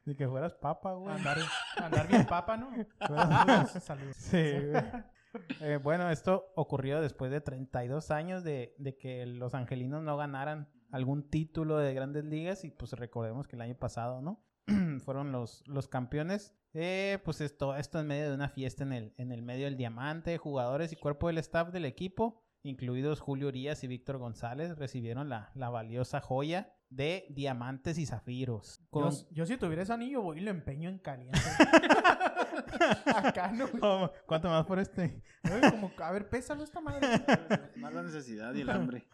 Ni 0.05 0.15
que 0.15 0.29
fueras 0.29 0.55
papa, 0.55 0.93
güey. 0.95 1.15
Andar, 1.15 1.39
andar 1.83 2.09
bien 2.09 2.27
papa, 2.27 2.57
¿no? 2.57 2.71
Fueras- 3.07 3.83
Saludos. 3.83 4.17
Sí, 4.17 4.53
güey. 4.71 4.83
Eh, 5.61 5.79
bueno, 5.83 6.09
esto 6.11 6.47
ocurrió 6.55 7.03
después 7.03 7.31
de 7.31 7.43
32 7.43 8.11
años 8.11 8.43
de, 8.43 8.75
de 8.79 8.97
que 8.97 9.27
los 9.27 9.55
angelinos 9.55 10.03
no 10.03 10.17
ganaran 10.17 10.67
algún 10.91 11.29
título 11.29 11.79
de 11.79 11.95
grandes 11.95 12.25
ligas 12.25 12.65
y 12.65 12.71
pues 12.71 12.93
recordemos 12.93 13.47
que 13.47 13.57
el 13.57 13.63
año 13.63 13.77
pasado, 13.77 14.21
¿no? 14.21 14.41
Fueron 15.05 15.33
los, 15.33 15.63
los 15.67 15.89
campeones. 15.89 16.55
Eh, 16.75 17.19
pues 17.25 17.41
esto, 17.41 17.75
esto 17.77 18.01
en 18.01 18.07
medio 18.07 18.29
de 18.29 18.35
una 18.35 18.49
fiesta 18.49 18.85
en 18.85 18.93
el, 18.93 19.15
en 19.17 19.33
el 19.33 19.43
medio 19.43 19.65
del 19.65 19.77
diamante, 19.77 20.39
jugadores 20.39 20.93
y 20.93 20.97
cuerpo 20.97 21.29
del 21.29 21.39
staff 21.39 21.71
del 21.73 21.87
equipo, 21.87 22.43
incluidos 22.63 23.21
Julio 23.21 23.49
Urias 23.49 23.83
y 23.85 23.87
Víctor 23.87 24.19
González, 24.19 24.77
recibieron 24.77 25.29
la, 25.29 25.51
la 25.55 25.71
valiosa 25.71 26.21
joya 26.21 26.76
de 26.89 27.27
diamantes 27.31 27.99
y 27.99 28.07
zafiros. 28.07 28.81
Con- 28.91 29.11
Yo, 29.11 29.27
yo 29.31 29.47
si 29.47 29.57
tuviera 29.57 29.83
ese 29.83 29.93
anillo, 29.93 30.23
voy 30.23 30.39
y 30.39 30.41
lo 30.41 30.51
empeño 30.51 30.89
en 30.89 30.99
caliente. 30.99 31.39
Acá, 33.07 33.51
¿no? 33.53 33.67
güey? 33.69 33.81
Oh, 33.83 34.11
¿Cuánto 34.27 34.49
más 34.49 34.65
por 34.67 34.79
este? 34.79 35.23
Como, 35.71 35.91
a 35.99 36.11
ver, 36.11 36.29
pésalo 36.29 36.65
esta 36.65 36.81
madre. 36.81 37.07
Más 37.77 37.93
la 37.93 38.03
necesidad 38.03 38.55
y 38.55 38.63
el 38.63 38.71
hambre. 38.71 39.07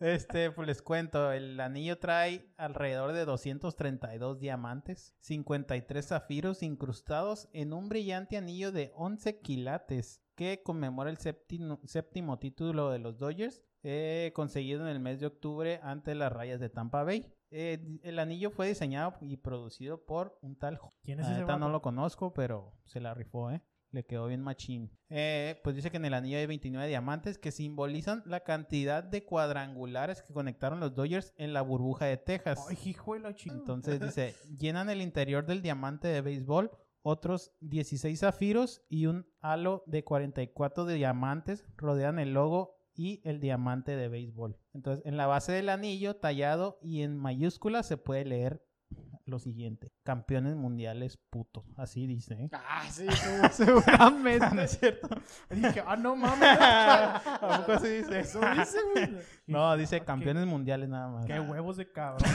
Este, 0.00 0.50
pues 0.50 0.66
les 0.66 0.82
cuento, 0.82 1.30
el 1.32 1.60
anillo 1.60 1.98
trae 1.98 2.52
alrededor 2.56 3.12
de 3.12 3.24
232 3.24 4.40
diamantes, 4.40 5.14
53 5.20 6.06
zafiros 6.06 6.62
incrustados 6.62 7.48
en 7.52 7.72
un 7.72 7.88
brillante 7.88 8.36
anillo 8.36 8.72
de 8.72 8.92
11 8.96 9.40
quilates 9.40 10.22
que 10.34 10.62
conmemora 10.62 11.10
el 11.10 11.18
séptimo, 11.18 11.80
séptimo 11.84 12.38
título 12.38 12.90
de 12.90 12.98
los 12.98 13.18
Dodgers, 13.18 13.62
eh, 13.82 14.32
conseguido 14.34 14.82
en 14.82 14.88
el 14.88 15.00
mes 15.00 15.20
de 15.20 15.26
octubre 15.26 15.80
ante 15.82 16.14
las 16.14 16.32
rayas 16.32 16.60
de 16.60 16.68
Tampa 16.68 17.02
Bay. 17.02 17.32
Eh, 17.50 17.98
el 18.02 18.18
anillo 18.18 18.50
fue 18.50 18.68
diseñado 18.68 19.14
y 19.20 19.36
producido 19.36 20.04
por 20.04 20.38
un 20.42 20.56
tal... 20.56 20.78
¿Quién 21.02 21.20
es 21.20 21.28
ese 21.28 21.44
no 21.44 21.68
lo 21.68 21.82
conozco, 21.82 22.32
pero 22.32 22.74
se 22.84 23.00
la 23.00 23.14
rifó, 23.14 23.50
¿eh? 23.50 23.62
Le 23.90 24.04
quedó 24.04 24.28
bien 24.28 24.40
machín. 24.40 24.96
Eh, 25.08 25.60
pues 25.64 25.74
dice 25.74 25.90
que 25.90 25.96
en 25.96 26.04
el 26.04 26.14
anillo 26.14 26.38
hay 26.38 26.46
29 26.46 26.86
diamantes 26.86 27.38
que 27.38 27.50
simbolizan 27.50 28.22
la 28.24 28.40
cantidad 28.40 29.02
de 29.02 29.24
cuadrangulares 29.24 30.22
que 30.22 30.32
conectaron 30.32 30.78
los 30.78 30.94
Dodgers 30.94 31.34
en 31.38 31.52
la 31.52 31.62
burbuja 31.62 32.04
de 32.04 32.16
Texas. 32.16 32.64
Ay, 32.68 32.78
hijo 32.84 33.14
de 33.14 33.20
la 33.20 33.34
chingada. 33.34 33.60
Entonces 33.60 34.00
dice, 34.00 34.36
llenan 34.56 34.90
el 34.90 35.02
interior 35.02 35.44
del 35.44 35.60
diamante 35.60 36.06
de 36.06 36.20
béisbol 36.20 36.70
otros 37.02 37.52
16 37.60 38.20
zafiros 38.20 38.82
y 38.88 39.06
un 39.06 39.26
halo 39.40 39.82
de 39.86 40.04
44 40.04 40.84
de 40.84 40.94
diamantes 40.94 41.64
rodean 41.76 42.18
el 42.18 42.34
logo 42.34 42.79
y 42.94 43.20
el 43.24 43.40
diamante 43.40 43.96
de 43.96 44.08
béisbol. 44.08 44.58
Entonces, 44.74 45.04
en 45.06 45.16
la 45.16 45.26
base 45.26 45.52
del 45.52 45.68
anillo 45.68 46.16
tallado 46.16 46.78
y 46.82 47.02
en 47.02 47.16
mayúsculas 47.16 47.86
se 47.86 47.96
puede 47.96 48.24
leer 48.24 48.62
lo 49.24 49.38
siguiente: 49.38 49.92
Campeones 50.02 50.56
mundiales 50.56 51.16
putos. 51.16 51.64
Así 51.76 52.06
dice. 52.06 52.34
¿eh? 52.34 52.50
Ah, 52.52 52.84
sí, 52.90 53.06
seguramente. 53.52 54.46
¿No 54.54 54.62
es 54.62 54.78
cierto? 54.78 55.08
Dije, 55.48 55.82
ah, 55.86 55.96
no 55.96 56.16
mames. 56.16 56.48
¿A 56.60 57.58
poco 57.60 57.72
así 57.72 57.88
dice? 57.88 58.20
Eso 58.20 58.40
dice, 58.56 58.78
güey. 58.92 59.16
No, 59.46 59.76
dice 59.76 60.00
campeones 60.00 60.46
mundiales 60.46 60.88
nada 60.88 61.08
más. 61.08 61.26
Qué 61.26 61.38
huevos 61.38 61.76
de 61.76 61.90
cabrón. 61.90 62.28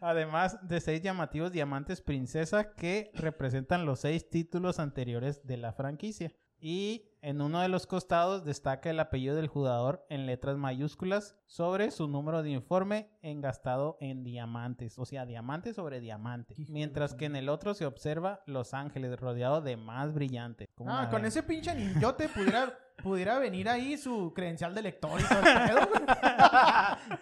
Además 0.00 0.58
de 0.62 0.80
seis 0.80 1.02
llamativos 1.02 1.50
diamantes 1.50 2.02
princesa 2.02 2.74
que 2.74 3.10
representan 3.14 3.86
los 3.86 4.00
seis 4.00 4.28
títulos 4.28 4.78
anteriores 4.78 5.46
de 5.46 5.56
la 5.56 5.72
franquicia. 5.72 6.32
Y 6.58 7.11
en 7.22 7.40
uno 7.40 7.60
de 7.60 7.68
los 7.68 7.86
costados 7.86 8.44
destaca 8.44 8.90
el 8.90 8.98
apellido 9.00 9.36
del 9.36 9.46
jugador 9.46 10.04
en 10.08 10.26
letras 10.26 10.56
mayúsculas 10.56 11.36
sobre 11.46 11.90
su 11.92 12.08
número 12.08 12.42
de 12.42 12.50
informe 12.50 13.10
engastado 13.22 13.96
en 14.00 14.24
diamantes. 14.24 14.98
O 14.98 15.04
sea, 15.06 15.24
diamante 15.24 15.72
sobre 15.72 16.00
diamante. 16.00 16.54
Hijo 16.58 16.72
Mientras 16.72 17.14
que 17.14 17.26
en 17.26 17.36
el 17.36 17.48
otro 17.48 17.74
se 17.74 17.86
observa 17.86 18.42
Los 18.46 18.74
Ángeles 18.74 19.18
rodeado 19.20 19.60
de 19.62 19.76
más 19.76 20.12
brillante. 20.12 20.68
¿Cómo 20.74 20.90
Ah, 20.92 21.08
con 21.10 21.22
ven? 21.22 21.28
ese 21.28 21.42
pinche 21.44 21.70
anillote 21.70 22.28
pudiera, 22.28 22.76
pudiera 23.02 23.38
venir 23.38 23.68
ahí 23.68 23.96
su 23.96 24.32
credencial 24.34 24.74
de 24.74 24.82
lector 24.82 25.20
y 25.20 25.24
todo 25.24 25.38
el 25.38 25.44
pedo. 25.68 25.88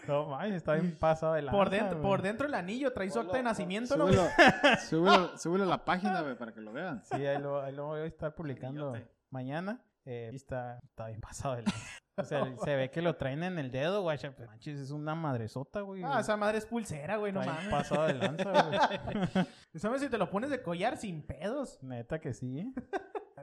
No 0.08 0.26
mames, 0.30 0.54
está 0.54 0.74
bien 0.74 0.96
pasado 0.98 1.34
de 1.34 1.42
Por 1.42 1.68
dentro, 1.70 1.98
güey. 1.98 2.10
por 2.10 2.22
dentro 2.22 2.46
el 2.46 2.54
anillo 2.54 2.92
trae 2.92 3.10
su 3.10 3.20
acta 3.20 3.36
de 3.36 3.42
nacimiento, 3.42 3.96
¿no? 3.96 4.06
Súbelo, 4.06 4.28
súbelo, 4.88 5.38
súbelo 5.38 5.64
a 5.64 5.68
la 5.68 5.84
página, 5.84 6.22
güey, 6.22 6.36
para 6.36 6.52
que 6.52 6.60
lo 6.62 6.72
vean. 6.72 7.02
Sí, 7.04 7.16
ahí 7.26 7.38
lo, 7.40 7.60
ahí 7.60 7.74
lo 7.74 7.86
voy 7.88 8.00
a 8.00 8.04
estar 8.06 8.34
publicando 8.34 8.96
mañana. 9.30 9.80
Eh, 10.10 10.30
está, 10.34 10.80
está 10.82 11.06
bien 11.06 11.20
pasado 11.20 11.56
de 11.56 11.62
lanza. 11.62 12.02
O 12.16 12.24
sea, 12.24 12.56
se 12.64 12.76
ve 12.76 12.90
que 12.90 13.00
lo 13.00 13.16
traen 13.16 13.42
en 13.44 13.58
el 13.58 13.70
dedo, 13.70 14.02
güey. 14.02 14.18
Pero 14.20 14.48
manches, 14.48 14.78
es 14.78 14.90
una 14.90 15.14
madresota, 15.14 15.80
güey. 15.80 16.02
Ah, 16.04 16.20
esa 16.20 16.36
madre 16.36 16.58
es 16.58 16.66
pulsera, 16.66 17.16
güey, 17.16 17.32
no 17.32 17.40
mames. 17.42 17.68
pasado 17.68 18.06
de 18.06 18.14
lanza, 18.14 18.50
güey. 18.50 19.46
¿Sabes 19.76 20.02
si 20.02 20.08
te 20.08 20.18
lo 20.18 20.28
pones 20.28 20.50
de 20.50 20.62
collar 20.62 20.98
sin 20.98 21.22
pedos? 21.22 21.82
Neta 21.82 22.20
que 22.20 22.34
sí. 22.34 22.58
¿eh? 22.58 22.72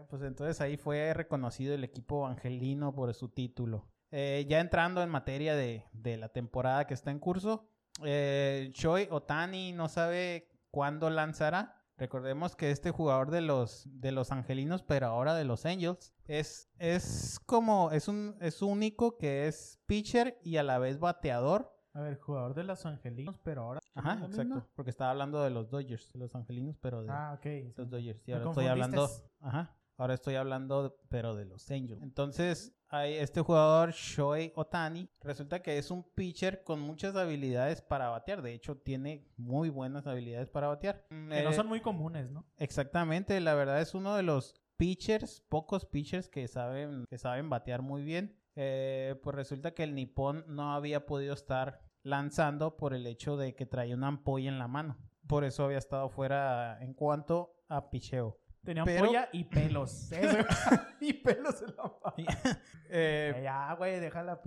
Pues 0.10 0.22
entonces 0.22 0.62
ahí 0.62 0.78
fue 0.78 1.14
reconocido 1.14 1.74
el 1.74 1.84
equipo 1.84 2.28
angelino 2.28 2.94
por 2.94 3.14
su 3.14 3.30
título. 3.30 3.88
Eh, 4.12 4.46
ya 4.48 4.60
entrando 4.60 5.02
en 5.02 5.10
materia 5.10 5.56
de, 5.56 5.86
de 5.94 6.18
la 6.18 6.30
temporada 6.30 6.86
que 6.86 6.94
está 6.94 7.12
en 7.12 7.20
curso, 7.20 7.68
eh, 8.04 8.70
Choi 8.74 9.08
Otani 9.10 9.74
no 9.74 9.88
sabe 9.90 10.50
cuándo 10.70 11.10
lanzará. 11.10 11.77
Recordemos 11.98 12.56
que 12.56 12.70
este 12.70 12.92
jugador 12.92 13.32
de 13.32 13.42
los, 13.42 13.84
de 13.88 14.12
los 14.12 14.32
angelinos, 14.32 14.84
pero 14.84 15.08
ahora 15.08 15.34
de 15.34 15.46
los 15.46 15.66
Angels, 15.66 16.14
es, 16.28 16.70
es 16.78 17.40
como, 17.46 17.90
es 17.92 18.08
un 18.08 18.36
es 18.40 18.62
único 18.62 19.18
que 19.18 19.48
es 19.48 19.80
pitcher 19.88 20.40
y 20.44 20.58
a 20.58 20.64
la 20.64 20.78
vez 20.78 21.00
bateador. 21.00 21.74
A 21.94 22.02
ver, 22.02 22.20
jugador 22.20 22.54
de 22.54 22.64
los 22.64 22.86
angelinos, 22.86 23.40
pero 23.40 23.64
ahora... 23.64 23.80
Ajá, 23.96 24.16
¿Lo 24.18 24.28
exacto. 24.28 24.56
mismo? 24.56 24.68
Porque 24.76 24.92
estaba 24.92 25.10
hablando 25.10 25.42
de 25.42 25.50
los 25.50 25.72
Dodgers, 25.72 26.12
de 26.14 26.20
los 26.20 26.36
angelinos, 26.36 26.78
pero 26.80 27.02
de, 27.02 27.10
Ah, 27.10 27.34
ok. 27.36 27.44
sí. 27.44 27.74
los 27.76 27.90
Dodgers. 27.90 28.22
Y 28.28 28.32
ahora 28.34 28.50
estoy 28.50 28.68
hablando. 28.68 29.10
Ajá. 29.42 29.76
Ahora 29.98 30.14
estoy 30.14 30.36
hablando, 30.36 31.00
pero 31.10 31.36
de 31.36 31.46
los 31.46 31.70
Angels. 31.72 32.02
Entonces, 32.04 32.74
hay 32.90 33.16
este 33.16 33.42
jugador, 33.42 33.92
Shohei 33.92 34.54
Otani, 34.56 35.10
resulta 35.22 35.62
que 35.62 35.78
es 35.78 35.90
un 35.92 36.04
pitcher 36.04 36.64
con 36.64 36.80
muchas 36.80 37.16
habilidades 37.16 37.82
para 37.82 38.10
batear. 38.10 38.42
De 38.42 38.54
hecho, 38.54 38.78
tiene 38.78 39.28
muy 39.38 39.70
buenas 39.70 40.06
habilidades 40.06 40.50
para 40.50 40.68
batear. 40.68 41.06
Que 41.10 41.16
no 41.16 41.50
Eh, 41.50 41.54
son 41.54 41.68
muy 41.68 41.82
comunes, 41.82 42.30
¿no? 42.30 42.46
Exactamente, 42.58 43.40
la 43.42 43.56
verdad 43.56 43.82
es 43.82 43.96
uno 43.96 44.16
de 44.16 44.24
los 44.24 44.54
pitchers, 44.78 45.42
pocos 45.50 45.86
pitchers 45.86 46.30
que 46.30 46.48
saben, 46.48 47.06
que 47.10 47.18
saben 47.18 47.50
batear 47.50 47.82
muy 47.82 48.04
bien. 48.04 48.38
Eh, 48.56 49.20
pues 49.24 49.36
resulta 49.36 49.74
que 49.74 49.84
el 49.84 49.96
nipón 49.96 50.46
no 50.48 50.74
había 50.74 51.06
podido 51.06 51.34
estar 51.34 51.82
lanzando 52.04 52.78
por 52.78 52.94
el 52.94 53.06
hecho 53.08 53.36
de 53.36 53.56
que 53.56 53.66
traía 53.66 53.96
una 53.96 54.08
ampolla 54.08 54.50
en 54.50 54.60
la 54.60 54.68
mano. 54.68 54.98
Por 55.28 55.44
eso 55.44 55.66
había 55.66 55.78
estado 55.80 56.08
fuera 56.10 56.78
en 56.82 56.94
cuanto 56.94 57.56
a 57.68 57.90
picheo. 57.90 58.40
Tenía 58.68 58.84
pero- 58.84 59.00
ampolla 59.06 59.30
y 59.32 59.46
pelos. 59.46 60.12
Eso. 60.12 60.38
y 61.00 61.14
pelos 61.14 61.62
en 61.62 61.74
la 61.78 61.84
mano. 61.84 62.16
Eh, 62.90 63.40
Ya, 63.44 63.74
güey, 63.76 64.00
déjala, 64.02 64.42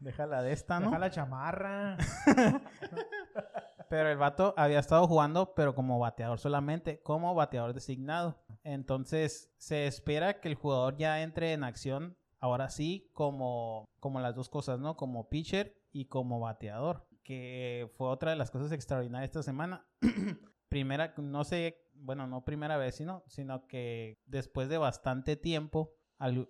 déjala 0.00 0.42
de 0.42 0.52
esta, 0.52 0.80
¿no? 0.80 0.86
deja 0.86 0.98
la 0.98 1.10
chamarra. 1.10 1.96
Pero 3.88 4.08
el 4.10 4.16
vato 4.18 4.52
había 4.56 4.80
estado 4.80 5.06
jugando, 5.06 5.54
pero 5.54 5.74
como 5.76 5.98
bateador 6.00 6.38
solamente, 6.40 7.00
como 7.02 7.34
bateador 7.36 7.72
designado. 7.72 8.42
Entonces 8.64 9.52
se 9.58 9.86
espera 9.86 10.40
que 10.40 10.48
el 10.48 10.54
jugador 10.56 10.96
ya 10.96 11.22
entre 11.22 11.52
en 11.52 11.62
acción, 11.62 12.16
ahora 12.40 12.68
sí, 12.70 13.10
como, 13.12 13.84
como 14.00 14.18
las 14.20 14.34
dos 14.34 14.48
cosas, 14.48 14.80
¿no? 14.80 14.96
Como 14.96 15.28
pitcher 15.28 15.76
y 15.92 16.06
como 16.06 16.40
bateador. 16.40 17.06
Que 17.22 17.92
fue 17.96 18.08
otra 18.08 18.30
de 18.30 18.36
las 18.36 18.50
cosas 18.50 18.72
extraordinarias 18.72 19.28
esta 19.30 19.42
semana. 19.44 19.86
primera, 20.74 21.14
no 21.18 21.44
sé, 21.44 21.86
bueno, 21.94 22.26
no 22.26 22.44
primera 22.44 22.76
vez, 22.76 22.96
sino, 22.96 23.22
sino 23.28 23.68
que 23.68 24.18
después 24.26 24.68
de 24.68 24.76
bastante 24.76 25.36
tiempo, 25.36 25.94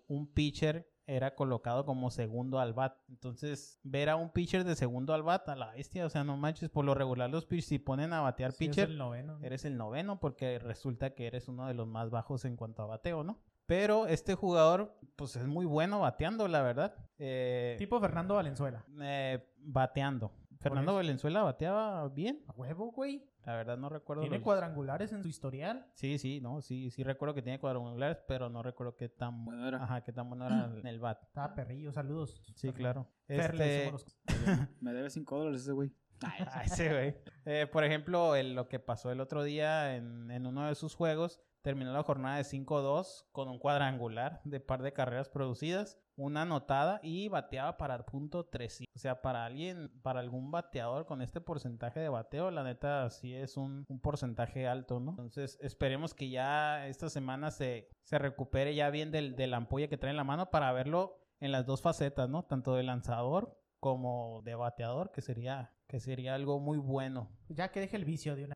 un 0.06 0.32
pitcher 0.32 0.90
era 1.06 1.34
colocado 1.34 1.84
como 1.84 2.10
segundo 2.10 2.58
al 2.58 2.72
bat. 2.72 2.96
Entonces, 3.10 3.78
ver 3.82 4.08
a 4.08 4.16
un 4.16 4.30
pitcher 4.30 4.64
de 4.64 4.76
segundo 4.76 5.12
al 5.12 5.22
bat, 5.22 5.46
a 5.50 5.56
la 5.56 5.72
bestia, 5.72 6.06
o 6.06 6.08
sea, 6.08 6.24
no 6.24 6.38
manches, 6.38 6.70
por 6.70 6.86
lo 6.86 6.94
regular 6.94 7.28
los 7.28 7.44
pitchers 7.44 7.66
si 7.66 7.78
ponen 7.78 8.14
a 8.14 8.22
batear 8.22 8.52
Sí, 8.52 8.64
pitcher, 8.68 8.88
el 8.88 8.96
noveno. 8.96 9.36
¿no? 9.38 9.44
eres 9.44 9.66
el 9.66 9.76
noveno 9.76 10.18
porque 10.20 10.58
resulta 10.58 11.10
que 11.10 11.26
eres 11.26 11.46
uno 11.48 11.66
de 11.66 11.74
los 11.74 11.86
más 11.86 12.08
bajos 12.08 12.46
en 12.46 12.56
cuanto 12.56 12.82
a 12.82 12.86
bateo, 12.86 13.24
¿no? 13.24 13.38
Pero 13.66 14.06
este 14.06 14.34
jugador, 14.34 14.96
pues 15.16 15.36
es 15.36 15.46
muy 15.46 15.66
bueno 15.66 16.00
bateando, 16.00 16.48
la 16.48 16.62
verdad. 16.62 16.94
Eh, 17.18 17.76
Tipo 17.78 18.00
Fernando 18.00 18.36
Valenzuela. 18.36 18.86
eh, 19.02 19.46
bateando. 19.58 20.32
Fernando. 20.64 20.94
Valenzuela 20.94 21.42
bateaba 21.42 22.08
bien. 22.08 22.42
A 22.48 22.52
huevo, 22.52 22.90
güey. 22.92 23.24
La 23.44 23.54
verdad 23.56 23.76
no 23.76 23.88
recuerdo. 23.88 24.22
Tiene 24.22 24.38
los- 24.38 24.44
cuadrangulares 24.44 25.12
en 25.12 25.22
su 25.22 25.28
historial. 25.28 25.86
Sí, 25.94 26.18
sí, 26.18 26.40
no, 26.40 26.60
sí, 26.62 26.90
sí 26.90 27.02
recuerdo 27.04 27.34
que 27.34 27.42
tiene 27.42 27.60
cuadrangulares, 27.60 28.18
pero 28.26 28.48
no 28.48 28.62
recuerdo 28.62 28.96
qué 28.96 29.08
tan 29.08 29.44
Bueno, 29.44 29.68
era. 29.68 29.82
Ajá, 29.84 30.02
qué 30.02 30.12
tan 30.12 30.28
bueno 30.28 30.46
era 30.46 30.64
en 30.74 30.86
el 30.86 30.98
bat. 30.98 31.22
Estaba 31.22 31.54
perrillo, 31.54 31.92
saludos. 31.92 32.40
Sí, 32.56 32.72
claro. 32.72 33.06
Fer, 33.26 33.54
le 33.54 33.88
Este, 33.88 34.14
Me 34.80 34.92
debe 34.92 35.10
5 35.10 35.38
dólares 35.38 35.60
ese 35.62 35.72
güey. 35.72 35.92
Ah, 36.24 36.62
ese 36.64 36.88
güey. 36.90 37.14
Eh, 37.44 37.66
por 37.66 37.84
ejemplo, 37.84 38.34
el- 38.34 38.54
lo 38.54 38.68
que 38.68 38.78
pasó 38.78 39.10
el 39.12 39.20
otro 39.20 39.42
día 39.42 39.96
en, 39.96 40.30
en 40.30 40.46
uno 40.46 40.66
de 40.66 40.74
sus 40.74 40.94
juegos, 40.94 41.42
terminó 41.60 41.92
la 41.92 42.02
jornada 42.02 42.36
de 42.38 42.44
5-2 42.44 43.26
con 43.32 43.48
un 43.48 43.58
cuadrangular 43.58 44.40
de 44.44 44.60
par 44.60 44.80
de 44.82 44.92
carreras 44.94 45.28
producidas, 45.28 45.98
una 46.16 46.42
anotada 46.42 47.00
y 47.02 47.28
bateaba 47.28 47.76
para 47.76 48.04
punto 48.04 48.44
3. 48.46 48.84
O 48.94 48.98
sea, 48.98 49.22
para 49.22 49.44
alguien, 49.44 49.90
para 50.02 50.20
algún 50.20 50.50
bateador 50.50 51.06
con 51.06 51.22
este 51.22 51.40
porcentaje 51.40 52.00
de 52.00 52.08
bateo, 52.08 52.50
la 52.50 52.62
neta 52.62 53.10
sí 53.10 53.34
es 53.34 53.56
un, 53.56 53.84
un 53.88 54.00
porcentaje 54.00 54.66
alto, 54.66 55.00
¿no? 55.00 55.10
Entonces, 55.12 55.58
esperemos 55.60 56.14
que 56.14 56.30
ya 56.30 56.86
esta 56.86 57.08
semana 57.10 57.50
se, 57.50 57.88
se 58.02 58.18
recupere 58.18 58.74
ya 58.74 58.90
bien 58.90 59.10
del, 59.10 59.36
de 59.36 59.46
la 59.46 59.56
ampolla 59.56 59.88
que 59.88 59.98
trae 59.98 60.10
en 60.10 60.16
la 60.16 60.24
mano 60.24 60.50
para 60.50 60.72
verlo 60.72 61.18
en 61.40 61.52
las 61.52 61.66
dos 61.66 61.82
facetas, 61.82 62.28
¿no? 62.28 62.44
Tanto 62.44 62.74
de 62.74 62.84
lanzador 62.84 63.58
como 63.80 64.40
de 64.44 64.54
bateador, 64.54 65.10
que 65.12 65.20
sería, 65.20 65.72
que 65.86 66.00
sería 66.00 66.34
algo 66.34 66.58
muy 66.58 66.78
bueno. 66.78 67.28
Ya 67.48 67.70
que 67.70 67.80
deje 67.80 67.96
el 67.96 68.04
vicio 68.04 68.34
de 68.34 68.44
una. 68.46 68.53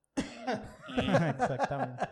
Exactamente. 1.39 2.09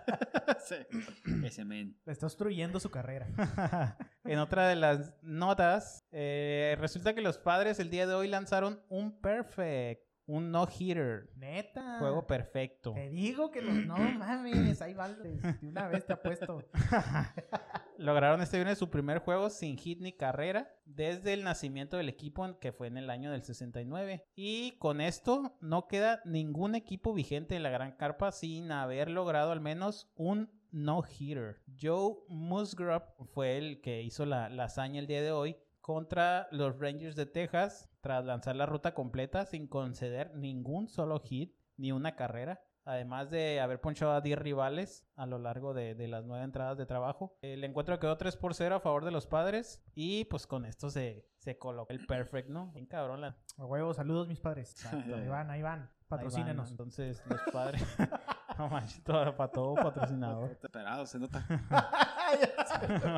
Sí. 0.65 0.77
Ese 1.45 1.65
men. 1.65 1.99
Le 2.05 2.13
está 2.13 2.27
obstruyendo 2.27 2.81
su 2.81 2.91
carrera. 2.91 3.27
en 4.25 4.39
otra 4.39 4.69
de 4.69 4.77
las 4.77 5.15
notas, 5.23 6.05
eh, 6.13 6.77
resulta 6.79 7.15
que 7.15 7.21
los 7.21 7.39
padres 7.39 7.79
el 7.79 7.91
día 7.91 8.07
de 8.07 8.15
hoy 8.15 8.29
lanzaron 8.29 8.83
un 8.89 9.21
perfect, 9.21 10.03
un 10.27 10.51
no-hitter, 10.51 11.31
Neta. 11.37 11.99
juego 11.99 12.27
perfecto. 12.27 12.93
Te 12.95 13.09
digo 13.09 13.51
que 13.51 13.63
los. 13.63 13.75
No 13.75 13.97
mames, 14.19 14.83
ahí 14.83 14.95
vale. 14.95 15.17
De 15.17 15.67
una 15.69 15.89
vez 15.89 16.05
te 16.07 16.13
apuesto. 16.13 16.63
Lograron 17.99 18.43
este 18.43 18.59
viernes 18.59 18.79
su 18.79 18.91
primer 18.91 19.21
juego 19.21 19.49
sin 19.49 19.79
hit 19.79 20.01
ni 20.01 20.13
carrera 20.13 20.71
desde 20.85 21.33
el 21.33 21.45
nacimiento 21.45 21.97
del 21.97 22.09
equipo 22.09 22.59
que 22.59 22.73
fue 22.73 22.89
en 22.89 22.99
el 22.99 23.09
año 23.09 23.31
del 23.31 23.43
69. 23.43 24.27
Y 24.35 24.73
con 24.79 25.01
esto 25.01 25.57
no 25.61 25.89
queda 25.89 26.21
ningún 26.25 26.75
equipo 26.75 27.15
vigente 27.15 27.57
en 27.57 27.63
la 27.63 27.71
Gran 27.71 27.93
Carpa 27.93 28.33
sin 28.33 28.71
haber 28.71 29.11
logrado 29.11 29.53
al 29.53 29.61
menos 29.61 30.11
un 30.15 30.51
no-hitter. 30.73 31.63
Joe 31.81 32.17
Musgrove 32.29 33.07
fue 33.33 33.57
el 33.57 33.81
que 33.81 34.03
hizo 34.03 34.27
la, 34.27 34.51
la 34.51 34.65
hazaña 34.65 35.01
el 35.01 35.07
día 35.07 35.23
de 35.23 35.33
hoy 35.33 35.57
contra 35.81 36.49
los 36.51 36.79
Rangers 36.79 37.17
de 37.17 37.27
Texas 37.27 37.89
tras 38.03 38.25
lanzar 38.25 38.57
la 38.57 38.67
ruta 38.67 38.93
completa 38.93 39.47
sin 39.47 39.69
conceder 39.69 40.35
ningún 40.35 40.89
solo 40.89 41.21
hit 41.21 41.55
ni 41.77 41.93
una 41.93 42.15
carrera. 42.15 42.61
Además 42.87 43.31
de 43.31 43.61
haber 43.61 43.81
ponchado 43.81 44.13
a 44.13 44.21
10 44.21 44.39
rivales 44.39 45.05
a 45.17 45.27
lo 45.27 45.39
largo 45.39 45.75
de, 45.75 45.95
de 45.97 46.07
las 46.09 46.25
nueve 46.25 46.45
entradas 46.45 46.79
de 46.79 46.87
trabajo. 46.87 47.37
El 47.43 47.65
encuentro 47.65 47.99
quedó 47.99 48.17
3 48.17 48.37
por 48.37 48.55
0 48.55 48.77
a 48.77 48.81
favor 48.81 49.05
de 49.05 49.11
los 49.11 49.27
padres. 49.27 49.83
Y 49.95 50.25
pues 50.27 50.47
con 50.47 50.65
esto 50.65 50.89
se, 50.89 51.27
se 51.37 51.59
colocó 51.59 51.93
el 51.93 52.07
perfect, 52.07 52.49
¿no? 52.49 52.69
Bien 52.73 52.87
cabrón. 52.87 53.21
la- 53.21 53.37
A 53.59 53.65
huevo, 53.67 53.93
saludos, 53.93 54.29
mis 54.29 54.39
padres. 54.41 54.75
Ahí 54.93 55.29
van, 55.29 55.51
ahí 55.51 55.63
van. 55.63 55.81
ahí 55.83 55.89
Patrocínenos. 56.09 56.67
van, 56.67 56.71
Entonces 56.71 57.23
los 57.29 57.41
padres... 57.53 57.83
no 58.59 58.69
manches, 58.69 59.03
todo, 59.03 59.37
para 59.37 59.51
todo 59.51 59.75
patrocinador. 59.75 60.53
Esperado, 60.53 61.05
se 61.07 61.19
nota. 61.19 61.45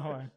Bueno. 0.03 0.31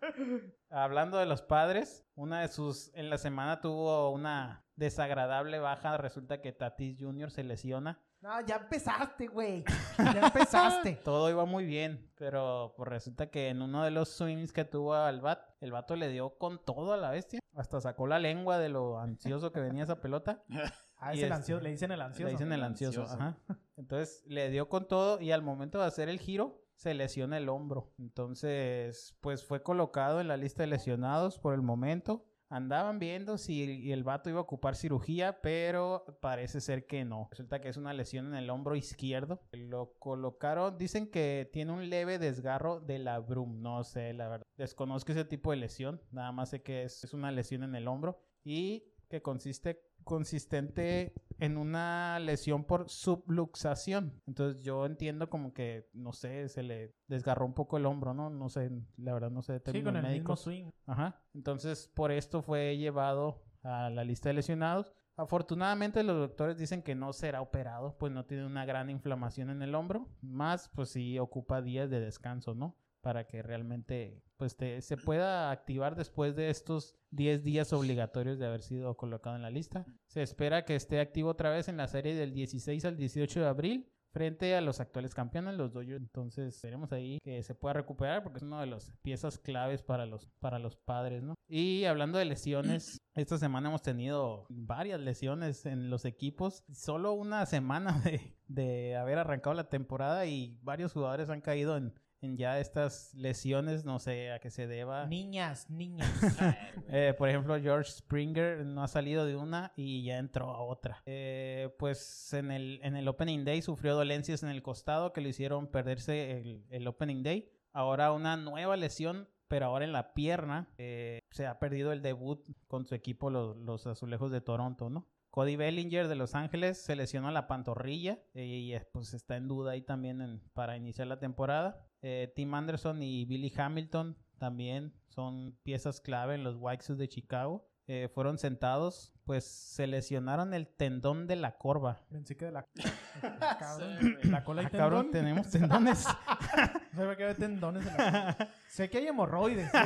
Hablando 0.70 1.18
de 1.18 1.26
los 1.26 1.42
padres, 1.42 2.06
una 2.16 2.42
de 2.42 2.48
sus 2.48 2.90
en 2.96 3.10
la 3.10 3.18
semana 3.18 3.60
tuvo 3.60 4.10
una 4.12 4.64
desagradable 4.76 5.60
baja. 5.60 5.98
Resulta 5.98 6.42
que 6.42 6.54
Tatis 6.54 6.98
Jr. 7.00 7.32
se 7.32 7.44
lesiona. 7.44 8.00
No, 8.22 8.40
ya 8.46 8.58
empezaste, 8.58 9.28
güey. 9.28 9.64
Ya 9.98 10.22
empezaste. 10.28 10.94
Todo 11.04 11.30
iba 11.30 11.46
muy 11.46 11.66
bien, 11.66 12.12
pero 12.18 12.74
pues 12.78 12.88
resulta 12.88 13.32
que 13.32 13.50
en 13.50 13.62
uno 13.64 13.84
de 13.84 13.90
los 13.92 14.10
swings 14.10 14.54
que 14.54 14.64
tuvo 14.64 14.94
al 14.94 15.22
bat, 15.22 15.42
el 15.60 15.72
vato 15.72 15.96
le 15.96 16.10
dio 16.10 16.38
con 16.38 16.64
todo 16.64 16.94
a 16.94 16.98
la 16.98 17.10
bestia. 17.10 17.40
Hasta 17.56 17.82
sacó 17.82 18.06
la 18.08 18.20
lengua 18.20 18.60
de 18.60 18.70
lo 18.70 19.00
ansioso 19.00 19.52
que 19.52 19.60
venía 19.60 19.84
esa 19.84 20.00
pelota. 20.00 20.44
Ah, 21.04 21.16
Y 21.16 21.18
es 21.18 21.24
el 21.24 21.30
este- 21.30 21.34
ansioso. 21.36 21.64
Le 21.64 21.72
dicen 21.72 21.92
el 21.92 22.00
ansioso. 22.00 22.26
Le 22.28 22.32
dicen 22.34 22.52
el 22.54 22.60
El 22.60 22.64
ansioso, 22.64 23.02
ansioso. 23.02 23.24
ajá. 23.24 23.38
Entonces 23.76 24.24
le 24.28 24.52
dio 24.52 24.70
con 24.70 24.88
todo 24.88 25.20
y 25.20 25.32
al 25.32 25.42
momento 25.42 25.80
de 25.80 25.86
hacer 25.86 26.10
el 26.10 26.20
giro 26.20 26.64
se 26.76 26.94
lesiona 26.94 27.38
el 27.40 27.50
hombro. 27.50 27.92
Entonces, 27.98 29.18
pues 29.20 29.44
fue 29.44 29.64
colocado 29.64 30.22
en 30.22 30.28
la 30.28 30.38
lista 30.38 30.62
de 30.62 30.68
lesionados 30.68 31.40
por 31.40 31.56
el 31.56 31.64
momento. 31.64 32.28
Andaban 32.52 33.00
viendo 33.00 33.38
si 33.38 33.92
el 33.94 34.04
vato 34.04 34.30
iba 34.30 34.40
a 34.40 34.44
ocupar 34.44 34.76
cirugía, 34.76 35.42
pero 35.42 36.04
parece 36.20 36.60
ser 36.60 36.86
que 36.86 37.06
no. 37.06 37.30
Resulta 37.32 37.62
que 37.62 37.70
es 37.70 37.78
una 37.78 37.94
lesión 37.94 38.28
en 38.28 38.36
el 38.36 38.50
hombro 38.50 38.76
izquierdo. 38.76 39.40
Lo 39.54 39.94
colocaron, 40.00 40.78
dicen 40.78 41.10
que 41.10 41.50
tiene 41.54 41.72
un 41.72 41.90
leve 41.90 42.20
desgarro 42.20 42.82
de 42.82 43.00
la 43.00 43.20
brum. 43.20 43.62
No 43.62 43.86
sé, 43.86 44.12
la 44.12 44.28
verdad. 44.28 44.46
Desconozco 44.58 45.14
ese 45.14 45.24
tipo 45.24 45.52
de 45.52 45.58
lesión. 45.58 46.02
Nada 46.12 46.34
más 46.34 46.50
sé 46.50 46.62
que 46.62 46.84
es, 46.84 47.06
es 47.06 47.14
una 47.14 47.32
lesión 47.32 47.64
en 47.64 47.74
el 47.74 47.88
hombro 47.88 48.20
y 48.44 48.84
que 49.08 49.22
consiste 49.22 49.82
consistente 50.04 51.14
en 51.40 51.58
una 51.58 52.20
lesión 52.20 52.64
por 52.66 52.90
subluxación. 52.90 54.22
Entonces 54.28 54.64
yo 54.64 54.86
entiendo 54.86 55.30
como 55.30 55.54
que, 55.54 55.90
no 55.94 56.14
sé, 56.14 56.50
se 56.50 56.64
le 56.64 56.94
desgarró 57.08 57.46
un 57.46 57.54
poco 57.54 57.78
el 57.78 57.86
hombro, 57.86 58.14
¿no? 58.14 58.30
No 58.30 58.50
sé, 58.50 58.72
la 58.98 59.14
verdad 59.14 59.32
no 59.32 59.42
sé 59.42 59.60
Sí, 59.66 59.82
con 59.84 59.96
el 59.96 60.04
mismo 60.04 60.10
médicos. 60.10 60.42
swing. 60.42 60.72
Ajá. 60.86 61.22
Entonces, 61.34 61.88
por 61.94 62.12
esto 62.12 62.42
fue 62.42 62.78
llevado 62.78 63.44
a 63.64 63.90
la 63.90 64.04
lista 64.04 64.30
de 64.30 64.34
lesionados. 64.34 64.94
Afortunadamente 65.18 66.04
los 66.04 66.18
doctores 66.18 66.58
dicen 66.58 66.82
que 66.82 66.96
no 66.96 67.14
será 67.14 67.42
operado, 67.42 67.98
pues 67.98 68.12
no 68.12 68.26
tiene 68.26 68.46
una 68.46 68.66
gran 68.66 68.90
inflamación 68.90 69.50
en 69.50 69.62
el 69.62 69.76
hombro, 69.76 70.08
más 70.22 70.70
pues 70.70 70.90
sí 70.90 71.20
ocupa 71.20 71.62
días 71.62 71.90
de 71.90 72.00
descanso, 72.00 72.56
¿no? 72.56 72.76
Para 73.02 73.26
que 73.28 73.42
realmente 73.42 74.24
pues 74.38 74.56
se 74.56 74.98
pueda 74.98 75.52
activar 75.52 75.96
después 75.96 76.36
de 76.36 76.50
estos 76.50 76.96
10 77.12 77.44
días 77.44 77.74
obligatorios 77.74 78.40
de 78.40 78.48
haber 78.48 78.62
sido 78.62 78.96
colocado 78.96 79.36
en 79.36 79.42
la 79.42 79.50
lista. 79.50 79.86
Se 80.08 80.22
espera 80.22 80.66
que 80.66 80.76
esté 80.76 81.00
activo 81.00 81.30
otra 81.30 81.50
vez 81.52 81.68
en 81.68 81.78
la 81.78 81.88
serie 81.88 82.16
del 82.16 82.34
16 82.34 82.86
al 82.86 82.98
18 82.98 83.40
de 83.40 83.48
abril 83.48 83.92
frente 84.12 84.56
a 84.56 84.62
los 84.62 84.80
actuales 84.80 85.14
campeones, 85.16 85.56
los 85.56 85.74
Dodgers. 85.74 86.02
Entonces, 86.02 86.60
veremos 86.62 86.92
ahí 86.92 87.20
que 87.24 87.42
se 87.44 87.56
pueda 87.56 87.74
recuperar 87.74 88.24
porque 88.24 88.38
es 88.38 88.44
una 88.44 88.62
de 88.62 88.68
las 88.68 88.94
piezas 89.02 89.38
claves 89.38 89.82
para 89.82 90.06
los, 90.06 90.28
para 90.40 90.60
los 90.60 90.76
padres, 90.76 91.24
¿no? 91.24 91.36
Y 91.48 91.86
hablando 91.86 92.18
de 92.18 92.26
lesiones, 92.26 92.98
esta 93.16 93.38
semana 93.38 93.70
hemos 93.70 93.82
tenido 93.82 94.46
varias 94.50 95.00
lesiones 95.00 95.66
en 95.66 95.90
los 95.90 96.06
equipos. 96.06 96.64
Solo 96.72 97.14
una 97.14 97.46
semana 97.46 98.00
de, 98.06 98.38
de 98.48 98.96
haber 98.96 99.18
arrancado 99.18 99.54
la 99.54 99.70
temporada 99.70 100.26
y 100.26 100.60
varios 100.62 100.94
jugadores 100.94 101.30
han 101.30 101.42
caído 101.42 101.78
en, 101.78 101.94
en 102.22 102.38
ya 102.38 102.60
estas 102.60 103.14
lesiones, 103.16 103.84
no 103.84 104.00
sé 104.00 104.32
a 104.32 104.40
qué 104.40 104.50
se 104.52 104.68
deba. 104.68 105.06
Niñas, 105.08 105.70
niñas. 105.70 106.08
Eh, 106.94 107.14
por 107.18 107.30
ejemplo, 107.30 107.58
George 107.60 107.90
Springer 107.92 108.66
no 108.66 108.84
ha 108.84 108.88
salido 108.88 109.26
de 109.26 109.36
una 109.38 109.72
y 109.76 110.04
ya 110.04 110.18
entró 110.18 110.50
a 110.52 110.62
otra. 110.62 111.02
Eh, 111.06 111.74
pues 111.80 112.34
en 112.34 112.52
el, 112.52 112.80
en 112.84 112.96
el 112.98 113.08
Opening 113.08 113.46
Day 113.46 113.62
sufrió 113.62 113.96
dolencias 113.96 114.44
en 114.44 114.50
el 114.50 114.62
costado 114.62 115.14
que 115.14 115.22
le 115.22 115.30
hicieron 115.30 115.68
perderse 115.68 116.40
el, 116.40 116.66
el 116.70 116.88
Opening 116.88 117.24
Day. 117.24 117.50
Ahora 117.74 118.12
una 118.12 118.36
nueva 118.36 118.76
lesión, 118.76 119.30
pero 119.48 119.68
ahora 119.68 119.86
en 119.86 119.94
la 119.94 120.14
pierna. 120.14 120.68
Eh, 120.78 121.20
se 121.32 121.48
ha 121.48 121.60
perdido 121.60 121.94
el 121.94 122.02
debut 122.02 122.46
con 122.68 122.86
su 122.86 122.94
equipo, 122.94 123.30
los, 123.30 123.56
los 123.58 123.88
Azulejos 123.88 124.32
de 124.32 124.42
Toronto, 124.42 124.90
¿no? 124.90 125.08
Cody 125.30 125.56
Bellinger 125.56 126.10
de 126.10 126.16
Los 126.16 126.36
Ángeles 126.36 126.78
se 126.78 126.98
lesionó 126.98 127.32
la 127.32 127.48
pantorrilla 127.48 128.20
eh, 128.34 128.44
y 128.46 128.74
eh, 128.76 128.86
pues 128.92 129.14
está 129.14 129.38
en 129.38 129.48
duda 129.48 129.72
ahí 129.72 129.82
también 129.82 130.20
en- 130.22 130.42
para 130.54 130.76
iniciar 130.76 131.08
la 131.08 131.20
temporada. 131.20 131.88
Eh, 132.02 132.32
Tim 132.36 132.54
Anderson 132.54 133.02
y 133.04 133.26
Billy 133.26 133.54
Hamilton 133.56 134.18
también 134.38 134.94
son 135.08 135.58
piezas 135.64 136.02
clave 136.02 136.36
en 136.36 136.44
los 136.44 136.56
White 136.60 136.84
Sox 136.84 136.98
de 136.98 137.08
Chicago. 137.10 137.68
Eh, 137.88 138.10
fueron 138.14 138.38
sentados, 138.38 139.12
pues 139.26 139.44
se 139.44 139.86
lesionaron 139.86 140.54
el 140.54 140.68
tendón 140.68 141.28
de 141.28 141.36
la 141.36 141.58
corva. 141.58 142.00
Pensé 142.10 142.38
que 142.38 142.46
de 142.46 142.52
la. 142.52 142.66
Cabrón. 143.60 143.98
Sí, 144.22 144.30
la 144.30 144.44
cola 144.44 144.62
y 144.64 144.66
Ah, 144.66 144.70
cabrón, 144.70 145.12
tendón. 145.12 145.12
tenemos 145.12 145.50
tendones. 145.50 146.06
Hay 146.98 147.36
tendones 147.36 147.86
en 147.88 147.98
la 147.98 148.36
cola. 148.38 148.50
Sé 148.70 148.90
que 148.90 148.98
hay 149.00 149.08
hemorroides. 149.08 149.72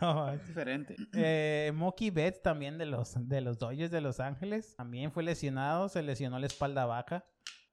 Oh, 0.00 0.28
Es 0.28 0.46
diferente. 0.46 0.94
Eh, 1.14 1.72
Mookie 1.74 2.10
Betts 2.10 2.42
también 2.42 2.76
de 2.78 2.86
los, 2.86 3.14
de 3.28 3.40
los 3.40 3.58
Dodgers 3.58 3.90
de 3.90 4.00
Los 4.00 4.20
Ángeles. 4.20 4.74
También 4.76 5.10
fue 5.10 5.22
lesionado, 5.22 5.88
se 5.88 6.02
lesionó 6.02 6.38
la 6.38 6.46
espalda 6.46 6.84
baja. 6.84 7.24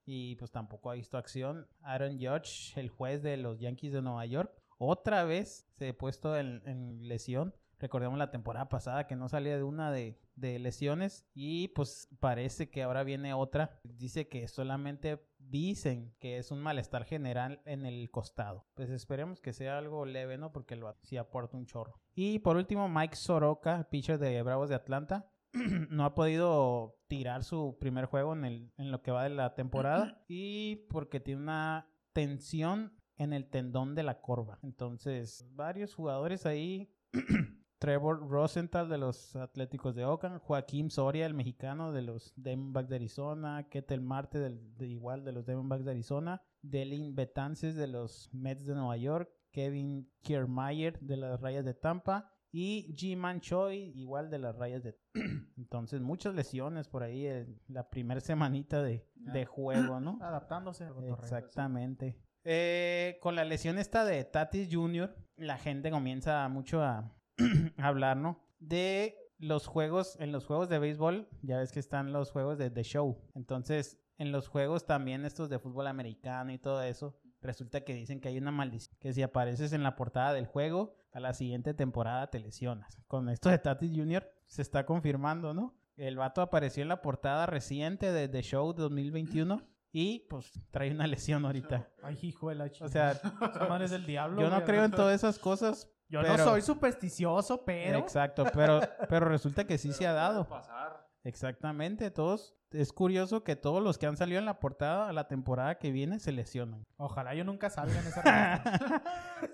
Y 0.06 0.36
pues 0.36 0.52
tampoco 0.52 0.92
ha 0.92 0.96
visto 0.96 1.18
acción. 1.18 1.68
Aaron 1.82 2.20
Judge, 2.20 2.78
el 2.80 2.90
juez 2.90 3.24
de 3.24 3.38
los 3.38 3.60
Yankees 3.60 3.94
de 3.94 4.02
Nueva 4.02 4.26
York, 4.26 4.52
otra 4.78 5.24
vez 5.24 5.68
se 5.72 5.90
ha 5.90 5.98
puesto 5.98 6.38
en, 6.38 7.08
lesión. 7.08 7.56
Recordemos 7.80 8.18
la 8.18 8.32
temporada 8.32 8.70
pasada 8.70 9.08
que 9.08 9.16
no 9.16 9.28
salía 9.28 9.58
de 9.58 9.64
una 9.64 9.92
de, 9.92 10.18
de 10.36 10.60
lesiones. 10.60 11.26
Y 11.34 11.70
pues 11.70 12.10
parece 12.20 12.70
que 12.70 12.84
ahora 12.84 13.04
viene 13.04 13.34
otra. 13.34 13.80
Dice 13.84 14.28
que 14.28 14.48
solamente 14.48 15.20
dicen 15.40 16.14
que 16.20 16.38
es 16.38 16.52
un 16.52 16.62
malestar 16.62 17.06
general 17.06 17.62
en 17.66 17.86
el 17.86 18.10
costado. 18.10 18.66
Pues 18.74 18.90
esperemos 18.90 19.42
que 19.42 19.54
sea 19.54 19.78
algo 19.78 20.06
leve, 20.06 20.38
¿no? 20.38 20.52
Porque 20.52 20.76
lo 20.76 20.94
sí 21.02 21.18
aporta 21.18 21.58
un 21.58 21.66
chorro. 21.66 22.00
Y 22.16 22.40
por 22.40 22.58
último, 22.58 22.88
Mike 22.90 23.16
Soroka, 23.16 23.88
pitcher 23.90 24.20
de 24.20 24.42
Bravos 24.42 24.70
de 24.70 24.76
Atlanta. 24.76 25.30
no 25.90 26.06
ha 26.06 26.16
podido 26.16 26.98
tirar 27.08 27.44
su 27.44 27.78
primer 27.80 28.06
juego 28.06 28.34
en, 28.34 28.46
el, 28.46 28.72
en 28.78 28.92
lo 28.92 29.02
que 29.02 29.12
va 29.12 29.24
de 29.24 29.30
la 29.30 29.56
temporada 29.56 30.24
y 30.28 30.88
porque 30.90 31.20
tiene 31.20 31.42
una 31.42 31.88
tensión 32.14 32.94
en 33.18 33.34
el 33.34 33.50
tendón 33.50 33.96
de 33.96 34.04
la 34.04 34.22
corva. 34.22 34.60
Entonces, 34.64 35.46
varios 35.52 35.94
jugadores 35.94 36.46
ahí. 36.46 36.92
Trevor 37.84 38.30
Rosenthal 38.30 38.88
de 38.88 38.98
los 38.98 39.36
Atléticos 39.36 39.94
de 39.94 40.06
Oakland, 40.06 40.40
Joaquín 40.40 40.90
Soria, 40.90 41.26
el 41.26 41.34
mexicano 41.34 41.92
de 41.92 42.02
los 42.02 42.32
Diamondbacks 42.38 42.88
de 42.88 42.96
Arizona, 42.96 43.68
Ketel 43.70 44.00
Marte 44.00 44.40
del, 44.40 44.74
de 44.78 44.88
igual 44.88 45.26
de 45.26 45.34
los 45.34 45.46
Diamondbacks 45.46 45.84
de 45.84 45.92
Arizona, 45.92 46.42
Delin 46.62 47.14
Betances 47.14 47.76
de 47.76 47.88
los 47.88 48.30
Mets 48.32 48.66
de 48.66 48.76
Nueva 48.76 48.96
York, 48.96 49.30
Kevin 49.52 50.10
Kiermaier 50.22 50.98
de 51.02 51.18
las 51.18 51.42
Rayas 51.42 51.66
de 51.66 51.74
Tampa 51.74 52.33
y 52.54 52.96
G-Man 52.96 53.42
Choi 53.42 53.92
igual 53.96 54.30
de 54.30 54.38
las 54.38 54.56
Rayas 54.56 54.84
de 54.84 54.96
Entonces 55.58 56.02
muchas 56.02 56.36
lesiones 56.36 56.88
por 56.88 57.02
ahí 57.02 57.26
en 57.26 57.60
la 57.68 57.90
primera 57.90 58.22
semanita 58.22 58.82
de, 58.84 59.06
de 59.16 59.46
juego, 59.46 60.00
¿no? 60.00 60.20
Adaptándose 60.22 60.86
al. 60.86 61.04
Exactamente. 61.04 62.16
Eh, 62.46 63.18
con 63.22 63.36
la 63.36 63.44
lesión 63.44 63.80
esta 63.80 64.06
de 64.06 64.24
Tatis 64.24 64.70
Jr., 64.72 65.16
la 65.36 65.58
gente 65.58 65.90
comienza 65.90 66.48
mucho 66.48 66.84
a 66.84 67.12
hablar, 67.78 68.18
¿no? 68.18 68.40
De 68.60 69.18
los 69.40 69.66
juegos, 69.66 70.16
en 70.20 70.32
los 70.32 70.46
juegos 70.46 70.70
de 70.70 70.78
béisbol, 70.78 71.28
ya 71.42 71.58
ves 71.58 71.72
que 71.72 71.80
están 71.80 72.14
los 72.14 72.32
juegos 72.32 72.60
de 72.60 72.70
The 72.70 72.84
Show. 72.84 73.18
Entonces, 73.34 74.00
en 74.20 74.32
los 74.32 74.48
juegos 74.48 74.86
también 74.86 75.26
estos 75.26 75.50
de 75.50 75.58
fútbol 75.58 75.88
americano 75.88 76.52
y 76.54 76.60
todo 76.60 76.84
eso, 76.84 77.20
resulta 77.44 77.82
que 77.82 77.94
dicen 77.94 78.20
que 78.20 78.30
hay 78.30 78.38
una 78.38 78.52
maldición, 78.52 78.96
que 79.00 79.14
si 79.14 79.22
apareces 79.22 79.74
en 79.74 79.84
la 79.84 79.96
portada 79.96 80.34
del 80.34 80.48
juego, 80.48 80.96
a 81.12 81.20
la 81.20 81.34
siguiente 81.34 81.74
temporada 81.76 82.28
te 82.32 82.40
lesionas. 82.40 82.98
Con 83.08 83.30
esto 83.30 83.50
de 83.50 83.60
Tatis 83.60 83.92
Jr. 83.96 84.28
se 84.48 84.62
está 84.64 84.86
confirmando, 84.86 85.54
¿no? 85.54 85.76
El 85.96 86.18
vato 86.18 86.42
apareció 86.42 86.82
en 86.82 86.88
la 86.90 87.02
portada 87.04 87.46
reciente 87.46 88.12
de 88.12 88.28
The 88.28 88.42
Show 88.42 88.74
2021 88.74 89.62
y 89.92 90.22
pues 90.28 90.52
trae 90.72 90.90
una 90.92 91.06
lesión 91.06 91.46
ahorita. 91.46 91.88
Ay, 92.02 92.18
hijo 92.24 92.50
de 92.50 92.56
la 92.56 92.64
O 92.64 92.68
chingada. 92.70 93.14
sea, 93.14 93.68
madre 93.70 93.86
es 93.86 93.92
del 93.92 94.06
diablo. 94.08 94.42
yo 94.42 94.50
no 94.50 94.56
güey. 94.56 94.66
creo 94.66 94.84
en 94.86 94.92
todas 94.92 95.14
esas 95.14 95.38
cosas. 95.38 95.88
Yo 96.10 96.22
pero- 96.22 96.38
no 96.38 96.44
soy 96.44 96.62
supersticioso, 96.64 97.64
pero. 97.64 98.00
Exacto, 98.00 98.46
pero, 98.54 98.80
pero 99.08 99.28
resulta 99.30 99.66
que 99.68 99.78
sí 99.78 99.94
se 99.94 100.08
ha 100.08 100.14
dado. 100.14 100.48
Puede 100.48 100.62
pasar. 100.62 101.08
Exactamente, 101.24 102.10
todos. 102.12 102.56
Es 102.74 102.92
curioso 102.92 103.44
que 103.44 103.56
todos 103.56 103.84
los 103.84 103.98
que 103.98 104.06
han 104.08 104.18
salido 104.18 104.40
en 104.40 104.46
la 104.46 104.60
portada 104.60 105.08
a 105.08 105.14
la 105.14 105.28
temporada 105.28 105.78
que 105.78 105.92
viene 105.92 106.20
se 106.20 106.32
lesionan. 106.32 106.84
Ojalá 106.98 107.36
yo 107.36 107.44
nunca 107.44 107.70
salga 107.70 108.00
en 108.00 108.08
esa. 108.08 108.64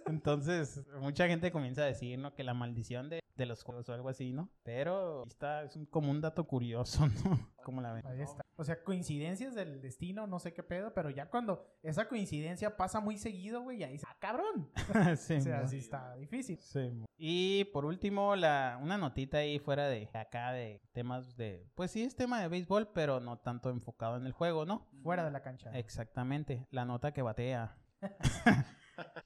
Entonces, 0.06 0.82
mucha 1.00 1.28
gente 1.28 1.52
comienza 1.52 1.82
a 1.84 1.86
decir, 1.86 2.18
¿no? 2.20 2.34
Que 2.34 2.44
la 2.44 2.54
maldición 2.54 3.10
de, 3.10 3.22
de 3.36 3.46
los 3.46 3.64
juegos 3.64 3.88
o 3.90 3.94
algo 3.94 4.10
así, 4.10 4.32
¿no? 4.34 4.50
Pero 4.64 5.26
está, 5.28 5.64
es 5.64 5.76
un- 5.76 5.86
como 5.86 6.12
un 6.12 6.22
dato 6.22 6.46
curioso, 6.46 7.06
¿no? 7.26 7.40
¿Cómo 7.64 7.82
la 7.82 7.94
ven? 7.94 8.06
Ahí 8.08 8.22
está. 8.22 8.42
O 8.56 8.64
sea, 8.64 8.84
coincidencias 8.84 9.56
del 9.56 9.80
destino, 9.82 10.28
no 10.28 10.40
sé 10.40 10.54
qué 10.54 10.64
pedo, 10.64 10.94
pero 10.94 11.10
ya 11.10 11.30
cuando 11.30 11.66
esa 11.84 12.08
coincidencia 12.10 12.76
pasa 12.76 13.00
muy 13.00 13.18
seguido, 13.18 13.62
güey, 13.62 13.84
ahí 13.84 13.94
dice, 13.94 14.06
ah, 14.10 14.18
cabrón. 14.20 14.70
Sí, 15.18 15.36
o 15.36 15.42
sea, 15.42 15.62
mo. 15.62 15.68
sí 15.68 15.78
está 15.78 16.16
difícil. 16.16 16.58
Sí. 16.60 16.92
Y 17.18 17.66
por 17.66 17.86
último, 17.86 18.36
la, 18.36 18.80
una 18.82 18.98
notita 18.98 19.38
ahí 19.38 19.60
fuera 19.60 19.88
de 19.88 20.10
acá 20.14 20.52
de 20.52 20.82
temas 20.92 21.38
de... 21.38 21.66
Pues 21.76 21.92
sí, 21.92 22.04
es 22.04 22.16
tema 22.16 22.42
de 22.42 22.48
béisbol, 22.50 22.90
pero 22.94 23.09
no 23.20 23.40
tanto 23.40 23.70
enfocado 23.70 24.18
en 24.18 24.26
el 24.26 24.32
juego, 24.34 24.66
¿no? 24.66 24.88
Fuera 25.02 25.26
de 25.26 25.32
la 25.32 25.42
cancha. 25.42 25.72
Exactamente, 25.74 26.68
la 26.70 26.86
nota 26.86 27.12
que 27.12 27.22
batea. 27.22 27.76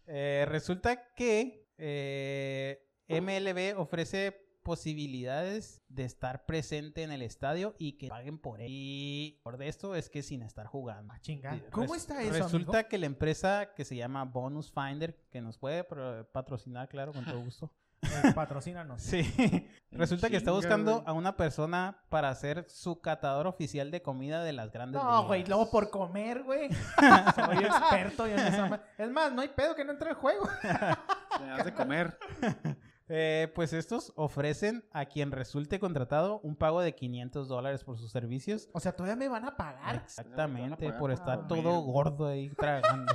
Eh, 0.06 0.46
resulta 0.48 1.14
que 1.16 1.68
eh, 1.80 2.86
MLB 3.10 3.80
ofrece 3.80 4.44
posibilidades 4.64 5.82
de 5.90 6.06
estar 6.06 6.46
presente 6.46 7.04
en 7.04 7.12
el 7.12 7.22
estadio 7.22 7.76
y 7.78 7.94
que 7.94 8.08
paguen 8.08 8.40
por 8.40 8.62
él. 8.62 8.68
Y 8.70 9.42
por 9.44 9.58
de 9.58 9.68
esto 9.68 9.96
es 9.96 10.10
que 10.10 10.24
sin 10.24 10.42
estar 10.42 10.66
jugando. 10.68 11.14
Ah, 11.14 11.20
chinga. 11.20 11.60
¿Cómo 11.72 11.96
está 11.96 12.22
eso, 12.22 12.32
Resulta 12.34 12.80
amigo? 12.80 12.90
que 12.90 12.98
la 12.98 13.06
empresa 13.06 13.74
que 13.76 13.86
se 13.86 13.96
llama 13.96 14.24
Bonus 14.26 14.72
Finder, 14.72 15.16
que 15.30 15.42
nos 15.42 15.58
puede 15.58 15.84
patrocinar, 15.84 16.88
claro, 16.90 17.14
con 17.14 17.26
todo 17.26 17.40
gusto. 17.42 17.72
Eh, 18.04 18.34
patrocínanos. 18.36 19.02
Sí. 19.02 19.24
Resulta 19.96 20.30
que 20.30 20.38
está 20.38 20.52
buscando 20.52 21.04
a 21.06 21.14
una 21.14 21.38
persona 21.38 21.98
para 22.10 22.34
ser 22.36 22.66
su 22.70 23.00
catador 23.02 23.48
oficial 23.48 23.92
de 23.92 24.02
comida 24.02 24.44
de 24.44 24.54
las 24.54 24.72
grandes 24.72 25.02
No, 25.02 25.26
güey, 25.26 25.46
luego 25.46 25.70
por 25.70 25.90
comer, 25.90 26.44
güey. 26.44 26.70
Soy 27.36 27.58
experto 27.64 28.26
en 28.26 28.40
esa 28.40 28.82
Es 28.98 29.12
más, 29.12 29.32
no 29.32 29.42
hay 29.42 29.50
pedo 29.50 29.76
que 29.76 29.86
no 29.86 29.92
entre 29.92 30.10
el 30.10 30.16
juego. 30.16 30.48
Te 30.62 31.46
das 31.46 31.66
de 31.66 31.74
comer. 31.74 32.18
Eh, 33.10 33.52
pues 33.54 33.74
estos 33.74 34.14
ofrecen 34.16 34.86
a 34.92 35.06
quien 35.06 35.32
resulte 35.32 35.78
contratado 35.78 36.40
un 36.40 36.56
pago 36.56 36.82
de 36.82 36.96
500 36.96 37.50
dólares 37.50 37.84
por 37.84 37.98
sus 37.98 38.10
servicios. 38.12 38.70
O 38.72 38.80
sea, 38.80 38.96
todavía 38.96 39.18
me 39.18 39.28
van 39.28 39.44
a 39.44 39.58
pagar. 39.58 39.98
Exactamente, 39.98 40.78
pagar 40.78 40.94
por 40.94 41.00
por 41.00 41.12
estar 41.12 41.46
comer. 41.46 41.64
todo 41.64 41.82
gordo 41.82 42.28
ahí 42.28 42.50
tragando. 42.52 43.14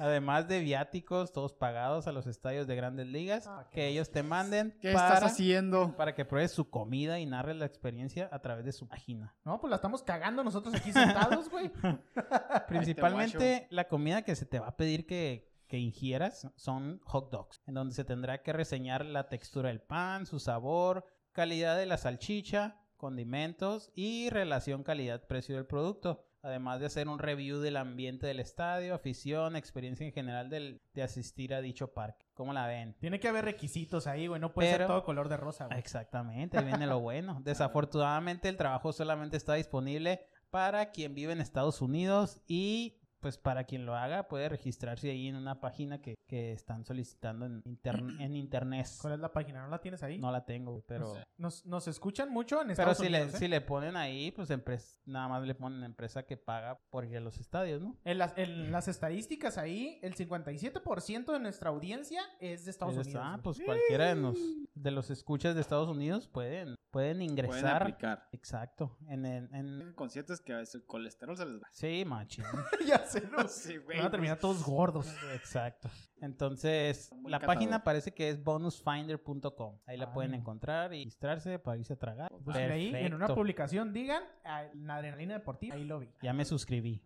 Además 0.00 0.48
de 0.48 0.60
viáticos, 0.60 1.30
todos 1.30 1.52
pagados 1.52 2.06
a 2.06 2.12
los 2.12 2.26
estadios 2.26 2.66
de 2.66 2.74
grandes 2.74 3.06
ligas, 3.06 3.46
Ah, 3.46 3.68
que 3.70 3.86
ellos 3.88 4.10
te 4.10 4.22
manden 4.22 4.74
¿Qué 4.80 4.92
para, 4.94 5.14
estás 5.14 5.32
haciendo? 5.32 5.94
para 5.94 6.14
que 6.14 6.24
pruebes 6.24 6.52
su 6.52 6.70
comida 6.70 7.20
y 7.20 7.26
narres 7.26 7.56
la 7.56 7.66
experiencia 7.66 8.28
a 8.32 8.38
través 8.40 8.64
de 8.64 8.72
su 8.72 8.88
página. 8.88 9.36
No, 9.44 9.60
pues 9.60 9.68
la 9.68 9.76
estamos 9.76 10.02
cagando 10.02 10.42
nosotros 10.42 10.74
aquí 10.74 10.90
sentados, 10.92 11.50
güey. 11.50 11.70
Principalmente 12.68 13.66
la 13.70 13.88
comida 13.88 14.22
que 14.22 14.34
se 14.36 14.46
te 14.46 14.58
va 14.58 14.68
a 14.68 14.76
pedir 14.76 15.06
que, 15.06 15.52
que 15.66 15.78
ingieras 15.78 16.48
son 16.56 17.00
hot 17.04 17.30
dogs, 17.30 17.60
en 17.66 17.74
donde 17.74 17.94
se 17.94 18.04
tendrá 18.04 18.42
que 18.42 18.52
reseñar 18.52 19.04
la 19.04 19.28
textura 19.28 19.68
del 19.68 19.82
pan, 19.82 20.24
su 20.26 20.38
sabor, 20.38 21.04
calidad 21.32 21.76
de 21.76 21.86
la 21.86 21.98
salchicha, 21.98 22.80
condimentos 22.96 23.90
y 23.94 24.30
relación 24.30 24.82
calidad-precio 24.82 25.56
del 25.56 25.66
producto. 25.66 26.26
Además 26.42 26.80
de 26.80 26.86
hacer 26.86 27.08
un 27.08 27.18
review 27.18 27.58
del 27.60 27.76
ambiente 27.76 28.26
del 28.26 28.40
estadio, 28.40 28.94
afición, 28.94 29.56
experiencia 29.56 30.06
en 30.06 30.12
general 30.12 30.48
del- 30.48 30.80
de 30.94 31.02
asistir 31.02 31.52
a 31.52 31.60
dicho 31.60 31.92
parque. 31.92 32.26
¿Cómo 32.34 32.52
la 32.54 32.66
ven? 32.66 32.96
Tiene 32.98 33.20
que 33.20 33.28
haber 33.28 33.44
requisitos 33.44 34.06
ahí, 34.06 34.26
güey. 34.26 34.40
No 34.40 34.52
puede 34.54 34.70
ser 34.70 34.86
todo 34.86 35.04
color 35.04 35.28
de 35.28 35.36
rosa, 35.36 35.66
güey. 35.66 35.78
Exactamente, 35.78 36.56
ahí 36.58 36.64
viene 36.64 36.86
lo 36.86 36.98
bueno. 37.00 37.40
Desafortunadamente 37.44 38.48
el 38.48 38.56
trabajo 38.56 38.92
solamente 38.92 39.36
está 39.36 39.54
disponible 39.54 40.26
para 40.50 40.90
quien 40.90 41.14
vive 41.14 41.32
en 41.32 41.40
Estados 41.40 41.82
Unidos 41.82 42.40
y 42.48 42.99
pues 43.20 43.38
para 43.38 43.64
quien 43.64 43.86
lo 43.86 43.94
haga 43.94 44.28
puede 44.28 44.48
registrarse 44.48 45.10
ahí 45.10 45.28
en 45.28 45.36
una 45.36 45.60
página 45.60 46.00
que, 46.00 46.16
que 46.26 46.52
están 46.52 46.84
solicitando 46.84 47.46
en, 47.46 47.62
intern- 47.64 48.16
en 48.20 48.34
internet. 48.36 48.86
¿Cuál 49.00 49.14
es 49.14 49.20
la 49.20 49.32
página? 49.32 49.62
¿No 49.62 49.68
la 49.68 49.80
tienes 49.80 50.02
ahí? 50.02 50.18
No 50.18 50.30
la 50.32 50.44
tengo, 50.44 50.82
pero... 50.86 51.14
Nos, 51.36 51.64
nos 51.66 51.86
escuchan 51.88 52.30
mucho 52.32 52.56
en 52.62 52.68
Pero 52.68 52.90
Estados 52.92 52.98
si 52.98 53.08
le, 53.08 53.18
Unidos, 53.22 53.34
¿eh? 53.34 53.38
si 53.38 53.48
le 53.48 53.60
ponen 53.60 53.96
ahí, 53.96 54.30
pues 54.30 54.50
empres- 54.50 55.00
nada 55.04 55.28
más 55.28 55.42
le 55.44 55.54
ponen 55.54 55.82
empresa 55.84 56.24
que 56.24 56.36
paga 56.36 56.78
por 56.90 57.04
ir 57.04 57.16
a 57.16 57.20
los 57.20 57.38
estadios, 57.38 57.80
¿no? 57.82 57.96
En 58.04 58.18
las, 58.18 58.36
en 58.36 58.72
las 58.72 58.88
estadísticas 58.88 59.58
ahí, 59.58 59.98
el 60.02 60.14
57% 60.14 61.32
de 61.32 61.40
nuestra 61.40 61.70
audiencia 61.70 62.22
es 62.40 62.64
de 62.64 62.70
Estados 62.70 62.94
Pues, 62.94 63.06
Unidos. 63.08 63.22
ah, 63.26 63.40
pues 63.42 63.60
cualquiera 63.64 64.06
de 64.06 64.14
los, 64.16 64.38
de 64.74 64.90
los 64.90 65.10
escuchas 65.10 65.54
de 65.54 65.60
Estados 65.60 65.88
Unidos 65.88 66.28
pueden, 66.28 66.76
pueden 66.90 67.18
Pueden 67.18 67.22
ingresar. 67.22 67.82
aplicar. 67.82 68.28
Exacto. 68.32 68.96
En, 69.08 69.24
en, 69.24 69.54
en- 69.54 69.92
conscientes 69.94 70.40
que 70.40 70.52
el 70.52 70.66
colesterol 70.86 71.36
se 71.36 71.46
les 71.46 71.56
va. 71.62 71.68
Sí, 71.72 72.04
machín. 72.04 72.44
ya 72.86 72.98
¿no? 73.30 73.38
Sí, 73.48 73.76
güey. 73.78 73.98
Van 73.98 74.06
a 74.06 74.10
terminar 74.10 74.38
todos 74.38 74.62
gordos. 74.64 75.12
Exacto. 75.34 75.88
Entonces, 76.20 77.10
la 77.24 77.38
catador. 77.38 77.54
página 77.56 77.82
parece 77.84 78.12
que 78.12 78.28
es 78.28 78.42
bonusfinder.com. 78.44 79.78
Ahí 79.86 79.96
la 79.96 80.04
Ah. 80.06 80.12
pueden 80.12 80.34
encontrar 80.34 80.92
y 80.92 80.98
registrarse 80.98 81.58
para 81.58 81.78
irse 81.78 81.94
a 81.94 81.98
tragar. 81.98 82.30
Pues 82.44 82.56
ahí 82.56 82.94
en 82.94 83.14
una 83.14 83.28
publicación 83.28 83.92
digan 83.92 84.22
ah, 84.44 84.64
la 84.74 84.96
adrenalina 84.96 85.34
deportiva, 85.34 85.76
ahí 85.76 85.84
lo 85.84 85.98
vi. 86.00 86.10
Ya 86.22 86.32
me 86.32 86.44
suscribí. 86.44 87.02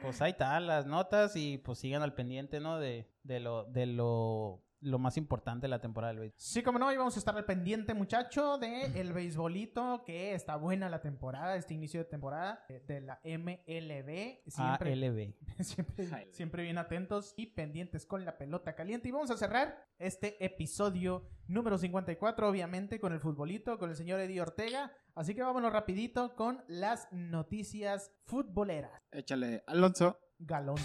pues 0.00 0.20
ahí 0.20 0.32
están 0.32 0.66
las 0.66 0.86
notas 0.86 1.34
y 1.36 1.58
pues 1.58 1.78
sigan 1.78 2.02
al 2.02 2.14
pendiente, 2.14 2.60
¿no? 2.60 2.78
De, 2.78 3.08
de 3.22 3.40
lo, 3.40 3.64
de 3.64 3.86
lo, 3.86 4.62
lo 4.82 4.98
más 4.98 5.16
importante 5.16 5.64
de 5.64 5.68
la 5.68 5.80
temporada 5.80 6.12
del 6.12 6.20
béisbol. 6.20 6.40
Sí, 6.40 6.62
como 6.62 6.78
no, 6.78 6.92
y 6.92 6.96
vamos 6.96 7.16
a 7.16 7.18
estar 7.18 7.36
al 7.36 7.44
pendiente, 7.44 7.94
muchacho, 7.94 8.58
de 8.58 9.00
el 9.00 9.12
beisbolito, 9.12 10.02
que 10.04 10.34
está 10.34 10.56
buena 10.56 10.90
la 10.90 11.00
temporada, 11.00 11.56
este 11.56 11.74
inicio 11.74 12.00
de 12.00 12.04
temporada 12.04 12.64
eh, 12.68 12.82
de 12.86 13.00
la 13.00 13.20
MLB. 13.24 14.42
Siempre, 14.46 14.92
ALB. 14.92 15.34
siempre, 15.60 16.28
siempre 16.32 16.62
bien 16.64 16.78
atentos 16.78 17.32
y 17.36 17.46
pendientes 17.46 18.04
con 18.06 18.24
la 18.24 18.36
pelota 18.36 18.74
caliente. 18.74 19.08
Y 19.08 19.12
vamos 19.12 19.30
a 19.30 19.36
cerrar 19.36 19.86
este 19.98 20.44
episodio 20.44 21.28
número 21.46 21.78
54, 21.78 22.48
obviamente, 22.48 22.98
con 22.98 23.12
el 23.12 23.20
futbolito, 23.20 23.78
con 23.78 23.90
el 23.90 23.96
señor 23.96 24.20
Eddie 24.20 24.40
Ortega. 24.40 24.92
Así 25.14 25.34
que 25.34 25.42
vámonos 25.42 25.72
rapidito 25.72 26.34
con 26.34 26.62
las 26.66 27.08
noticias 27.12 28.12
futboleras. 28.24 29.00
Échale, 29.10 29.62
Alonso. 29.66 30.18
Galón. 30.38 30.76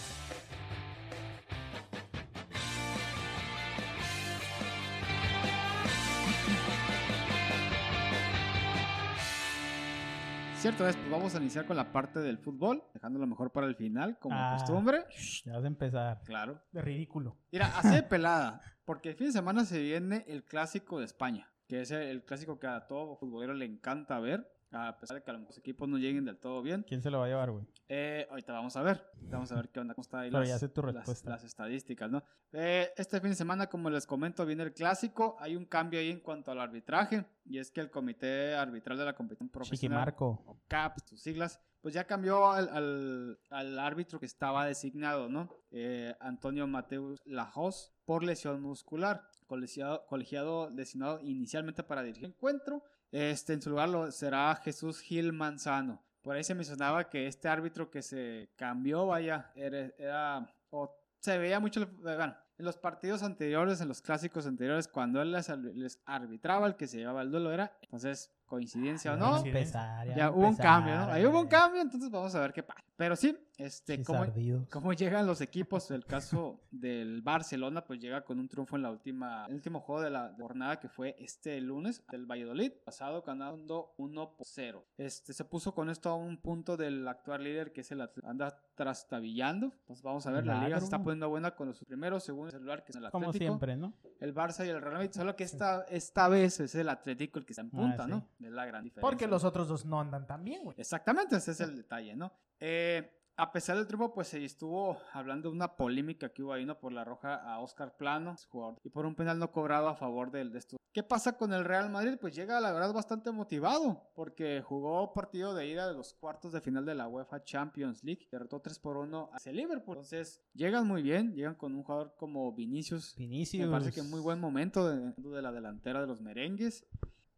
Cierto 10.68 10.86
es, 10.86 10.98
pues 10.98 11.10
vamos 11.10 11.34
a 11.34 11.38
iniciar 11.40 11.66
con 11.66 11.78
la 11.78 11.94
parte 11.94 12.20
del 12.20 12.40
fútbol, 12.40 12.84
dejándolo 12.94 13.26
mejor 13.26 13.54
para 13.54 13.68
el 13.68 13.76
final, 13.78 14.20
como 14.20 14.36
de 14.36 14.42
Ah. 14.42 14.58
costumbre. 14.60 15.06
Ya 15.46 15.54
vas 15.54 15.64
a 15.64 15.68
empezar. 15.68 16.22
Claro. 16.26 16.62
De 16.74 16.82
ridículo. 16.82 17.38
Mira, 17.54 17.68
así 17.78 17.96
de 17.96 18.04
pelada, 18.04 18.60
porque 18.84 19.12
el 19.12 19.16
fin 19.16 19.28
de 19.28 19.32
semana 19.32 19.64
se 19.64 19.80
viene 19.82 20.26
el 20.28 20.44
clásico 20.44 21.00
de 21.00 21.06
España. 21.06 21.50
que 21.70 21.82
es 21.82 21.92
el 21.92 22.24
clásico 22.26 22.60
que 22.60 22.68
a 22.68 22.86
todo 22.88 23.16
futbolero 23.18 23.54
le 23.54 23.64
encanta 23.66 24.20
ver, 24.20 24.46
a 24.72 24.98
pesar 25.00 25.18
de 25.18 25.24
que 25.24 25.32
a 25.32 25.34
los 25.34 25.58
equipos 25.58 25.88
no 25.88 25.98
lleguen 25.98 26.26
del 26.26 26.38
todo 26.38 26.62
bien. 26.62 26.84
¿Quién 26.88 27.02
se 27.02 27.10
lo 27.10 27.20
va 27.20 27.26
a 27.26 27.28
llevar, 27.30 27.52
güey? 27.52 27.66
Eh, 27.90 28.28
ahorita 28.30 28.52
vamos 28.54 28.76
a 28.76 28.82
ver, 28.82 29.02
vamos 29.22 29.52
a 29.52 29.56
ver 29.56 29.70
qué 29.70 29.80
onda, 29.80 29.94
cómo 29.94 30.02
está 30.02 30.20
ahí 30.20 30.30
Pero 30.30 30.42
las, 30.42 30.50
ya 30.50 30.60
sé 30.60 30.68
tu 30.70 30.82
las- 30.84 31.26
las 31.26 31.44
estadísticas, 31.44 32.12
¿no? 32.12 32.22
Eh, 32.52 32.90
este 32.98 33.20
fin 33.22 33.30
de 33.30 33.36
semana, 33.36 33.68
como 33.68 33.90
les 33.90 34.06
comento, 34.06 34.46
viene 34.46 34.64
el 34.64 34.74
clásico, 34.74 35.38
hay 35.40 35.56
un 35.56 35.66
cambio 35.66 36.00
ahí 36.00 36.12
en 36.12 36.20
cuanto 36.20 36.52
al 36.52 36.60
arbitraje, 36.60 37.26
y 37.46 37.60
es 37.60 37.72
que 37.72 37.82
el 37.82 37.90
comité 37.90 38.56
arbitral 38.56 38.98
de 38.98 39.06
la 39.06 39.14
competición 39.16 39.50
profesional 39.50 40.00
Chiquimarco. 40.00 40.44
o 40.46 40.60
CAP, 40.68 40.98
sus 41.06 41.22
siglas, 41.22 41.62
pues 41.82 41.94
ya 41.94 42.06
cambió 42.06 42.52
al, 42.52 42.68
al- 42.70 43.40
al 43.50 43.80
árbitro 43.80 44.20
que 44.20 44.26
estaba 44.26 44.66
designado, 44.66 45.30
¿no? 45.30 45.50
Eh, 45.72 46.14
Antonio 46.20 46.68
Mateus 46.68 47.22
Lajos 47.26 47.94
por 48.04 48.24
lesión 48.24 48.62
muscular, 48.62 49.30
colegiado, 49.46 50.06
colegiado 50.08 50.70
designado 50.72 51.20
inicialmente 51.22 51.84
para 51.84 52.02
dirigir 52.04 52.26
el 52.26 52.32
encuentro. 52.32 52.84
Este, 53.12 53.54
en 53.54 53.62
su 53.62 53.70
lugar 53.70 53.90
lo, 53.90 54.12
será 54.12 54.56
Jesús 54.56 55.00
Gil 55.00 55.34
Manzano. 55.34 56.04
Por 56.22 56.36
ahí 56.36 56.44
se 56.44 56.56
mencionaba 56.56 57.10
que 57.10 57.28
este 57.28 57.48
árbitro 57.48 57.90
que 57.90 58.02
se 58.02 58.50
cambió, 58.56 59.08
vaya, 59.08 59.52
era, 59.56 60.54
o 60.70 60.94
se 61.20 61.38
veía 61.38 61.60
mucho, 61.60 61.88
bueno, 62.02 62.36
en 62.58 62.66
los 62.66 62.78
partidos 62.78 63.24
anteriores, 63.24 63.80
en 63.82 63.88
los 63.88 64.02
clásicos 64.02 64.46
anteriores, 64.46 64.88
cuando 64.88 65.22
él 65.22 65.32
les, 65.32 65.48
les 65.50 66.02
arbitraba, 66.06 66.68
el 66.68 66.76
que 66.76 66.88
se 66.88 66.98
llevaba 66.98 67.22
el 67.22 67.32
duelo 67.32 67.52
era, 67.52 67.78
entonces, 67.82 68.32
coincidencia 68.48 69.14
o 69.14 69.18
no, 69.18 69.38
empezar, 69.46 70.08
ya 70.16 70.32
hubo 70.32 70.48
un 70.48 70.56
cambio, 70.56 70.96
¿no? 70.96 71.12
Ahí 71.12 71.26
hubo 71.26 71.40
un 71.42 71.48
cambio, 71.48 71.82
entonces 71.82 72.10
vamos 72.10 72.34
a 72.34 72.40
ver 72.40 72.54
qué 72.54 72.64
pasa. 72.64 72.82
Pero 72.96 73.16
sí, 73.16 73.38
este, 73.60 74.04
cómo, 74.04 74.26
cómo 74.72 74.92
llegan 74.94 75.28
los 75.28 75.40
equipos. 75.42 75.92
El 75.92 76.04
caso 76.06 76.60
del 76.72 77.22
Barcelona, 77.22 77.86
pues 77.86 78.00
llega 78.00 78.22
con 78.26 78.40
un 78.40 78.48
triunfo 78.48 78.76
en 78.76 78.82
la 78.82 78.90
última, 78.90 79.46
el 79.48 79.54
último 79.54 79.82
juego 79.82 80.02
de 80.02 80.10
la 80.10 80.34
jornada 80.36 80.80
que 80.80 80.90
fue 80.90 81.16
este 81.20 81.62
lunes 81.62 82.04
del 82.12 82.26
Valladolid, 82.26 82.72
pasado 82.84 83.22
ganando 83.22 83.94
1 83.98 84.36
por 84.36 84.48
0. 84.48 84.84
Este, 84.98 85.34
se 85.34 85.46
puso 85.46 85.76
con 85.76 85.92
esto 85.92 86.10
a 86.10 86.16
un 86.16 86.38
punto 86.38 86.76
del 86.76 87.08
actual 87.08 87.44
líder 87.44 87.72
que 87.72 87.82
es 87.82 87.92
el 87.92 88.02
Atl- 88.02 88.24
anda 88.24 88.58
trastabillando. 88.74 89.68
Entonces 89.82 90.02
vamos 90.04 90.26
a 90.26 90.32
ver, 90.32 90.46
la 90.46 90.64
liga 90.64 90.80
se 90.80 90.86
está 90.86 90.98
poniendo 91.04 91.30
buena 91.30 91.52
con 91.52 91.68
los 91.68 91.80
primeros, 91.86 92.24
segundo 92.24 92.50
celular 92.52 92.84
que 92.84 92.92
es 92.94 92.96
el 92.98 93.06
Atlético 93.06 93.20
Como 93.32 93.34
siempre, 93.34 93.76
¿no? 93.78 93.94
el 94.20 94.34
Barça 94.34 94.66
y 94.66 94.70
el 94.70 94.82
Real 94.82 94.94
Madrid, 94.96 95.12
solo 95.14 95.36
que 95.36 95.44
esta, 95.44 95.84
esta 95.90 96.28
vez 96.30 96.60
es 96.60 96.74
el 96.74 96.90
Atlético 96.90 97.38
el 97.38 97.46
que 97.46 97.54
está 97.54 97.62
en 97.62 97.68
Ah, 97.68 97.78
punta, 97.78 98.06
sí. 98.06 98.10
¿no? 98.12 98.28
Es 98.40 98.52
la 98.52 98.66
gran 98.66 98.84
diferencia. 98.84 99.02
Porque 99.02 99.28
los 99.28 99.44
otros 99.44 99.68
dos 99.68 99.86
no 99.86 100.00
andan 100.00 100.28
tan 100.28 100.44
bien, 100.44 100.64
güey. 100.64 100.76
Exactamente, 100.80 101.38
ese 101.38 101.52
es 101.52 101.60
el 101.60 101.76
detalle, 101.76 102.16
¿no? 102.16 102.32
Eh, 102.60 103.18
a 103.40 103.52
pesar 103.52 103.78
del 103.78 103.86
triunfo, 103.86 104.14
pues 104.14 104.30
se 104.30 104.44
estuvo 104.44 104.98
hablando 105.14 105.50
de 105.50 105.56
una 105.56 105.76
polémica 105.76 106.30
que 106.30 106.42
hubo 106.42 106.54
ahí, 106.54 106.66
¿no? 106.66 106.80
Por 106.80 106.92
la 106.92 107.04
roja 107.04 107.36
a 107.36 107.60
Oscar 107.60 107.96
Plano, 107.96 108.36
jugador, 108.50 108.80
y 108.84 108.90
por 108.90 109.06
un 109.06 109.16
penal 109.16 109.38
no 109.38 109.52
cobrado 109.52 109.88
a 109.88 109.96
favor 109.96 110.32
del 110.32 110.52
de 110.52 110.60
esto. 110.60 110.78
¿Qué 110.92 111.04
pasa 111.04 111.38
con 111.38 111.54
el 111.54 111.64
Real 111.64 111.92
Madrid? 111.92 112.18
Pues 112.20 112.34
llega, 112.34 112.60
la 112.60 112.72
verdad, 112.72 112.92
bastante 112.92 113.32
motivado, 113.32 114.10
porque 114.16 114.64
jugó 114.66 115.14
partido 115.14 115.54
de 115.54 115.68
ida 115.68 115.88
de 115.88 115.94
los 115.94 116.16
cuartos 116.16 116.52
de 116.52 116.62
final 116.62 116.86
de 116.86 116.96
la 116.96 117.08
UEFA 117.08 117.44
Champions 117.44 118.04
League, 118.04 118.28
derrotó 118.32 118.60
3 118.60 118.80
por 118.80 118.98
1 118.98 119.30
hacia 119.32 119.52
Liverpool. 119.52 119.98
Entonces, 119.98 120.42
llegan 120.56 120.88
muy 120.88 121.04
bien, 121.04 121.36
llegan 121.36 121.54
con 121.54 121.76
un 121.76 121.84
jugador 121.84 122.16
como 122.18 122.52
Vinicius, 122.52 123.16
Vinicius. 123.16 123.66
me 123.68 123.72
parece 123.72 123.92
que 123.92 124.02
muy 124.02 124.20
buen 124.20 124.40
momento 124.40 124.90
de, 124.90 125.14
de 125.16 125.42
la 125.44 125.52
delantera 125.52 126.02
de 126.02 126.08
los 126.08 126.20
merengues. 126.22 126.88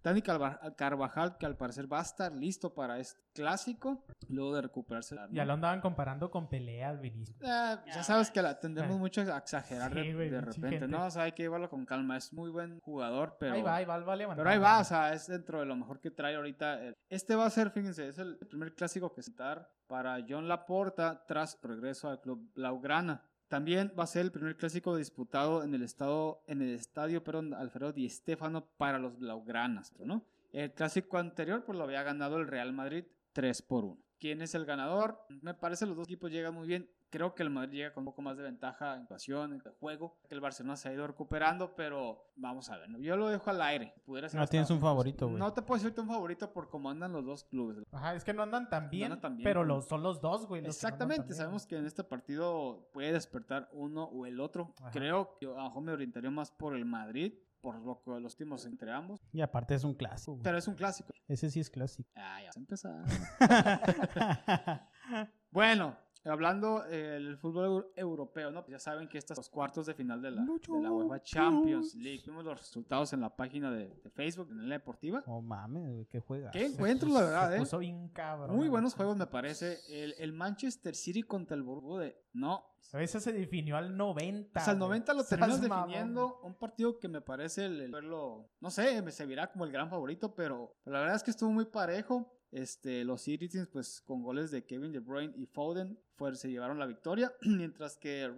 Dani 0.02 0.22
Carvajal, 0.22 1.38
que 1.38 1.46
al 1.46 1.58
parecer 1.58 1.92
va 1.92 2.00
a 2.00 2.04
estar 2.04 2.34
listo 2.34 2.74
para 2.74 3.00
este 3.00 3.22
clásico, 3.34 4.06
luego 4.30 4.56
de 4.56 4.62
recuperarse. 4.62 5.16
¿no? 5.16 5.28
Ya 5.32 5.46
lo 5.46 5.54
andaban 5.54 5.82
comparando 5.82 6.32
con 6.32 6.48
peleas, 6.48 7.00
Vinicius. 7.02 7.38
Eh, 7.42 7.76
ya 7.88 8.04
sabes 8.04 8.32
que 8.32 8.42
la 8.42 8.60
tendemos 8.60 8.96
Ah. 8.96 9.00
mucho 9.00 9.22
a 9.22 9.38
exagerar 9.38 9.94
de, 9.94 10.02
repente, 10.42 10.70
gente. 10.70 10.88
¿no? 10.88 11.06
O 11.06 11.12
sea, 11.12 11.24
hay 11.24 11.34
que 11.34 11.44
llevarlo 11.44 11.70
con 11.70 11.86
calma. 11.86 12.18
Es 12.18 12.32
muy 12.34 12.50
buen 12.50 12.80
jugador, 12.80 13.36
pero... 13.40 13.56
ahí 13.56 13.62
va, 13.62 13.76
ahí 13.76 13.86
va, 13.86 13.98
va 14.00 14.16
levantando. 14.16 14.44
Pero 14.44 14.50
ahí 14.54 14.60
va, 14.60 14.80
o 14.80 14.84
sea, 14.86 15.14
es 15.14 15.28
dentro 15.28 15.60
de 15.60 15.66
lo 15.66 15.76
mejor 15.76 16.00
que 16.00 16.12
trae 16.12 16.36
ahorita. 16.36 16.84
eh. 16.86 16.94
Este 17.10 17.36
va 17.36 17.46
a 17.46 17.50
ser, 17.50 17.70
fíjense, 17.72 18.08
es 18.08 18.18
el 18.20 18.38
primer 18.38 18.74
clásico 18.76 19.14
que 19.14 19.22
se 19.22 19.34
dar 19.34 19.70
para 19.88 20.24
John 20.28 20.48
Laporta 20.48 21.26
tras 21.28 21.60
regreso 21.62 22.10
al 22.10 22.22
club 22.22 22.52
Blaugrana. 22.54 23.24
También 23.50 23.92
va 24.00 24.04
a 24.04 24.08
ser 24.08 24.22
el 24.22 24.32
primer 24.32 24.56
clásico 24.56 24.96
disputado 24.96 25.64
en 25.64 25.74
el 25.74 25.82
estado, 25.82 26.44
en 26.46 26.62
el 26.62 26.76
estadio, 26.76 27.24
perdón, 27.24 27.56
Alfredo 27.56 27.92
Di 27.92 28.08
Stéfano 28.08 28.68
para 28.78 29.00
los 29.00 29.18
Blaugranas, 29.18 29.92
¿no? 30.00 30.24
El 30.54 30.72
clásico 30.72 31.18
anterior, 31.18 31.66
pues 31.66 31.76
lo 31.76 31.84
había 31.84 32.04
ganado 32.04 32.38
el 32.38 32.48
Real 32.48 32.72
Madrid 32.74 33.06
3 33.34 33.62
por 33.64 33.86
1. 33.86 33.98
¿Quién 34.20 34.44
es 34.44 34.54
el 34.54 34.66
ganador? 34.66 35.26
Me 35.42 35.56
parece 35.56 35.88
los 35.88 35.96
dos 35.96 36.08
equipos 36.08 36.32
llegan 36.32 36.54
muy 36.54 36.68
bien. 36.68 36.88
Creo 37.12 37.34
que 37.34 37.42
el 37.44 37.50
Madrid 37.50 37.78
llega 37.78 37.94
con 37.94 38.02
un 38.02 38.06
poco 38.06 38.22
más 38.22 38.38
de 38.38 38.44
ventaja 38.44 38.96
en 38.96 39.08
pasión, 39.08 39.54
en 39.54 39.60
juego. 39.80 40.18
Que 40.28 40.36
el 40.36 40.42
Barcelona 40.42 40.76
se 40.76 40.90
ha 40.90 40.94
ido 40.94 41.08
recuperando, 41.08 41.76
pero 41.76 42.32
vamos 42.36 42.70
a 42.70 42.78
ver. 42.78 42.90
¿no? 42.90 43.00
Yo 43.00 43.18
lo 43.18 43.30
dejo 43.30 43.50
al 43.50 43.62
aire. 43.62 43.94
Pudiera 44.06 44.30
ser 44.30 44.40
No 44.40 44.46
tienes 44.48 44.70
un 44.70 44.80
favorito, 44.80 45.28
güey. 45.28 45.40
No 45.40 45.52
te 45.54 45.62
puedo 45.64 45.80
decirte 45.80 46.02
un 46.02 46.08
favorito 46.08 46.54
por 46.54 46.70
cómo 46.70 46.90
andan 46.90 47.12
los 47.12 47.26
dos 47.26 47.44
clubes. 47.46 47.84
Ajá, 47.92 48.14
es 48.14 48.24
que 48.24 48.34
no 48.34 48.44
andan 48.44 48.70
tan 48.70 48.90
bien, 48.90 49.06
andan 49.06 49.22
tan 49.22 49.38
bien 49.38 49.44
pero 49.44 49.64
los, 49.64 49.88
son 49.88 50.04
los 50.04 50.22
dos, 50.22 50.46
güey. 50.48 50.62
los 50.62 50.68
no 50.68 50.72
Exactamente, 50.72 51.24
bien. 51.24 51.36
sabemos 51.36 51.66
que 51.66 51.78
en 51.78 51.86
este 51.86 52.04
partido 52.04 52.90
puede 52.94 53.12
despertar 53.12 53.70
uno 53.74 54.04
o 54.04 54.26
el 54.26 54.40
otro. 54.40 54.74
Ajá. 54.80 54.92
Creo 54.92 55.36
que 55.40 55.46
a 55.48 55.50
lo 55.50 55.64
mejor 55.64 55.82
me 55.84 55.92
orientaría 55.94 56.30
más 56.30 56.52
por 56.52 56.76
el 56.76 56.86
Madrid, 56.86 57.34
por 57.62 57.76
lo 57.82 58.02
que 58.04 58.12
los 58.20 58.34
últimos 58.34 58.66
entre 58.66 58.92
ambos. 58.92 59.20
Y 59.34 59.42
aparte 59.42 59.74
es 59.76 59.84
un 59.84 59.94
clásico. 59.96 60.34
güey. 60.34 60.44
Pero 60.44 60.58
es 60.60 60.68
un 60.68 60.76
clásico. 60.76 61.12
Ese 61.28 61.50
sí 61.50 61.60
es 61.60 61.70
clásico. 61.70 62.08
Ah, 62.16 62.40
ya 62.42 62.48
vas 62.48 62.58
a 62.58 62.60
empezar. 62.60 63.04
Bueno, 65.52 65.98
hablando 66.26 66.86
eh, 66.86 66.98
del 66.98 67.38
fútbol 67.38 67.66
eu- 67.66 67.92
europeo, 67.96 68.52
¿no? 68.52 68.62
Pues 68.66 68.74
ya 68.74 68.80
saben 68.80 69.08
que 69.08 69.18
estos 69.18 69.38
los 69.38 69.50
cuartos 69.50 69.86
de 69.86 69.94
final 69.94 70.22
de 70.22 70.32
la, 70.32 70.42
de 70.44 70.82
la 70.82 70.92
UEFA 70.92 71.22
Champions 71.22 71.96
League. 71.96 72.24
Vimos 72.26 72.44
los 72.46 72.58
resultados 72.60 73.14
en 73.14 73.22
la 73.22 73.36
página 73.36 73.72
de, 73.72 73.88
de 74.04 74.10
Facebook, 74.10 74.50
en 74.52 74.68
la 74.70 74.76
deportiva. 74.76 75.24
oh 75.28 75.42
mames, 75.42 76.08
qué 76.10 76.20
juega. 76.20 76.52
¿Qué 76.52 76.66
encuentros, 76.66 77.12
la 77.12 77.22
verdad, 77.22 77.50
Se 77.50 77.56
eh? 77.56 77.60
puso 77.60 77.78
bien 77.80 78.10
cabrón. 78.10 78.56
Muy 78.56 78.68
buenos 78.68 78.94
juegos, 78.96 79.16
me 79.18 79.28
parece. 79.28 79.80
El, 79.90 80.14
el 80.18 80.34
Manchester 80.34 80.96
City 80.96 81.24
contra 81.24 81.56
el 81.56 81.64
Borussia 81.64 82.00
de... 82.08 82.22
No, 82.34 82.64
A 82.94 82.98
veces 82.98 83.24
se 83.24 83.34
definió 83.34 83.76
al 83.78 83.96
90. 83.98 84.60
O 84.60 84.64
sea, 84.64 84.74
güey. 84.74 84.80
90 84.80 85.14
lo 85.14 85.24
terminas 85.24 85.62
definiendo 85.62 86.40
un 86.44 86.54
partido 86.56 87.00
que 87.00 87.08
me 87.08 87.22
parece 87.22 87.66
el, 87.66 87.82
el 87.82 87.92
verlo, 87.92 88.50
no 88.60 88.70
sé, 88.70 89.02
me 89.02 89.12
servirá 89.12 89.52
como 89.52 89.66
el 89.66 89.72
gran 89.72 89.90
favorito, 89.90 90.34
pero, 90.36 90.76
pero 90.84 90.94
la 90.96 91.00
verdad 91.02 91.16
es 91.16 91.24
que 91.24 91.32
estuvo 91.32 91.50
muy 91.52 91.66
parejo. 91.66 92.32
Este, 92.52 93.04
los 93.04 93.22
Citizens, 93.22 93.68
pues 93.68 94.02
con 94.02 94.24
goles 94.24 94.50
de 94.52 94.66
Kevin 94.66 94.92
De 94.92 95.00
Bruyne 95.00 95.34
y 95.38 95.46
Foden, 95.46 96.00
fue, 96.16 96.36
se 96.36 96.50
llevaron 96.50 96.80
la 96.80 96.86
victoria, 96.88 97.32
mientras 97.42 97.96
que 97.98 98.34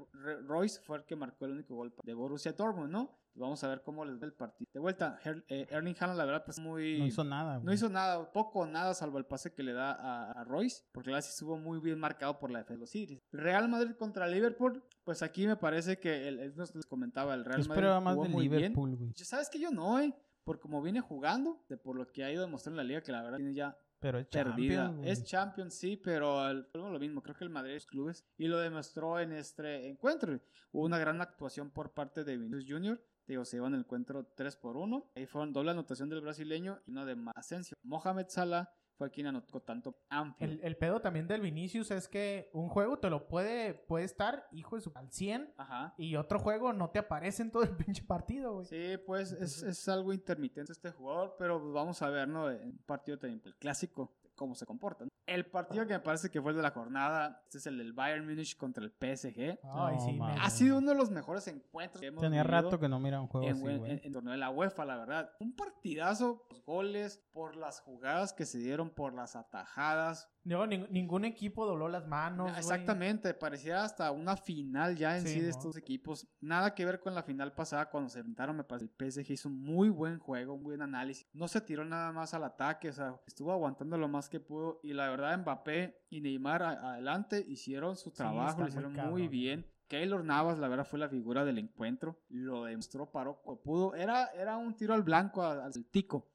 Royce 0.45 0.81
fue 0.81 0.97
el 0.97 1.05
que 1.05 1.15
marcó 1.15 1.45
el 1.45 1.51
único 1.53 1.75
gol 1.75 1.93
de 2.03 2.13
Borussia 2.13 2.51
Dortmund, 2.53 2.91
¿no? 2.91 3.17
Vamos 3.33 3.63
a 3.63 3.69
ver 3.69 3.81
cómo 3.81 4.03
les 4.03 4.21
va 4.21 4.25
el 4.25 4.33
partido. 4.33 4.69
De 4.73 4.79
vuelta, 4.81 5.17
Her- 5.23 5.45
eh, 5.47 5.65
Erling 5.69 5.95
Haaland, 5.97 6.17
la 6.17 6.25
verdad, 6.25 6.43
pues 6.43 6.59
muy... 6.59 6.99
No 6.99 7.05
hizo 7.05 7.23
nada, 7.23 7.55
güey. 7.55 7.65
No 7.65 7.71
hizo 7.73 7.87
nada, 7.87 8.29
poco 8.33 8.59
o 8.59 8.65
nada, 8.65 8.93
salvo 8.93 9.17
el 9.17 9.25
pase 9.25 9.53
que 9.53 9.63
le 9.63 9.71
da 9.71 9.93
a, 9.93 10.31
a 10.33 10.43
Royce, 10.43 10.83
porque 10.91 11.11
la 11.11 11.21
sí 11.21 11.29
estuvo 11.29 11.57
muy 11.57 11.79
bien 11.79 11.97
marcado 11.97 12.37
por 12.39 12.51
la 12.51 12.59
defensa 12.59 12.73
de 12.73 12.79
los 12.81 12.89
Citizens. 12.89 13.21
Real 13.31 13.69
Madrid 13.69 13.95
contra 13.97 14.27
Liverpool, 14.27 14.83
pues 15.05 15.21
aquí 15.23 15.47
me 15.47 15.55
parece 15.55 15.97
que, 15.97 16.27
el, 16.27 16.39
el- 16.39 16.55
nos 16.57 16.75
les 16.75 16.85
comentaba, 16.85 17.33
el 17.33 17.43
Yo 17.43 17.45
Real 17.45 17.59
Madrid 17.59 17.71
esperaba 17.71 18.01
más 18.01 18.15
jugó 18.15 18.25
de 18.25 18.29
muy 18.33 18.49
bien. 18.49 18.61
Liverpool, 18.63 18.95
güey. 18.97 19.13
Ya 19.15 19.23
sabes 19.23 19.49
que 19.49 19.59
yo 19.59 19.71
no, 19.71 19.97
eh, 20.01 20.13
por 20.43 20.59
como 20.59 20.81
viene 20.81 20.99
jugando, 20.99 21.63
de 21.69 21.77
por 21.77 21.95
lo 21.95 22.11
que 22.11 22.25
ha 22.25 22.31
ido 22.33 22.41
demostrando 22.43 22.81
en 22.81 22.85
la 22.87 22.89
liga, 22.89 23.01
que 23.01 23.13
la 23.13 23.21
verdad 23.23 23.37
tiene 23.37 23.53
ya 23.53 23.77
Pero 24.01 24.17
es 24.17 24.27
perdida. 24.27 24.87
Champions, 24.87 25.07
es 25.07 25.23
Champions, 25.23 25.73
sí, 25.75 25.95
pero 25.95 26.49
el, 26.49 26.67
lo 26.73 26.99
mismo. 26.99 27.21
Creo 27.21 27.35
que 27.35 27.43
el 27.43 27.51
Madrid 27.51 27.75
es 27.75 27.85
clubes 27.85 28.25
y 28.35 28.47
lo 28.47 28.57
demostró 28.57 29.19
en 29.19 29.31
este 29.31 29.87
encuentro. 29.87 30.39
Hubo 30.71 30.85
una 30.85 30.97
gran 30.97 31.21
actuación 31.21 31.69
por 31.69 31.93
parte 31.93 32.23
de 32.23 32.35
Vinicius 32.35 32.65
Junior. 32.67 32.99
Digo, 33.27 33.45
se 33.45 33.57
llevan 33.57 33.75
el 33.75 33.81
encuentro 33.81 34.25
3 34.35 34.55
por 34.55 34.75
1. 34.75 35.11
Ahí 35.15 35.27
fueron 35.27 35.53
doble 35.53 35.71
anotación 35.71 36.09
del 36.09 36.21
brasileño 36.21 36.81
y 36.87 36.91
una 36.91 37.05
de 37.05 37.15
Asensio. 37.35 37.77
Mohamed 37.83 38.25
Salah 38.27 38.73
fue 39.01 39.09
quien 39.09 39.25
anotó 39.25 39.59
tanto 39.61 39.95
Anfield. 40.09 40.59
El, 40.59 40.63
el 40.63 40.77
pedo 40.77 41.01
también 41.01 41.27
del 41.27 41.41
Vinicius 41.41 41.89
es 41.89 42.07
que 42.07 42.51
un 42.53 42.69
juego 42.69 42.99
te 42.99 43.09
lo 43.09 43.27
puede, 43.27 43.73
puede 43.73 44.05
estar, 44.05 44.47
hijo 44.51 44.75
de 44.75 44.83
su, 44.83 44.91
al 44.93 45.11
100, 45.11 45.55
Ajá. 45.57 45.95
y 45.97 46.15
otro 46.17 46.37
juego 46.37 46.71
no 46.71 46.91
te 46.91 46.99
aparece 46.99 47.41
en 47.41 47.49
todo 47.49 47.63
el 47.63 47.69
pinche 47.77 48.03
partido, 48.03 48.53
güey. 48.53 48.65
Sí, 48.67 48.97
pues 49.03 49.31
es, 49.31 49.63
es 49.63 49.89
algo 49.89 50.13
intermitente 50.13 50.71
este 50.71 50.91
jugador, 50.91 51.35
pero 51.39 51.59
pues 51.59 51.73
vamos 51.73 51.99
a 52.03 52.11
ver, 52.11 52.27
¿no? 52.27 52.51
En 52.51 52.61
un 52.69 52.77
partido 52.85 53.17
también, 53.17 53.41
el 53.43 53.55
clásico, 53.55 54.13
cómo 54.41 54.55
se 54.55 54.65
comporta. 54.65 55.05
¿no? 55.05 55.11
El 55.27 55.45
partido 55.45 55.85
que 55.85 55.93
me 55.93 55.99
parece 55.99 56.31
que 56.31 56.41
fue 56.41 56.49
el 56.51 56.57
de 56.57 56.63
la 56.63 56.71
jornada, 56.71 57.41
este 57.45 57.59
es 57.59 57.67
el 57.67 57.77
del 57.77 57.93
Bayern 57.93 58.25
Munich 58.25 58.57
contra 58.57 58.83
el 58.83 58.89
PSG. 58.91 59.59
Ay, 59.63 59.95
sí, 59.99 60.19
Ha 60.41 60.49
sido 60.49 60.79
uno 60.79 60.89
de 60.89 60.95
los 60.97 61.11
mejores 61.11 61.47
encuentros 61.47 62.01
que 62.01 62.07
hemos 62.07 62.21
Tenía 62.21 62.43
rato 62.43 62.79
que 62.79 62.89
no 62.89 62.99
mira 62.99 63.21
un 63.21 63.27
juego 63.27 63.45
en, 63.47 63.53
así, 63.55 63.65
en- 63.67 63.77
güey. 63.79 64.01
en 64.03 64.11
torneo 64.13 64.31
de 64.31 64.39
la 64.39 64.49
UEFA, 64.49 64.83
la 64.83 64.97
verdad. 64.97 65.31
Un 65.39 65.55
partidazo, 65.55 66.43
los 66.49 66.65
goles, 66.65 67.23
por 67.31 67.55
las 67.55 67.81
jugadas 67.81 68.33
que 68.33 68.45
se 68.45 68.57
dieron, 68.57 68.89
por 68.89 69.13
las 69.13 69.35
atajadas. 69.35 70.27
No, 70.43 70.65
ning- 70.65 70.87
ningún 70.89 71.23
equipo 71.25 71.65
dobló 71.67 71.87
las 71.87 72.07
manos. 72.07 72.47
güey. 72.49 72.57
Exactamente, 72.59 73.33
parecía 73.35 73.83
hasta 73.83 74.11
una 74.11 74.35
final 74.35 74.95
ya 74.95 75.17
en 75.17 75.23
sí, 75.27 75.33
Sí, 75.33 75.39
de 75.39 75.45
¿no? 75.45 75.49
estos 75.51 75.77
equipos. 75.77 76.27
Nada 76.39 76.73
que 76.73 76.83
ver 76.85 76.99
con 76.99 77.13
la 77.13 77.21
final 77.23 77.53
pasada 77.53 77.89
cuando 77.89 78.09
se 78.09 78.19
enfrentaron, 78.19 78.57
me 78.57 78.63
parece. 78.63 78.85
El 78.85 79.11
PSG 79.11 79.31
hizo 79.33 79.49
un 79.49 79.61
muy 79.61 79.89
buen 79.89 80.17
juego, 80.19 80.55
un 80.55 80.63
buen 80.63 80.81
análisis. 80.81 81.27
No 81.33 81.47
se 81.47 81.61
tiró 81.61 81.85
nada 81.85 82.11
más 82.11 82.33
al 82.33 82.43
ataque, 82.43 82.89
o 82.89 82.93
sea, 82.93 83.15
estuvo 83.27 83.51
aguantando 83.51 83.97
lo 83.97 84.07
más 84.07 84.29
que 84.29 84.39
pudo. 84.39 84.79
Y 84.81 84.93
la 84.93 85.09
verdad, 85.09 85.37
Mbappé 85.37 86.01
y 86.09 86.21
Neymar 86.21 86.63
adelante 86.63 87.45
hicieron 87.47 87.95
su 87.95 88.11
trabajo, 88.11 88.61
lo 88.61 88.67
hicieron 88.67 88.93
muy 88.93 89.01
cabrón. 89.01 89.29
bien. 89.29 89.67
Keylor 89.87 90.23
Navas, 90.23 90.57
la 90.57 90.69
verdad, 90.69 90.85
fue 90.85 90.99
la 90.99 91.09
figura 91.09 91.43
del 91.43 91.57
encuentro. 91.57 92.17
Lo 92.29 92.63
demostró, 92.63 93.11
paró 93.11 93.41
pudo. 93.61 93.93
Era, 93.93 94.27
era 94.27 94.55
un 94.55 94.73
tiro 94.73 94.93
al 94.93 95.03
blanco, 95.03 95.43
al, 95.43 95.59
al 95.61 95.85
tico. 95.91 96.30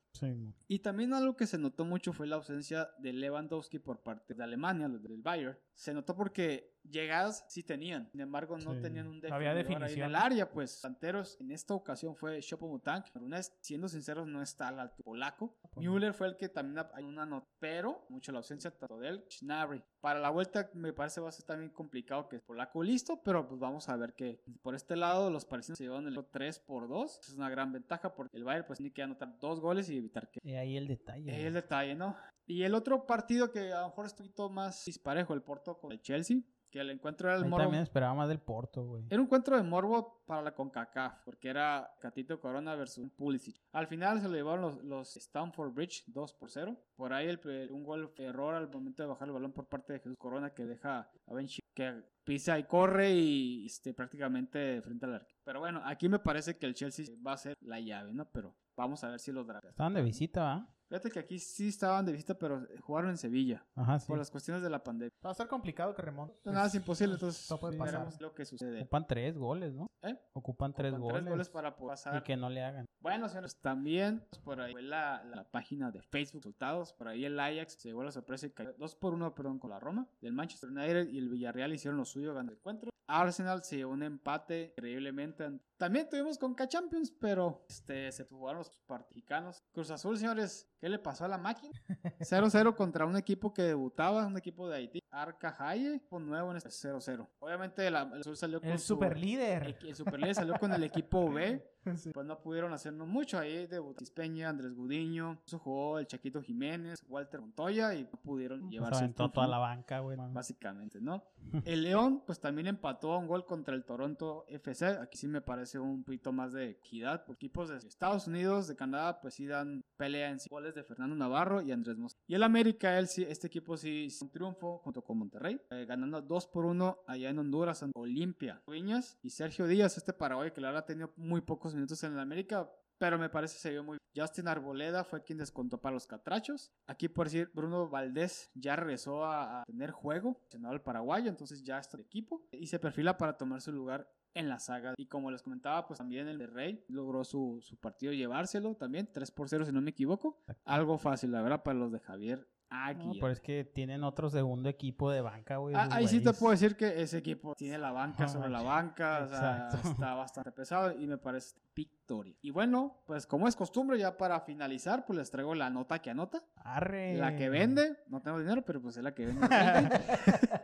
Y 0.69 0.79
también 0.81 1.14
algo 1.14 1.37
que 1.37 1.47
se 1.47 1.59
notó 1.59 1.85
mucho 1.85 2.12
fue 2.12 2.27
la 2.27 2.37
ausencia 2.37 2.91
de 2.99 3.12
Lewandowski 3.12 3.79
por 3.79 4.03
parte 4.03 4.35
de 4.35 4.45
Alemania, 4.45 4.89
los 4.89 5.03
del 5.03 5.23
Bayern. 5.23 5.59
Se 5.75 5.93
notó 5.95 6.17
porque 6.17 6.76
llegadas 6.91 7.45
sí 7.49 7.62
tenían, 7.62 8.09
sin 8.11 8.20
embargo 8.20 8.57
no 8.59 8.74
Sí. 8.74 8.80
tenían 8.82 9.07
un 9.09 9.16
Había 9.32 9.55
definidor 9.55 9.82
ahí 9.84 9.93
en 9.95 9.99
definición. 9.99 10.09
el 10.11 10.14
área, 10.16 10.51
pues 10.51 10.70
Santeros 10.80 11.37
en 11.41 11.51
esta 11.51 11.74
ocasión 11.74 12.14
fue 12.16 12.39
Choupo-Moting, 12.41 13.05
pero 13.12 13.24
una 13.24 13.37
vez, 13.39 13.57
siendo 13.61 13.89
sinceros 13.89 14.26
no 14.26 14.43
está 14.43 14.68
al 14.68 14.80
alto 14.80 15.03
polaco. 15.03 15.57
Müller 15.76 16.14
fue 16.14 16.28
el 16.28 16.37
que 16.37 16.49
también 16.49 16.84
hay 16.95 17.05
una 17.05 17.26
nota, 17.26 17.47
pero 17.59 18.07
mucho 18.09 18.32
la 18.32 18.39
ausencia 18.39 18.70
tanto 18.70 18.99
de 18.99 19.09
él, 19.09 19.24
Schnabry. 19.30 19.82
Para 20.01 20.20
la 20.20 20.30
vuelta 20.30 20.70
me 20.74 20.93
parece 20.93 21.20
va 21.20 21.28
a 21.28 21.32
ser 21.32 21.45
también 21.45 21.70
complicado 21.70 22.28
que 22.28 22.37
es 22.37 22.43
polaco 22.43 22.82
listo, 22.82 23.20
pero 23.22 23.47
pues 23.49 23.59
vamos 23.61 23.89
a 23.89 23.97
ver 23.97 24.14
que 24.14 24.43
por 24.62 24.74
este 24.74 24.95
lado 24.97 25.30
los 25.30 25.45
parisinos 25.45 25.78
se 25.78 25.84
llevan 25.84 26.07
el 26.07 26.24
3 26.30 26.59
por 26.61 26.89
2, 26.89 27.20
es 27.20 27.34
una 27.34 27.51
gran 27.51 27.72
ventaja 27.72 28.14
porque 28.14 28.37
el 28.37 28.45
Bayern 28.45 28.66
pues 28.66 28.78
tiene 28.78 28.93
que 28.93 29.03
anotar 29.03 29.39
dos 29.39 29.61
goles 29.61 29.91
y 29.91 29.97
evitar 29.99 30.30
que 30.30 30.41
Y 30.43 30.55
ahí 30.55 30.76
el 30.76 30.87
detalle. 30.87 31.32
Ahí 31.32 31.45
el 31.47 31.55
detalle, 31.55 31.95
¿no? 31.95 32.16
Y 32.47 32.62
el 32.62 32.74
otro 32.74 33.07
partido 33.07 33.51
que 33.51 33.72
a 33.72 33.80
lo 33.80 33.89
mejor 33.89 34.07
es 34.07 34.12
un 34.12 34.18
poquito 34.18 34.49
más 34.49 34.84
disparejo, 34.84 35.34
el 35.34 35.43
Porto 35.43 35.78
con 35.80 35.91
el 35.91 36.01
Chelsea, 36.01 36.37
que 36.71 36.81
el 36.81 36.91
encuentro 36.91 37.29
era 37.29 37.39
el 37.39 37.45
Ahí 37.45 37.51
morbo. 37.51 37.64
también 37.64 37.83
esperaba 37.83 38.14
más 38.14 38.29
del 38.29 38.41
Porto, 38.41 38.85
güey. 38.85 39.05
Era 39.09 39.21
un 39.21 39.27
encuentro 39.27 39.57
de 39.57 39.62
morbo 39.62 40.23
para 40.27 40.43
la 40.43 40.55
CONCACAF, 40.55 41.21
porque 41.25 41.49
era 41.49 41.91
Catito 42.01 42.41
Corona 42.41 42.75
versus 42.75 43.11
Pulisic. 43.11 43.61
Al 43.73 43.87
final 43.87 44.21
se 44.21 44.29
lo 44.29 44.35
llevaron 44.35 44.62
los, 44.62 44.85
los 44.85 45.17
Stamford 45.17 45.73
Bridge 45.73 46.05
2 46.07 46.35
por 46.35 46.51
0. 46.51 46.77
Por 46.97 47.12
ahí 47.12 47.29
el, 47.29 47.41
un 47.71 47.85
gol 47.85 48.12
error 48.19 48.55
al 48.55 48.69
momento 48.71 49.03
de 49.03 49.09
bajar 49.09 49.29
el 49.29 49.35
balón 49.35 49.53
por 49.53 49.67
parte 49.67 49.93
de 49.93 50.01
Jesús 50.01 50.17
Corona 50.19 50.51
que 50.51 50.64
deja 50.64 51.11
a 51.27 51.35
Ben 51.35 51.47
que 51.75 52.03
pisa 52.25 52.59
y 52.59 52.64
corre 52.64 53.12
y 53.12 53.67
este, 53.67 53.95
prácticamente 53.95 54.81
frente 54.83 55.07
al 55.07 55.14
arco. 55.14 55.31
Pero 55.45 55.61
bueno, 55.61 55.83
aquí 55.85 56.09
me 56.09 56.19
parece 56.19 56.57
que 56.59 56.67
el 56.67 56.75
Chelsea 56.75 57.07
va 57.25 57.33
a 57.33 57.37
ser 57.37 57.55
la 57.61 57.79
llave, 57.81 58.12
¿no? 58.12 58.29
Pero 58.31 58.57
vamos 58.77 59.03
a 59.05 59.09
ver 59.09 59.20
si 59.20 59.33
los 59.33 59.47
drafts. 59.47 59.70
Estaban 59.70 59.95
de 59.95 60.03
visita, 60.03 60.43
¿va? 60.43 60.68
Fíjate 60.89 61.11
que 61.11 61.18
aquí 61.18 61.39
sí 61.41 61.68
estaban 61.68 62.07
de 62.07 62.12
visita, 62.12 62.39
pero 62.39 62.64
jugaron 62.81 63.11
en 63.11 63.16
Sevilla 63.16 63.66
Ajá, 63.74 63.99
sí. 63.99 64.07
por 64.07 64.18
las 64.18 64.31
cuestiones 64.31 64.62
de 64.62 64.70
la 64.70 64.85
pandemia. 64.85 65.11
Va 65.24 65.31
a 65.31 65.35
ser 65.35 65.49
complicado 65.49 65.93
que 65.95 66.03
remonte. 66.03 66.39
No, 66.45 66.53
nada 66.53 66.68
es 66.68 66.77
imposible, 66.77 67.14
entonces 67.14 67.45
todo 67.49 67.59
puede 67.59 67.72
sí, 67.72 67.79
pasar. 67.81 67.95
veremos 67.95 68.20
lo 68.20 68.33
que 68.33 68.45
sucede. 68.45 68.83
Ocupan 68.83 69.07
tres 69.09 69.37
goles, 69.37 69.74
¿no? 69.74 69.91
¿Eh? 70.03 70.16
Ocupan 70.33 70.72
tres 70.72 70.97
goles. 70.97 71.22
tres 71.22 71.29
goles 71.29 71.49
para 71.49 71.74
poder 71.74 71.95
pasar. 71.95 72.16
Y 72.16 72.22
que 72.22 72.37
no 72.37 72.49
le 72.49 72.62
hagan. 72.62 72.87
Bueno, 73.07 73.28
señores, 73.28 73.57
también 73.61 74.20
por 74.42 74.61
ahí 74.61 74.72
fue 74.72 74.82
la, 74.82 75.22
la 75.24 75.44
página 75.44 75.92
de 75.92 76.02
Facebook 76.02 76.40
resultados. 76.40 76.92
Por 76.92 77.07
ahí 77.07 77.24
el 77.24 77.38
Ajax 77.38 77.74
se 77.74 77.88
llevó 77.90 78.02
la 78.02 78.11
sorpresa 78.11 78.46
y 78.46 78.50
cayó 78.50 78.72
2 78.72 78.96
por 78.96 79.14
1 79.14 79.32
perdón, 79.32 79.61
con 79.61 79.70
la 79.70 79.78
Roma. 79.78 80.09
Del 80.20 80.32
Manchester 80.32 80.70
United 80.70 81.09
y 81.11 81.18
el 81.18 81.28
Villarreal 81.28 81.72
hicieron 81.72 81.98
lo 81.98 82.04
suyo 82.04 82.30
ganando 82.34 82.50
el 82.52 82.59
encuentro. 82.59 82.90
Arsenal 83.07 83.62
se 83.62 83.76
llevó 83.76 83.92
un 83.92 84.02
empate 84.02 84.72
increíblemente. 84.76 85.48
También 85.76 86.09
tuvimos 86.11 86.36
con 86.36 86.57
K-Champions, 86.57 87.12
pero 87.12 87.64
este, 87.68 88.11
se 88.11 88.24
jugaron 88.24 88.59
los 88.59 88.70
particanos. 88.88 89.62
Cruz 89.72 89.92
Azul, 89.92 90.18
señores, 90.18 90.68
¿qué 90.80 90.88
le 90.88 90.98
pasó 90.98 91.24
a 91.24 91.28
la 91.28 91.38
máquina? 91.38 91.80
0-0 92.18 92.74
contra 92.74 93.07
un 93.07 93.16
equipo 93.16 93.54
que 93.54 93.62
debutaba, 93.62 94.26
un 94.26 94.36
equipo 94.36 94.68
de 94.68 94.78
Haití. 94.78 94.98
Arca 95.12 95.54
Haye, 95.61 96.02
un 96.11 96.26
nuevo 96.26 96.50
en 96.50 96.57
este 96.57 96.70
0-0. 96.70 97.28
Obviamente 97.38 97.88
la- 97.88 98.02
el 98.02 98.20
Azul 98.20 98.36
salió 98.36 98.61
con 98.61 98.68
El 98.70 98.80
su- 98.80 98.88
super 98.94 99.16
líder. 99.16 99.62
el, 99.62 99.76
el 99.90 99.94
Superlíder 99.94 100.34
salió 100.34 100.54
con 100.59 100.72
el 100.72 100.82
equipo 100.82 101.30
B. 101.30 101.64
Sí. 101.97 102.11
Pues 102.12 102.26
no 102.26 102.41
pudieron 102.41 102.72
hacernos 102.72 103.07
mucho. 103.07 103.39
Ahí 103.39 103.66
debutó 103.66 104.05
Peña, 104.14 104.49
Andrés 104.49 104.74
Gudiño, 104.74 105.39
eso 105.47 105.59
jugó 105.59 105.99
el 105.99 106.07
Chaquito 106.07 106.43
Jiménez, 106.43 107.05
Walter 107.09 107.41
Montoya 107.41 107.95
y 107.95 108.05
no 108.05 108.11
pudieron 108.22 108.61
Pues 108.61 108.72
llevarse 108.72 109.01
aventó 109.01 109.30
toda 109.30 109.47
la 109.47 109.59
banca, 109.59 110.01
güey. 110.01 110.16
Básicamente, 110.32 111.01
¿no? 111.01 111.22
El 111.64 111.82
León, 111.82 112.22
pues 112.26 112.41
también 112.41 112.66
empató 112.66 113.12
a 113.12 113.18
un 113.18 113.28
gol 113.28 113.45
contra 113.45 113.74
el 113.74 113.84
Toronto 113.84 114.45
FC. 114.49 114.87
Aquí 114.87 115.16
sí 115.16 115.28
me 115.28 115.41
parece 115.41 115.78
un 115.78 116.03
poquito 116.03 116.32
más 116.32 116.53
de 116.53 116.70
equidad. 116.70 117.24
Por 117.24 117.37
equipos 117.37 117.68
de 117.68 117.76
Estados 117.76 118.26
Unidos, 118.26 118.66
de 118.66 118.74
Canadá, 118.74 119.20
pues 119.20 119.34
sí 119.34 119.47
dan 119.47 119.84
pelea 119.97 120.30
en. 120.30 120.39
Goles 120.51 120.74
de 120.74 120.82
Fernando 120.82 121.14
Navarro 121.14 121.62
y 121.62 121.72
Andrés 121.72 121.97
Mos. 121.97 122.16
Y 122.26 122.34
el 122.34 122.43
América, 122.43 122.99
él 122.99 123.09
sí, 123.09 123.24
este 123.28 123.47
equipo 123.47 123.76
sí 123.76 124.05
hizo 124.05 124.24
un 124.24 124.30
triunfo 124.30 124.78
junto 124.78 125.03
con 125.03 125.18
Monterrey, 125.18 125.61
eh, 125.70 125.84
ganando 125.87 126.20
2 126.20 126.47
por 126.49 126.64
1 126.64 126.99
allá 127.07 127.30
en 127.30 127.39
Honduras, 127.39 127.82
ante 127.82 127.99
Olimpia. 127.99 128.62
Viñas 128.66 129.18
y 129.22 129.30
Sergio 129.30 129.66
Díaz, 129.66 129.97
este 129.97 130.12
paraguayo 130.12 130.53
que 130.53 130.61
la 130.61 130.68
verdad 130.68 130.82
ha 130.84 130.87
tenido 130.87 131.12
muy 131.16 131.41
pocos 131.41 131.74
minutos 131.77 132.03
en 132.05 132.14
el 132.14 132.18
América, 132.18 132.70
pero 132.99 133.18
me 133.18 133.29
parece 133.29 133.59
se 133.59 133.70
vio 133.70 133.85
muy 133.85 133.99
Justin 134.16 134.49
Arboleda 134.49 135.05
fue 135.05 135.22
quien 135.22 135.39
descontó 135.39 135.79
para 135.79 135.95
los 135.95 136.07
catrachos. 136.07 136.72
Aquí 136.87 137.09
por 137.09 137.27
decir, 137.27 137.51
Bruno 137.53 137.89
Valdés 137.89 138.51
ya 138.55 138.74
regresó 138.74 139.24
a, 139.24 139.61
a 139.61 139.64
tener 139.64 139.91
juego, 139.91 140.41
senado 140.49 140.74
el 140.74 140.81
paraguayo, 140.81 141.29
entonces 141.29 141.62
ya 141.62 141.79
está 141.79 141.99
de 141.99 142.05
equipo 142.05 142.47
y 142.51 142.66
se 142.66 142.79
perfila 142.79 143.18
para 143.18 143.37
tomar 143.37 143.61
su 143.61 143.72
lugar 143.72 144.11
en 144.33 144.49
la 144.49 144.59
saga. 144.59 144.95
Y 144.97 145.07
como 145.07 145.31
les 145.31 145.43
comentaba, 145.43 145.87
pues 145.87 145.99
también 145.99 146.29
el 146.29 146.39
de 146.39 146.47
Rey 146.47 146.85
logró 146.89 147.24
su, 147.24 147.59
su 147.62 147.77
partido 147.77 148.12
llevárselo 148.12 148.74
también, 148.74 149.11
3 149.12 149.31
por 149.33 149.49
0 149.49 149.66
si 149.66 149.72
no 149.72 149.81
me 149.81 149.91
equivoco. 149.91 150.43
Algo 150.64 150.99
fácil, 150.99 151.33
la 151.33 151.43
verdad, 151.43 151.62
para 151.62 151.79
los 151.79 151.93
de 151.93 152.01
Javier 152.01 152.47
Aquí. 152.69 153.07
No, 153.07 153.12
pero 153.21 153.31
es 153.31 153.41
que 153.41 153.64
tienen 153.64 154.03
otro 154.03 154.29
segundo 154.29 154.69
equipo 154.69 155.11
de 155.11 155.21
banca, 155.21 155.57
güey. 155.59 155.75
Ah, 155.77 155.89
ahí 155.93 156.09
sí 156.09 156.21
te 156.21 156.33
puedo 156.33 156.51
decir 156.51 156.77
que 156.77 157.01
ese 157.01 157.19
equipo 157.19 157.55
tiene 157.55 157.79
la 157.79 157.93
banca 157.93 158.27
sobre 158.27 158.49
la 158.51 158.61
banca, 158.62 159.23
o 159.25 159.29
sea, 159.29 159.69
está 159.85 160.14
bastante 160.14 160.51
pesado 160.51 160.93
y 160.99 161.07
me 161.07 161.17
parece 161.17 161.55
victoria. 161.77 162.35
Y 162.43 162.51
bueno, 162.51 162.99
pues 163.07 163.27
como 163.27 163.47
es 163.47 163.55
costumbre, 163.55 163.99
ya 163.99 164.17
para 164.17 164.41
finalizar, 164.41 165.05
pues 165.07 165.17
les 165.19 165.31
traigo 165.31 165.55
la 165.55 165.71
nota 165.71 166.01
que 166.01 166.11
anota, 166.11 166.43
Arre. 166.57 167.17
la 167.17 167.37
que 167.37 167.49
vende, 167.49 167.99
no 168.09 168.21
tengo 168.21 168.39
dinero, 168.41 168.62
pero 168.62 168.83
pues 168.83 168.97
es 168.97 169.05
la 169.05 169.14
que 169.14 169.27
vende. 169.27 169.47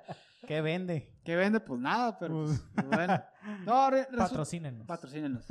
¿Qué 0.46 0.60
vende? 0.60 1.14
¿Qué 1.24 1.36
vende? 1.36 1.60
Pues 1.60 1.80
nada, 1.80 2.18
pero 2.18 2.34
Pues- 2.44 2.64
pues, 2.74 2.86
bueno. 2.88 3.22
No, 3.64 3.90
re- 3.90 4.08
Patrocínenos. 4.16 4.86
patrocínenos. 4.86 5.44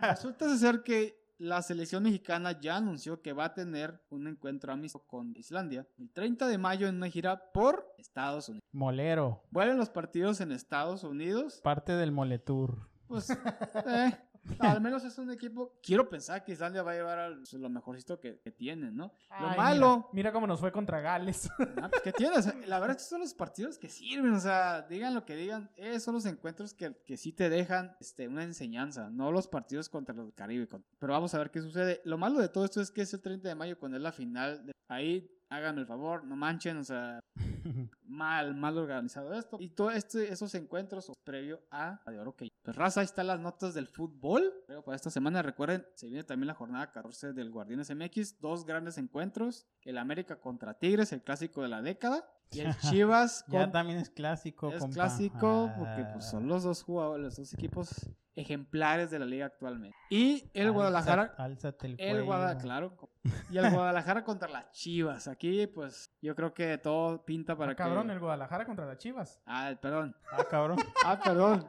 Resulta 0.00 0.56
ser 0.56 0.82
que 0.82 1.21
la 1.42 1.60
selección 1.60 2.04
mexicana 2.04 2.60
ya 2.60 2.76
anunció 2.76 3.20
que 3.20 3.32
va 3.32 3.46
a 3.46 3.54
tener 3.54 4.00
un 4.10 4.28
encuentro 4.28 4.72
amistoso 4.72 5.04
con 5.06 5.34
Islandia 5.36 5.86
el 5.98 6.08
30 6.10 6.46
de 6.46 6.56
mayo 6.56 6.86
en 6.86 6.96
una 6.96 7.08
gira 7.08 7.50
por 7.52 7.92
Estados 7.98 8.48
Unidos. 8.48 8.64
Molero. 8.70 9.42
Vuelven 9.50 9.76
los 9.76 9.90
partidos 9.90 10.40
en 10.40 10.52
Estados 10.52 11.02
Unidos. 11.02 11.60
Parte 11.62 11.92
del 11.92 12.12
Moletour. 12.12 12.88
Pues, 13.08 13.28
eh, 13.86 14.16
al 14.58 14.80
menos 14.80 15.04
es 15.04 15.16
un 15.18 15.30
equipo. 15.30 15.78
Quiero 15.82 16.08
pensar 16.08 16.44
que 16.44 16.52
Islandia 16.52 16.82
va 16.82 16.92
a 16.92 16.94
llevar 16.94 17.18
a 17.18 17.30
lo 17.30 17.68
mejorcito 17.70 18.18
que, 18.18 18.38
que 18.40 18.50
tienen, 18.50 18.96
¿no? 18.96 19.12
Lo 19.40 19.48
malo. 19.56 19.96
Mira, 19.96 20.08
mira 20.12 20.32
cómo 20.32 20.46
nos 20.46 20.60
fue 20.60 20.72
contra 20.72 21.00
Gales. 21.00 21.48
Ah, 21.82 21.88
pues, 21.88 22.02
¿qué 22.02 22.12
tienes? 22.12 22.46
La 22.66 22.78
verdad 22.78 22.96
es 22.96 23.02
que 23.04 23.08
son 23.08 23.20
los 23.20 23.34
partidos 23.34 23.78
que 23.78 23.88
sirven, 23.88 24.32
o 24.34 24.40
sea, 24.40 24.82
digan 24.82 25.14
lo 25.14 25.24
que 25.24 25.34
digan, 25.36 25.70
esos 25.76 26.02
son 26.04 26.14
los 26.14 26.26
encuentros 26.26 26.74
que, 26.74 26.94
que 27.04 27.16
sí 27.16 27.32
te 27.32 27.48
dejan 27.48 27.96
este, 28.00 28.28
una 28.28 28.44
enseñanza, 28.44 29.08
no 29.10 29.32
los 29.32 29.48
partidos 29.48 29.88
contra 29.88 30.14
los 30.14 30.32
Caribe. 30.34 30.68
Pero 30.98 31.12
vamos 31.12 31.34
a 31.34 31.38
ver 31.38 31.50
qué 31.50 31.60
sucede. 31.60 32.00
Lo 32.04 32.18
malo 32.18 32.38
de 32.40 32.48
todo 32.48 32.64
esto 32.64 32.80
es 32.80 32.90
que 32.90 33.02
es 33.02 33.12
el 33.14 33.20
30 33.20 33.48
de 33.48 33.54
mayo 33.54 33.78
cuando 33.78 33.96
es 33.96 34.02
la 34.02 34.12
final. 34.12 34.66
de- 34.66 34.72
Ahí 34.88 35.28
háganme 35.52 35.82
el 35.82 35.86
favor, 35.86 36.24
no 36.24 36.36
manchen, 36.36 36.78
o 36.78 36.84
sea, 36.84 37.20
mal, 38.04 38.54
mal 38.54 38.78
organizado 38.78 39.32
esto. 39.34 39.58
Y 39.60 39.70
todos 39.70 39.94
este, 39.94 40.32
esos 40.32 40.54
encuentros 40.54 41.10
previo 41.24 41.60
a 41.70 42.00
de 42.06 42.18
oro 42.18 42.34
que 42.34 42.48
Pues 42.62 42.76
raza, 42.76 43.00
ahí 43.00 43.04
están 43.04 43.26
las 43.26 43.40
notas 43.40 43.74
del 43.74 43.86
fútbol. 43.86 44.52
Creo 44.66 44.82
para 44.82 44.96
esta 44.96 45.10
semana, 45.10 45.42
recuerden, 45.42 45.86
se 45.94 46.08
viene 46.08 46.24
también 46.24 46.48
la 46.48 46.54
jornada 46.54 46.90
14 46.92 47.32
del 47.32 47.50
Guardianes 47.50 47.94
MX. 47.94 48.40
Dos 48.40 48.64
grandes 48.64 48.98
encuentros. 48.98 49.66
El 49.82 49.98
América 49.98 50.40
contra 50.40 50.78
Tigres, 50.78 51.12
el 51.12 51.22
clásico 51.22 51.62
de 51.62 51.68
la 51.68 51.82
década. 51.82 52.24
Y 52.52 52.60
el 52.60 52.76
Chivas 52.78 53.44
Ya 53.48 53.60
con- 53.62 53.72
también 53.72 53.98
es 53.98 54.10
clásico, 54.10 54.70
es 54.72 54.80
compa. 54.80 54.94
clásico 54.94 55.70
porque 55.78 56.04
pues, 56.12 56.26
Ah. 56.26 56.30
son 56.30 56.48
los 56.48 56.62
dos 56.62 56.82
jugadores, 56.82 57.24
los 57.24 57.36
dos 57.36 57.54
equipos 57.54 58.08
ejemplares 58.34 59.10
de 59.10 59.18
la 59.18 59.26
liga 59.26 59.44
actualmente. 59.46 59.94
Y 60.08 60.50
el 60.54 60.68
Alza- 60.68 60.72
Guadalajara 60.72 61.34
Álzate 61.36 61.86
el, 61.86 61.92
el 61.92 61.96
cuello. 61.98 62.24
Guadalajara, 62.24 62.60
claro. 62.62 62.96
Y 63.50 63.58
el 63.58 63.70
Guadalajara 63.70 64.24
contra 64.24 64.48
las 64.48 64.70
Chivas. 64.72 65.28
Aquí, 65.28 65.66
pues, 65.66 66.10
yo 66.22 66.34
creo 66.34 66.54
que 66.54 66.78
todo 66.78 67.24
pinta 67.24 67.56
para 67.56 67.72
Ah, 67.72 67.76
cabrón, 67.76 68.06
que... 68.06 68.14
el 68.14 68.20
Guadalajara 68.20 68.64
contra 68.64 68.86
las 68.86 68.96
Chivas. 68.98 69.40
Ah, 69.46 69.72
perdón. 69.80 70.16
Ah, 70.32 70.44
cabrón. 70.48 70.78
Ah, 71.04 71.20
perdón. 71.22 71.66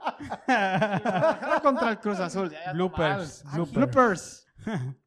Guadalajara 0.47 1.59
contra 1.61 1.89
el 1.89 1.99
Cruz 1.99 2.19
Azul. 2.19 2.49
Ya, 2.49 2.63
ya 2.63 2.71
ando 2.71 2.89
Bloopers, 2.89 3.43
mal. 3.45 3.53
bloopers. 3.55 3.73
Bloopers. 3.75 4.42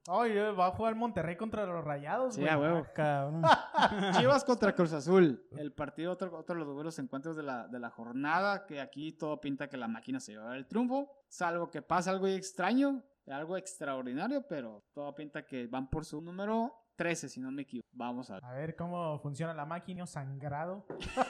Ay, 0.09 0.33
eh, 0.33 0.51
va 0.53 0.67
a 0.67 0.71
jugar 0.71 0.95
Monterrey 0.95 1.37
contra 1.37 1.67
los 1.67 1.85
Rayados, 1.85 2.35
Sí, 2.35 2.43
güey. 2.43 2.55
huevo. 2.57 2.85
Ah, 2.87 2.93
cabrón. 2.95 3.43
Chivas 4.19 4.45
contra 4.45 4.75
Cruz 4.75 4.93
Azul. 4.93 5.45
El 5.57 5.73
partido, 5.73 6.13
otro, 6.13 6.37
otro 6.39 6.55
de 6.55 6.65
los 6.65 6.75
buenos 6.75 6.99
encuentros 6.99 7.37
de 7.37 7.43
la, 7.43 7.67
de 7.69 7.79
la 7.79 7.91
jornada. 7.91 8.67
Que 8.67 8.81
aquí 8.81 9.13
todo 9.13 9.41
pinta 9.41 9.69
que 9.69 9.77
la 9.77 9.89
máquina 9.89 10.21
se 10.21 10.33
lleva 10.33 10.57
el 10.57 10.67
triunfo. 10.67 11.11
Salvo 11.29 11.71
que 11.71 11.83
pasa 11.83 12.11
algo 12.11 12.27
extraño, 12.27 13.03
algo 13.27 13.57
extraordinario. 13.57 14.47
Pero 14.49 14.85
todo 14.93 15.15
pinta 15.15 15.45
que 15.45 15.67
van 15.67 15.89
por 15.91 16.05
su 16.05 16.21
número 16.21 16.73
13, 16.97 17.29
si 17.29 17.41
no 17.41 17.51
me 17.51 17.63
equivoco. 17.63 17.87
Vamos 17.93 18.31
a 18.31 18.35
ver. 18.35 18.45
A 18.45 18.53
ver 18.53 18.77
cómo 18.77 19.19
funciona 19.21 19.53
la 19.55 19.67
máquina 19.67 20.07
sangrado. 20.07 20.87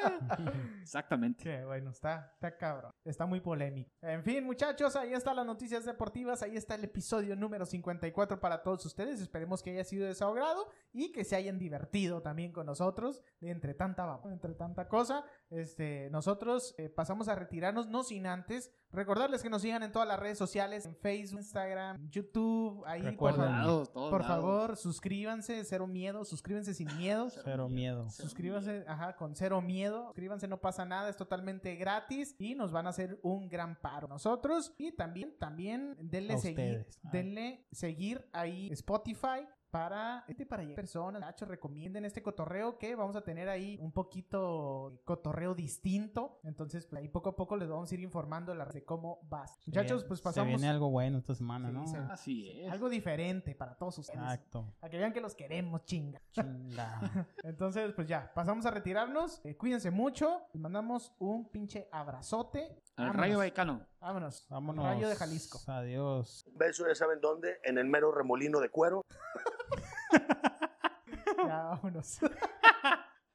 Exactamente. 0.82 1.42
Que 1.42 1.64
bueno, 1.64 1.90
está, 1.90 2.30
está 2.34 2.56
cabrón. 2.56 2.92
Está 3.04 3.26
muy 3.26 3.40
polémico. 3.40 3.90
En 4.02 4.22
fin, 4.22 4.44
muchachos, 4.44 4.96
ahí 4.96 5.12
están 5.12 5.36
las 5.36 5.46
noticias 5.46 5.84
deportivas. 5.84 6.42
Ahí 6.42 6.56
está 6.56 6.74
el 6.74 6.84
episodio 6.84 7.36
número 7.36 7.66
54 7.66 8.40
para 8.40 8.62
todos 8.62 8.84
ustedes. 8.86 9.20
Esperemos 9.20 9.62
que 9.62 9.70
haya 9.70 9.84
sido 9.84 10.06
de 10.06 10.14
su 10.14 10.24
agrado 10.24 10.68
y 10.92 11.12
que 11.12 11.24
se 11.24 11.36
hayan 11.36 11.58
divertido 11.58 12.22
también 12.22 12.52
con 12.52 12.66
nosotros. 12.66 13.22
Entre 13.40 13.74
tanta, 13.74 14.20
entre 14.24 14.54
tanta 14.54 14.88
cosa. 14.88 15.24
Este, 15.50 16.08
nosotros 16.10 16.74
eh, 16.78 16.88
pasamos 16.88 17.28
a 17.28 17.34
retirarnos, 17.34 17.88
no 17.88 18.04
sin 18.04 18.26
antes 18.26 18.72
recordarles 18.92 19.42
que 19.42 19.50
nos 19.50 19.62
sigan 19.62 19.82
en 19.82 19.92
todas 19.92 20.06
las 20.06 20.18
redes 20.18 20.38
sociales: 20.38 20.86
en 20.86 20.96
Facebook, 20.96 21.40
Instagram, 21.40 22.08
YouTube. 22.10 22.84
Ahí, 22.86 23.02
por, 23.16 23.34
Todos, 23.34 23.88
por 23.90 24.20
lados. 24.20 24.26
favor, 24.26 24.76
suscríbanse, 24.76 25.64
cero 25.64 25.86
miedo. 25.86 26.24
Suscríbanse 26.24 26.74
sin 26.74 26.96
miedos. 26.96 27.38
Cero 27.44 27.68
miedo. 27.68 28.08
Suscríbanse, 28.10 28.84
ajá, 28.86 29.16
con 29.16 29.34
cero 29.34 29.60
miedo. 29.60 30.06
Suscríbanse, 30.06 30.46
no 30.46 30.60
pasa 30.60 30.84
nada, 30.84 31.08
es 31.08 31.16
totalmente 31.16 31.74
gratis 31.76 32.36
y 32.38 32.54
nos 32.54 32.70
van 32.72 32.86
a 32.86 32.90
hacer 32.90 33.18
un 33.22 33.48
gran 33.48 33.80
paro 33.80 34.06
nosotros. 34.08 34.74
Y 34.78 34.92
también, 34.92 35.36
también 35.38 35.96
denle 36.00 36.34
A 36.34 36.38
seguir, 36.38 36.78
ustedes. 36.78 37.00
Denle 37.02 37.66
seguir 37.72 38.28
ahí 38.32 38.70
Spotify 38.72 39.46
para 39.70 40.24
este 40.28 40.46
para 40.46 40.62
personas, 40.74 41.20
Nacho, 41.20 41.44
recomienden 41.46 42.04
este 42.04 42.22
cotorreo 42.22 42.76
que 42.78 42.94
vamos 42.94 43.16
a 43.16 43.22
tener 43.22 43.48
ahí 43.48 43.78
un 43.80 43.92
poquito 43.92 45.00
cotorreo 45.04 45.54
distinto. 45.54 46.40
Entonces, 46.44 46.86
pues, 46.86 47.00
ahí 47.02 47.08
poco 47.08 47.30
a 47.30 47.36
poco 47.36 47.56
les 47.56 47.68
vamos 47.68 47.90
a 47.90 47.94
ir 47.94 48.00
informando 48.00 48.54
la- 48.54 48.64
de 48.66 48.84
cómo 48.84 49.20
va. 49.32 49.44
Muchachos, 49.66 50.02
Se 50.02 50.08
pues 50.08 50.20
pasamos 50.20 50.46
Se 50.48 50.56
viene 50.56 50.68
algo 50.68 50.90
bueno 50.90 51.18
esta 51.18 51.34
semana, 51.34 51.68
Sí, 51.68 51.74
¿no? 51.74 51.86
se- 51.86 51.96
Así 52.12 52.50
es. 52.60 52.70
algo 52.72 52.88
diferente 52.88 53.54
para 53.54 53.74
todos 53.76 53.98
ustedes. 53.98 54.20
Exacto. 54.20 54.72
A 54.80 54.88
que 54.88 54.98
vean 54.98 55.12
que 55.12 55.20
los 55.20 55.34
queremos, 55.34 55.84
chinga. 55.84 56.20
Chinga. 56.32 57.00
Entonces, 57.44 57.92
pues 57.94 58.06
ya, 58.08 58.32
pasamos 58.34 58.66
a 58.66 58.70
retirarnos. 58.70 59.40
Eh, 59.44 59.56
cuídense 59.56 59.90
mucho. 59.90 60.42
Les 60.52 60.60
mandamos 60.60 61.12
un 61.18 61.48
pinche 61.48 61.88
abrazote. 61.92 62.82
Al. 62.96 63.14
Rayo 63.14 63.38
Vallecano. 63.38 63.86
Vámonos. 64.00 64.46
Vámonos. 64.48 64.84
Rayo 64.84 65.08
de 65.08 65.16
Jalisco. 65.16 65.60
Adiós. 65.66 66.46
Beso, 66.54 66.86
ya 66.88 66.94
saben 66.94 67.20
dónde, 67.20 67.60
en 67.64 67.76
el 67.78 67.86
mero 67.86 68.12
remolino 68.12 68.60
de 68.60 68.68
cuero. 68.70 69.04
Ya, 71.46 71.62
vámonos. 71.62 72.18